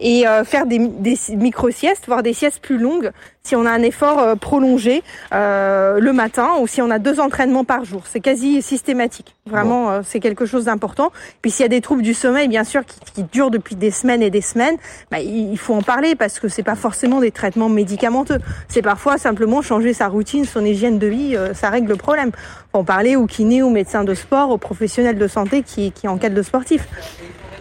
et 0.01 0.27
euh, 0.27 0.43
faire 0.43 0.65
des, 0.65 0.79
des 0.79 1.17
micro-siestes, 1.29 2.03
voire 2.07 2.23
des 2.23 2.33
siestes 2.33 2.59
plus 2.61 2.77
longues 2.77 3.11
si 3.43 3.55
on 3.55 3.65
a 3.65 3.71
un 3.71 3.81
effort 3.81 4.19
euh, 4.19 4.35
prolongé 4.35 5.03
euh, 5.33 5.99
le 5.99 6.13
matin 6.13 6.49
ou 6.59 6.67
si 6.67 6.81
on 6.81 6.89
a 6.91 6.99
deux 6.99 7.19
entraînements 7.19 7.63
par 7.63 7.85
jour. 7.85 8.03
C'est 8.05 8.19
quasi 8.19 8.61
systématique. 8.61 9.35
Vraiment, 9.47 9.89
euh, 9.89 10.01
c'est 10.05 10.19
quelque 10.19 10.45
chose 10.45 10.65
d'important. 10.65 11.11
Puis 11.41 11.49
s'il 11.51 11.63
y 11.63 11.65
a 11.65 11.69
des 11.69 11.81
troubles 11.81 12.03
du 12.03 12.13
sommeil, 12.13 12.47
bien 12.47 12.63
sûr, 12.63 12.85
qui, 12.85 12.99
qui 13.13 13.23
durent 13.23 13.49
depuis 13.49 13.75
des 13.75 13.91
semaines 13.91 14.21
et 14.21 14.29
des 14.29 14.41
semaines, 14.41 14.77
bah, 15.09 15.19
il 15.19 15.51
il 15.51 15.57
faut 15.57 15.73
en 15.73 15.81
parler 15.81 16.15
parce 16.15 16.39
que 16.39 16.47
c'est 16.47 16.63
pas 16.63 16.75
forcément 16.75 17.19
des 17.19 17.31
traitements 17.31 17.67
médicamenteux. 17.67 18.39
C'est 18.67 18.81
parfois 18.81 19.17
simplement 19.17 19.61
changer 19.61 19.93
sa 19.93 20.07
routine, 20.07 20.45
son 20.45 20.63
hygiène 20.65 20.99
de 20.99 21.07
vie, 21.07 21.35
euh, 21.35 21.53
ça 21.53 21.69
règle 21.69 21.89
le 21.89 21.95
problème. 21.95 22.31
Faut 22.71 22.79
en 22.79 22.83
parler 22.83 23.15
au 23.15 23.25
kiné, 23.27 23.61
au 23.61 23.69
médecin 23.69 24.03
de 24.03 24.13
sport, 24.13 24.49
aux 24.49 24.57
professionnels 24.57 25.17
de 25.17 25.27
santé 25.27 25.63
qui, 25.63 25.91
qui 25.91 26.07
encadrent 26.07 26.35
le 26.37 26.43
sportif. 26.43 26.87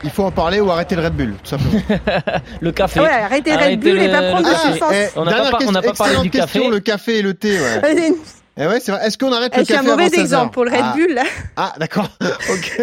Il 0.03 0.11
faut 0.11 0.23
en 0.25 0.31
parler 0.31 0.61
ou 0.61 0.71
arrêter 0.71 0.95
le 0.97 1.03
Red 1.03 1.12
Bull, 1.14 1.35
tout 1.43 1.51
simplement. 1.51 1.79
Le 2.62 2.73
café. 2.73 3.01
Ouais, 3.01 3.07
arrêtez 3.09 3.51
le 3.53 3.59
Red 3.59 3.81
Bull 3.81 3.99
et 4.01 4.09
pas 4.11 4.31
prendre 4.31 4.47
de 4.47 4.51
café. 4.53 4.69
substances. 4.69 4.93
eh, 4.95 5.09
On 5.16 5.25
n'a 5.27 5.83
pas, 5.83 5.93
parlé 5.93 6.16
du 6.23 6.31
question, 6.31 6.61
café. 6.62 6.71
le 6.71 6.81
café 6.81 7.19
et 7.19 7.23
le 7.23 7.35
thé. 7.35 7.59
Ouais. 7.59 8.12
Eh 8.56 8.66
ouais, 8.66 8.80
c'est 8.80 8.92
vrai. 8.92 9.06
Est-ce 9.06 9.16
qu'on 9.16 9.32
arrête 9.32 9.56
le 9.56 9.64
suis 9.64 9.74
café 9.74 9.86
un 9.86 9.90
mauvais 9.90 10.04
avant 10.04 10.14
16 10.14 10.20
exemple 10.20 10.52
pour 10.52 10.64
le 10.64 10.70
Red 10.70 10.80
Ah. 10.82 10.92
Bull. 10.94 11.14
là. 11.14 11.22
Ah, 11.56 11.72
d'accord. 11.78 12.08
ok. 12.20 12.80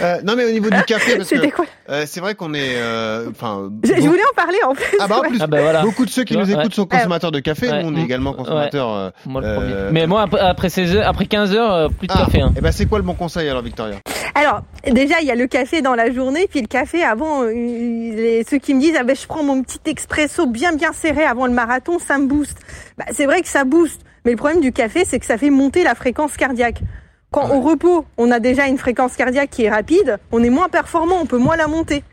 Euh, 0.00 0.20
non, 0.24 0.34
mais 0.36 0.46
au 0.46 0.50
niveau 0.50 0.70
du 0.70 0.82
café, 0.86 1.16
parce 1.16 1.28
que 1.30 1.50
quoi 1.50 1.66
euh, 1.90 2.04
c'est 2.06 2.20
vrai 2.20 2.34
qu'on 2.34 2.54
est, 2.54 2.76
euh, 2.76 3.28
enfin, 3.30 3.70
je, 3.84 3.92
voulais 3.92 4.22
en 4.22 4.34
parler 4.34 4.58
en 4.66 4.74
plus. 4.74 4.96
ah 4.98 5.06
bah 5.06 5.18
en 5.18 5.28
plus, 5.28 5.38
Ah 5.40 5.46
bah 5.46 5.60
voilà. 5.60 5.82
beaucoup 5.82 6.06
de 6.06 6.10
ceux 6.10 6.24
qui 6.24 6.36
nous 6.36 6.50
écoutent 6.50 6.74
sont 6.74 6.86
consommateurs 6.86 7.30
de 7.30 7.40
café. 7.40 7.70
Ouais. 7.70 7.82
Nous, 7.82 7.90
on 7.90 7.96
est 7.96 8.02
également 8.02 8.32
consommateurs. 8.32 9.12
Moi 9.26 9.42
le 9.42 9.46
Euh, 9.46 9.54
premier. 9.56 9.74
Mais 9.92 10.06
moi 10.06 10.22
après, 10.22 10.40
après 10.40 10.68
16 10.70 10.96
heures, 10.96 11.06
après 11.08 11.26
15 11.26 11.54
heures, 11.54 11.90
plus 11.90 12.06
de 12.08 12.12
Ah, 12.16 12.24
café. 12.24 12.40
Hein. 12.40 12.52
et 12.56 12.60
ben 12.62 12.72
c'est 12.72 12.86
quoi 12.86 12.98
le 12.98 13.04
bon 13.04 13.14
conseil 13.14 13.48
alors, 13.48 13.62
Victoria? 13.62 13.96
Alors, 14.34 14.62
déjà, 14.90 15.20
il 15.20 15.26
y 15.26 15.30
a 15.30 15.34
le 15.36 15.46
café 15.46 15.80
dans 15.82 15.94
la 15.94 16.10
journée, 16.10 16.48
puis 16.50 16.60
le 16.62 16.66
café 16.66 17.04
avant, 17.04 17.42
les, 17.42 18.44
ceux 18.48 18.58
qui 18.58 18.74
me 18.74 18.80
disent, 18.80 18.96
ah 18.98 19.04
ben, 19.04 19.14
je 19.14 19.26
prends 19.26 19.44
mon 19.44 19.62
petit 19.62 19.78
expresso 19.86 20.46
bien 20.46 20.72
bien 20.74 20.92
serré 20.92 21.24
avant 21.24 21.46
le 21.46 21.52
marathon, 21.52 21.98
ça 21.98 22.18
me 22.18 22.26
booste. 22.26 22.56
Bah, 22.98 23.04
c'est 23.12 23.26
vrai 23.26 23.42
que 23.42 23.48
ça 23.48 23.64
booste, 23.64 24.00
mais 24.24 24.32
le 24.32 24.36
problème 24.36 24.60
du 24.60 24.72
café, 24.72 25.04
c'est 25.04 25.18
que 25.18 25.26
ça 25.26 25.38
fait 25.38 25.50
monter 25.50 25.84
la 25.84 25.94
fréquence 25.94 26.36
cardiaque. 26.36 26.80
Quand 27.30 27.50
au 27.50 27.60
repos, 27.60 28.04
on 28.16 28.30
a 28.30 28.38
déjà 28.38 28.66
une 28.66 28.78
fréquence 28.78 29.16
cardiaque 29.16 29.50
qui 29.50 29.64
est 29.64 29.70
rapide, 29.70 30.18
on 30.30 30.42
est 30.42 30.50
moins 30.50 30.68
performant, 30.68 31.16
on 31.20 31.26
peut 31.26 31.38
moins 31.38 31.56
la 31.56 31.66
monter. 31.66 32.04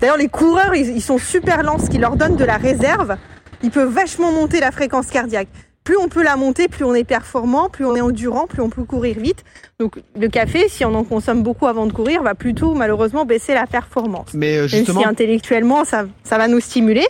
D'ailleurs, 0.00 0.18
les 0.18 0.28
coureurs, 0.28 0.74
ils, 0.74 0.96
ils 0.96 1.02
sont 1.02 1.18
super 1.18 1.62
lents, 1.62 1.78
ce 1.78 1.88
qui 1.88 1.98
leur 1.98 2.16
donne 2.16 2.36
de 2.36 2.44
la 2.44 2.58
réserve. 2.58 3.16
Ils 3.62 3.70
peuvent 3.70 3.92
vachement 3.92 4.30
monter 4.30 4.60
la 4.60 4.70
fréquence 4.70 5.06
cardiaque 5.06 5.48
plus 5.88 5.96
on 5.96 6.08
peut 6.10 6.22
la 6.22 6.36
monter, 6.36 6.68
plus 6.68 6.84
on 6.84 6.94
est 6.94 7.02
performant, 7.02 7.70
plus 7.70 7.86
on 7.86 7.96
est 7.96 8.02
endurant, 8.02 8.46
plus 8.46 8.60
on 8.60 8.68
peut 8.68 8.84
courir 8.84 9.18
vite. 9.18 9.42
Donc 9.80 9.98
le 10.20 10.28
café, 10.28 10.68
si 10.68 10.84
on 10.84 10.94
en 10.94 11.02
consomme 11.02 11.42
beaucoup 11.42 11.66
avant 11.66 11.86
de 11.86 11.94
courir, 11.94 12.22
va 12.22 12.34
plutôt 12.34 12.74
malheureusement 12.74 13.24
baisser 13.24 13.54
la 13.54 13.66
performance. 13.66 14.34
Mais 14.34 14.58
euh, 14.58 14.66
justement, 14.68 15.00
Même 15.00 15.04
si 15.04 15.08
intellectuellement, 15.08 15.86
ça, 15.86 16.04
ça 16.24 16.36
va 16.36 16.46
nous 16.46 16.60
stimuler. 16.60 17.06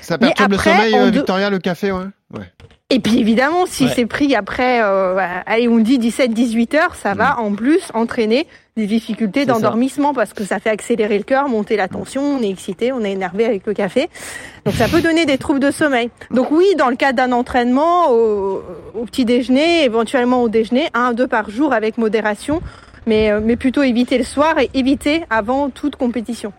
ça 0.00 0.16
perturbe 0.16 0.52
le 0.52 0.56
sommeil, 0.56 0.94
euh, 0.94 1.10
Victoria, 1.10 1.50
le 1.50 1.58
café, 1.58 1.92
ouais. 1.92 2.04
ouais. 2.32 2.50
Et 2.94 3.00
puis 3.00 3.18
évidemment, 3.18 3.64
si 3.66 3.84
Ouais. 3.84 3.92
c'est 3.94 4.06
pris 4.06 4.34
après, 4.34 4.80
euh, 4.82 5.14
bah, 5.14 5.28
allez, 5.46 5.66
on 5.66 5.78
dit 5.78 5.98
17-18 5.98 6.76
heures, 6.76 6.94
ça 6.94 7.14
va 7.14 7.38
en 7.40 7.52
plus 7.54 7.80
entraîner 7.94 8.46
des 8.76 8.86
difficultés 8.86 9.44
d'endormissement 9.46 10.14
parce 10.14 10.32
que 10.32 10.44
ça 10.44 10.58
fait 10.58 10.70
accélérer 10.70 11.16
le 11.18 11.24
cœur, 11.24 11.48
monter 11.48 11.76
la 11.76 11.88
tension, 11.88 12.22
on 12.22 12.42
est 12.42 12.48
excité, 12.50 12.92
on 12.92 13.02
est 13.02 13.12
énervé 13.12 13.44
avec 13.44 13.66
le 13.66 13.74
café. 13.74 14.08
Donc 14.64 14.74
ça 14.74 14.88
peut 14.88 15.00
donner 15.00 15.24
des 15.26 15.38
troubles 15.38 15.60
de 15.60 15.70
sommeil. 15.70 16.10
Donc 16.30 16.50
oui, 16.50 16.66
dans 16.76 16.88
le 16.88 16.96
cadre 16.96 17.16
d'un 17.16 17.32
entraînement, 17.32 18.10
au, 18.10 18.62
au 18.94 19.04
petit 19.04 19.24
déjeuner, 19.24 19.84
éventuellement 19.84 20.42
au 20.42 20.48
déjeuner, 20.48 20.88
un 20.94 21.12
deux 21.12 21.26
par 21.26 21.50
jour 21.50 21.72
avec 21.72 21.96
modération. 21.98 22.60
Mais, 23.06 23.32
euh, 23.32 23.40
mais 23.42 23.56
plutôt 23.56 23.82
éviter 23.82 24.16
le 24.16 24.22
soir 24.24 24.58
et 24.60 24.70
éviter 24.74 25.24
avant 25.28 25.70
toute 25.70 25.96
compétition. 25.96 26.52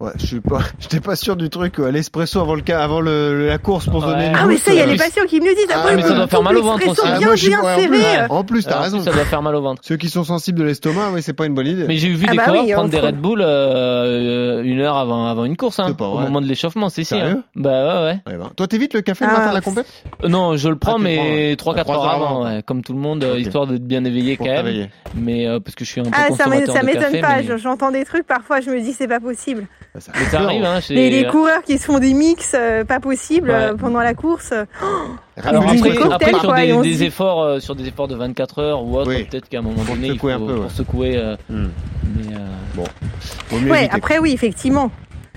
Ouais, 0.00 0.12
je 0.16 0.24
suis 0.24 0.40
pas, 0.40 0.60
j'étais 0.78 0.98
pas 1.00 1.14
sûr 1.14 1.36
du 1.36 1.50
truc, 1.50 1.78
euh, 1.78 1.90
l'espresso 1.90 2.40
avant 2.40 2.54
le 2.54 2.62
ca- 2.66 2.82
avant 2.82 3.02
le, 3.02 3.46
la 3.46 3.58
course 3.58 3.84
pour 3.86 4.00
se 4.00 4.06
donner 4.06 4.24
Ouais. 4.24 4.28
une 4.30 4.36
Ah 4.36 4.46
mais 4.46 4.56
ça, 4.56 4.72
il 4.72 4.78
y 4.78 4.80
a 4.80 4.84
euh, 4.84 4.86
les 4.86 4.92
oui. 4.92 4.98
patients 4.98 5.24
qui 5.28 5.40
me 5.40 5.46
le 5.46 5.54
disent. 5.54 5.66
Ah, 5.70 5.80
après, 5.80 5.96
mais 5.96 6.02
ça 6.02 6.14
doit 6.14 6.26
faire 6.26 6.42
mal 6.42 6.56
au 6.56 6.62
ventre 6.62 6.88
aussi. 6.88 7.00
Ah, 7.04 7.18
bien, 7.18 7.26
moi, 7.26 7.36
je 7.36 7.40
suis- 7.40 7.48
bien 7.50 7.60
ouais, 7.62 7.72
en 7.74 7.76
plus, 7.86 8.00
serré. 8.00 8.26
En 8.30 8.44
plus, 8.44 8.64
t'as 8.64 8.70
Alors, 8.70 8.82
raison. 8.84 9.00
Ça 9.02 9.12
doit 9.12 9.24
faire 9.26 9.42
mal 9.42 9.54
au 9.56 9.60
ventre. 9.60 9.82
Ceux 9.84 9.96
qui 9.98 10.08
sont 10.08 10.24
sensibles 10.24 10.58
de 10.58 10.64
l'estomac, 10.64 11.10
oui, 11.12 11.22
c'est 11.22 11.34
pas 11.34 11.44
une 11.44 11.54
bonne 11.54 11.66
idée. 11.66 11.84
Mais 11.86 11.98
j'ai 11.98 12.08
vu 12.08 12.24
Ah 12.28 12.30
des 12.30 12.36
bah 12.38 12.44
coureurs 12.46 12.64
oui, 12.64 12.72
prendre 12.72 12.88
des 12.88 12.98
Red 12.98 13.16
Bull 13.20 13.42
euh, 13.42 14.62
une 14.62 14.80
heure 14.80 14.96
avant, 14.96 15.26
avant 15.26 15.44
une 15.44 15.56
course, 15.58 15.78
hein, 15.80 15.92
pas 15.92 16.06
au 16.06 16.18
moment 16.18 16.40
de 16.40 16.46
l'échauffement, 16.46 16.88
c'est 16.88 17.04
si. 17.04 17.14
Hein. 17.14 17.42
Bah 17.54 17.70
ouais, 17.70 18.04
ouais. 18.04 18.32
Ouais, 18.32 18.38
ben, 18.38 18.50
Toi, 18.56 18.66
t'évites 18.68 18.94
le 18.94 19.02
café 19.02 19.26
le 19.26 19.30
Ah, 19.34 19.38
matin 19.38 19.50
de 19.50 19.54
la 19.54 19.60
compète 19.60 19.86
Euh, 20.24 20.28
Non, 20.28 20.56
je 20.56 20.68
le 20.70 20.76
prends, 20.76 20.96
Ah, 20.96 20.98
mais 21.02 21.18
ouais. 21.18 21.56
3-4 21.56 21.56
Trois 21.84 21.96
heures 21.96 22.04
heures 22.04 22.10
avant, 22.14 22.60
comme 22.62 22.82
tout 22.82 22.94
le 22.94 22.98
monde, 23.00 23.22
euh, 23.22 23.38
histoire 23.38 23.66
d'être 23.66 23.84
bien 23.86 24.02
éveillé 24.04 24.36
quand 24.38 24.44
même. 24.46 24.88
Mais 25.14 25.46
euh, 25.46 25.60
parce 25.60 25.74
que 25.74 25.84
je 25.84 25.90
suis 25.90 26.00
un 26.00 26.04
peu 26.04 26.10
Ah, 26.14 26.22
ça 26.22 26.44
consommateur 26.44 26.74
ça 26.74 26.80
de 26.80 26.86
m'étonne 26.86 27.02
café. 27.02 27.20
pas. 27.20 27.36
mais... 27.36 27.44
je- 27.44 27.56
J'entends 27.58 27.90
des 27.90 28.04
trucs 28.06 28.26
parfois, 28.26 28.60
je 28.60 28.70
me 28.70 28.80
dis 28.80 28.92
c'est 28.94 29.08
pas 29.08 29.20
possible. 29.20 29.66
Bah, 29.92 30.00
ça 30.00 30.12
mais 30.14 30.24
ça 30.26 30.40
arrive, 30.42 30.64
hein. 30.64 30.80
chez- 30.80 30.94
Les, 30.94 31.10
les 31.10 31.26
coureurs 31.26 31.62
qui 31.62 31.76
se 31.78 31.84
font 31.84 31.98
des 31.98 32.14
mix 32.14 32.52
euh, 32.54 32.84
pas 32.84 33.00
possibles 33.00 33.48
Ouais. 33.50 33.54
euh, 33.56 33.74
pendant 33.74 33.98
la 34.00 34.14
course. 34.14 34.52
Alors 35.42 35.64
après, 35.68 36.30
sur 36.30 36.42
quoi, 36.42 36.64
et 36.64 36.76
des, 36.82 37.02
efforts, 37.04 37.42
euh, 37.42 37.58
sur 37.60 37.74
des 37.74 37.88
efforts 37.88 38.06
de 38.08 38.14
24 38.14 38.58
heures 38.60 38.84
ou 38.84 38.96
autre, 38.98 39.10
Oui. 39.10 39.24
peut-être 39.24 39.48
qu'à 39.48 39.58
un 39.58 39.62
moment 39.62 39.82
donné, 39.82 40.08
il 40.08 40.18
faut 40.18 40.28
secouer 40.28 40.32
un 40.32 40.38
peu, 40.38 40.44
ouais. 40.54 40.60
pour 40.60 40.70
secouer. 40.70 41.16
euh, 41.16 41.36
Hmm. 41.48 41.68
mais, 42.16 42.34
euh, 42.34 43.68
Ouais, 43.70 43.80
éviter. 43.80 43.88
après 43.96 44.18
oui, 44.18 44.32
effectivement. 44.32 44.90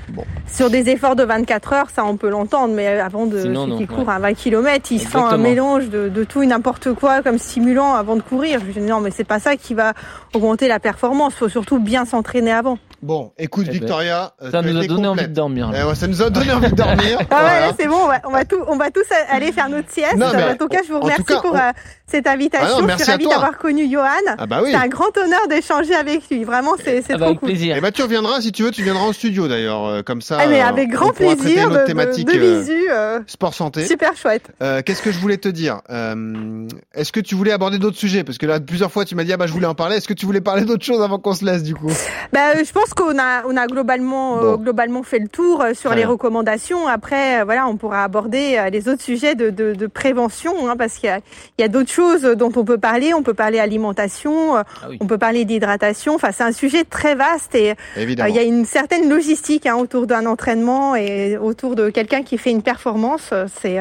Bon. 0.10 0.26
Sur 0.51 0.70
des 0.70 0.89
efforts 0.89 1.16
de 1.16 1.24
24 1.24 1.74
heures, 1.74 1.89
ça 1.89 2.04
on 2.06 2.18
peut 2.18 2.30
l'entendre, 2.30 2.74
mais 2.76 2.99
avant 2.99 3.26
de 3.26 3.39
Sinon, 3.39 3.64
ceux 3.64 3.70
non, 3.72 3.78
qui 3.78 3.84
ouais. 3.84 3.88
courent 3.88 4.10
à 4.10 4.20
20 4.20 4.34
km, 4.34 4.91
ils 4.91 4.99
se 4.99 5.08
font 5.08 5.20
un 5.20 5.22
Exactement. 5.38 5.43
mélange 5.49 5.89
de, 5.89 6.10
de 6.10 6.24
tout 6.26 6.43
et 6.43 6.45
n'importe 6.45 6.93
quoi 6.93 7.22
comme 7.24 7.38
stimulant 7.38 7.93
avant 7.95 8.18
de 8.18 8.22
courir. 8.22 8.60
Je 8.68 8.80
dis 8.80 8.86
non, 8.86 8.99
mais 8.99 9.12
c'est 9.12 9.24
pas 9.24 9.39
ça 9.39 9.56
qui 9.56 9.74
va 9.74 9.93
augmenter 10.34 10.68
la 10.68 10.80
performance. 10.80 11.34
Faut 11.36 11.47
surtout 11.49 11.80
bien 11.80 12.04
s'entraîner 12.06 12.51
avant. 12.51 12.78
Bon, 13.04 13.34
écoute, 13.38 13.66
Eh 13.68 13.72
ben, 13.72 13.80
Victoria, 13.80 14.34
euh, 14.41 14.45
ça 14.51 14.62
tu 14.64 14.70
as 14.70 14.72
nous 14.72 14.80
a 14.80 14.88
donné 14.88 15.08
envie 15.08 15.28
de 15.28 15.34
dormir. 15.34 15.72
Eh 15.78 15.84
ouais, 15.84 15.93
ça 15.95 16.08
nous 16.08 16.22
a 16.22 16.30
donné 16.30 16.51
envie 16.54 16.70
de 16.72 16.76
dormir. 16.76 17.20
Ah 17.30 17.41
Voilà. 17.41 17.68
ouais, 17.68 17.74
c'est 17.78 17.88
bon, 17.88 17.97
on 18.04 18.08
va, 18.08 18.22
on 18.26 18.32
va 18.32 18.45
tout, 18.45 18.60
on 18.68 18.78
va 18.78 18.91
tous 18.91 19.04
aller 19.30 19.51
faire 19.51 19.68
notre 19.70 19.91
sieste. 19.91 20.16
Non, 20.16 20.28
mais 20.34 20.43
en 20.43 20.56
tout 20.56 20.68
cas, 20.68 20.80
je 20.88 20.91
vous 20.91 20.97
en 20.97 21.01
remercie 21.01 21.24
cas, 21.26 21.41
pour 21.41 21.51
on- 21.54 21.58
euh, 21.58 21.72
cette 22.08 22.28
invitation. 22.28 22.68
Ah 22.70 22.74
non, 22.76 22.80
je 22.82 22.86
merci 22.86 23.04
suis 23.04 23.12
à 23.12 23.16
ravie 23.16 23.28
d'avoir 23.28 23.58
connu 23.58 23.89
Johan. 23.91 24.08
Ah 24.38 24.45
bah 24.45 24.60
oui. 24.64 24.70
C'est 24.72 24.78
un 24.78 24.88
grand 24.88 25.16
honneur 25.18 25.47
d'échanger 25.49 25.95
avec 25.95 26.30
lui. 26.30 26.43
Vraiment, 26.45 26.72
c'est 26.78 27.01
c'est 27.01 27.14
Ah 27.14 27.18
bah, 27.18 27.18
trop 27.18 27.26
avec 27.26 27.39
cool. 27.39 27.49
plaisir. 27.49 27.76
Eh 27.78 27.82
ben, 27.82 27.91
tu 27.91 28.01
reviendras 28.04 28.39
si 28.41 28.51
tu 28.51 28.64
veux, 28.64 28.72
tu 28.72 28.84
viendras 28.84 29.06
au 29.08 29.14
studio 29.14 29.47
d'ailleurs, 29.47 29.86
euh, 29.86 30.01
comme 30.01 30.22
ça. 30.22 30.38
Ah, 30.39 30.47
mais 30.47 30.62
avec 30.62 30.89
on 30.89 30.93
grand 30.93 31.12
plaisir 31.12 31.64
notre 31.70 31.74
de, 31.76 31.80
de, 31.82 31.86
thématique 31.86 32.28
de 32.28 32.39
euh, 32.39 32.60
visu. 32.62 32.88
euh, 32.91 33.20
sport 33.28 33.54
santé. 33.54 33.86
super 33.86 34.16
chouette. 34.16 34.49
Euh, 34.62 34.82
Qu'est-ce 34.86 35.01
que 35.01 35.12
je 35.12 35.20
voulais 35.20 35.38
te 35.38 35.49
dire 35.49 35.82
Euh, 35.89 36.68
Est-ce 36.93 37.12
que 37.12 37.20
tu 37.20 37.36
voulais 37.36 37.51
aborder 37.51 37.80
d'autres 37.80 37.97
sujets? 37.97 38.24
Parce 38.24 38.38
que 38.38 38.45
là, 38.45 38.60
plusieurs 38.62 38.91
fois, 38.91 39.04
tu 39.06 39.16
m'as 39.16 39.24
dit 39.26 39.34
ah 39.34 39.38
bah 39.38 39.47
je 39.47 39.54
voulais 39.54 39.68
en 39.68 39.76
parler. 39.76 39.97
Est-ce 39.97 40.08
que 40.08 40.14
tu 40.14 40.26
voulais 40.26 40.41
parler 40.41 40.64
d'autres 40.64 40.86
choses 40.86 41.01
avant 41.01 41.20
qu'on 41.20 41.34
se 41.34 41.43
laisse 41.43 41.64
du 41.64 41.74
coup? 41.76 41.91
Bah, 42.32 42.54
je 42.64 42.72
pense 42.72 42.92
qu'on 42.95 43.17
a, 43.19 43.43
on 43.47 43.55
a 43.57 43.67
globalement, 43.67 44.37
euh, 44.37 44.41
Bon. 44.55 44.57
globalement 44.63 45.03
fait 45.03 45.19
le 45.19 45.27
tour 45.27 45.61
euh, 45.61 45.73
sur 45.73 45.93
les 45.93 46.05
recommandations. 46.05 46.87
Après, 46.87 47.41
euh, 47.41 47.43
voilà, 47.45 47.67
on 47.67 47.77
pourra 47.77 48.03
aborder 48.03 48.59
les 48.71 48.89
autres 48.89 49.01
sujets 49.01 49.35
de, 49.35 49.49
de, 49.49 49.73
de 49.73 49.87
prévention, 49.87 50.69
hein, 50.69 50.75
parce 50.77 50.95
qu'il 50.95 51.07
y 51.09 51.11
a, 51.11 51.19
il 51.57 51.61
y 51.61 51.63
a 51.63 51.67
d'autres 51.67 51.91
choses 51.91 52.23
dont 52.23 52.51
on 52.55 52.63
peut 52.65 52.77
parler. 52.77 53.13
On 53.13 53.23
peut 53.23 53.33
parler 53.33 53.59
alimentation, 53.59 54.55
Ah 54.55 54.63
oui. 54.89 54.97
on 55.01 55.07
peut 55.07 55.17
parler 55.17 55.45
d'hydratation. 55.45 56.15
Enfin, 56.15 56.31
c'est 56.31 56.43
un 56.43 56.51
sujet 56.51 56.83
très 56.83 57.15
vaste 57.15 57.55
et 57.55 57.75
Évidemment. 57.97 58.29
il 58.29 58.35
y 58.35 58.39
a 58.39 58.43
une 58.43 58.65
certaine 58.65 59.09
logistique 59.09 59.65
hein, 59.65 59.75
autour 59.75 60.07
d'un 60.07 60.25
entraînement 60.25 60.95
et 60.95 61.37
autour 61.37 61.75
de 61.75 61.89
quelqu'un 61.89 62.23
qui 62.23 62.37
fait 62.37 62.51
une 62.51 62.61
performance. 62.63 63.33
C'est, 63.61 63.79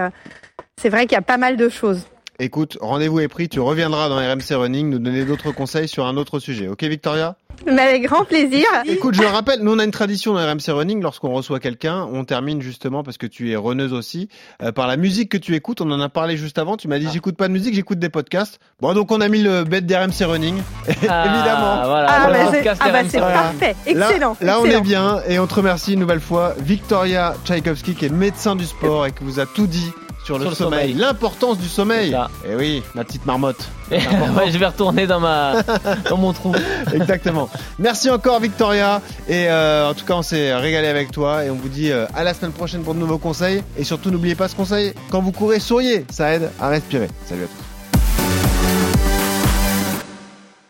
c'est 0.80 0.88
vrai 0.88 1.02
qu'il 1.06 1.12
y 1.12 1.18
a 1.18 1.22
pas 1.22 1.36
mal 1.38 1.56
de 1.56 1.68
choses. 1.68 2.06
Écoute, 2.44 2.76
rendez-vous 2.80 3.20
est 3.20 3.28
pris. 3.28 3.48
Tu 3.48 3.60
reviendras 3.60 4.08
dans 4.08 4.16
RMC 4.16 4.56
Running 4.56 4.90
nous 4.90 4.98
donner 4.98 5.24
d'autres 5.24 5.52
conseils 5.52 5.86
sur 5.86 6.06
un 6.06 6.16
autre 6.16 6.40
sujet. 6.40 6.66
Ok, 6.66 6.82
Victoria? 6.82 7.36
Mais 7.70 7.82
avec 7.82 8.02
grand 8.02 8.24
plaisir. 8.24 8.64
Écoute, 8.86 9.14
je 9.14 9.20
le 9.22 9.28
rappelle, 9.28 9.60
nous 9.60 9.72
on 9.72 9.78
a 9.78 9.84
une 9.84 9.92
tradition 9.92 10.34
dans 10.34 10.40
RMC 10.40 10.70
Running. 10.74 11.00
Lorsqu'on 11.00 11.30
reçoit 11.32 11.60
quelqu'un, 11.60 12.08
on 12.12 12.24
termine 12.24 12.60
justement 12.60 13.04
parce 13.04 13.16
que 13.16 13.28
tu 13.28 13.52
es 13.52 13.56
runneuse 13.56 13.92
aussi 13.92 14.28
euh, 14.60 14.72
par 14.72 14.88
la 14.88 14.96
musique 14.96 15.28
que 15.28 15.36
tu 15.36 15.54
écoutes. 15.54 15.80
On 15.80 15.90
en 15.92 16.00
a 16.00 16.08
parlé 16.08 16.36
juste 16.36 16.58
avant. 16.58 16.76
Tu 16.76 16.88
m'as 16.88 16.98
dit 16.98 17.06
j'écoute 17.12 17.36
pas 17.36 17.46
de 17.46 17.52
musique, 17.52 17.74
j'écoute 17.74 18.00
des 18.00 18.08
podcasts. 18.08 18.58
Bon, 18.80 18.92
donc 18.94 19.12
on 19.12 19.20
a 19.20 19.28
mis 19.28 19.42
le 19.42 19.62
bête 19.62 19.86
d'RMC 19.86 20.24
Running, 20.26 20.56
Ah, 21.08 21.26
évidemment. 21.26 21.86
Voilà, 21.86 22.06
Ah, 22.10 22.26
le 22.26 22.32
bah, 22.32 22.38
c'est, 22.50 22.68
ah 22.68 22.90
bah, 22.90 23.02
Voilà. 23.12 23.32
parfait. 23.34 23.76
Là- 23.94 24.08
Excellent. 24.08 24.36
Là, 24.40 24.58
on 24.58 24.64
excellent. 24.64 24.80
est 24.80 24.82
bien 24.84 25.20
et 25.28 25.38
on 25.38 25.46
te 25.46 25.54
remercie 25.54 25.92
une 25.92 26.00
nouvelle 26.00 26.20
fois, 26.20 26.54
Victoria 26.58 27.36
Tchaïkovski, 27.44 27.94
qui 27.94 28.06
est 28.06 28.12
médecin 28.12 28.56
du 28.56 28.64
sport 28.64 29.06
et 29.06 29.12
qui 29.12 29.22
vous 29.22 29.38
a 29.38 29.46
tout 29.46 29.68
dit 29.68 29.92
sur 30.24 30.38
le, 30.38 30.42
Sur 30.42 30.50
le 30.50 30.56
sommeil, 30.56 30.80
sommeil. 30.90 30.94
l'importance 30.94 31.58
du 31.58 31.68
sommeil. 31.68 32.16
Et 32.48 32.54
oui, 32.54 32.82
ma 32.94 33.04
petite 33.04 33.26
marmotte. 33.26 33.68
ouais, 33.90 33.98
je 34.50 34.58
vais 34.58 34.66
retourner 34.66 35.06
dans 35.06 35.20
ma 35.20 35.62
dans 36.08 36.16
mon 36.16 36.32
trou. 36.32 36.54
Exactement. 36.94 37.48
Merci 37.78 38.08
encore, 38.10 38.40
Victoria. 38.40 39.02
Et 39.28 39.48
euh, 39.48 39.90
en 39.90 39.94
tout 39.94 40.04
cas, 40.04 40.14
on 40.14 40.22
s'est 40.22 40.54
régalé 40.54 40.86
avec 40.88 41.10
toi 41.10 41.44
et 41.44 41.50
on 41.50 41.54
vous 41.56 41.68
dit 41.68 41.90
euh, 41.90 42.06
à 42.14 42.22
la 42.24 42.34
semaine 42.34 42.52
prochaine 42.52 42.82
pour 42.82 42.94
de 42.94 43.00
nouveaux 43.00 43.18
conseils. 43.18 43.62
Et 43.76 43.84
surtout, 43.84 44.10
n'oubliez 44.10 44.34
pas 44.34 44.48
ce 44.48 44.54
conseil 44.54 44.94
quand 45.10 45.20
vous 45.20 45.32
courez, 45.32 45.58
souriez, 45.60 46.06
ça 46.10 46.32
aide 46.32 46.50
à 46.60 46.68
respirer. 46.68 47.08
Salut 47.26 47.44
à 47.44 47.46
tous. 47.46 47.71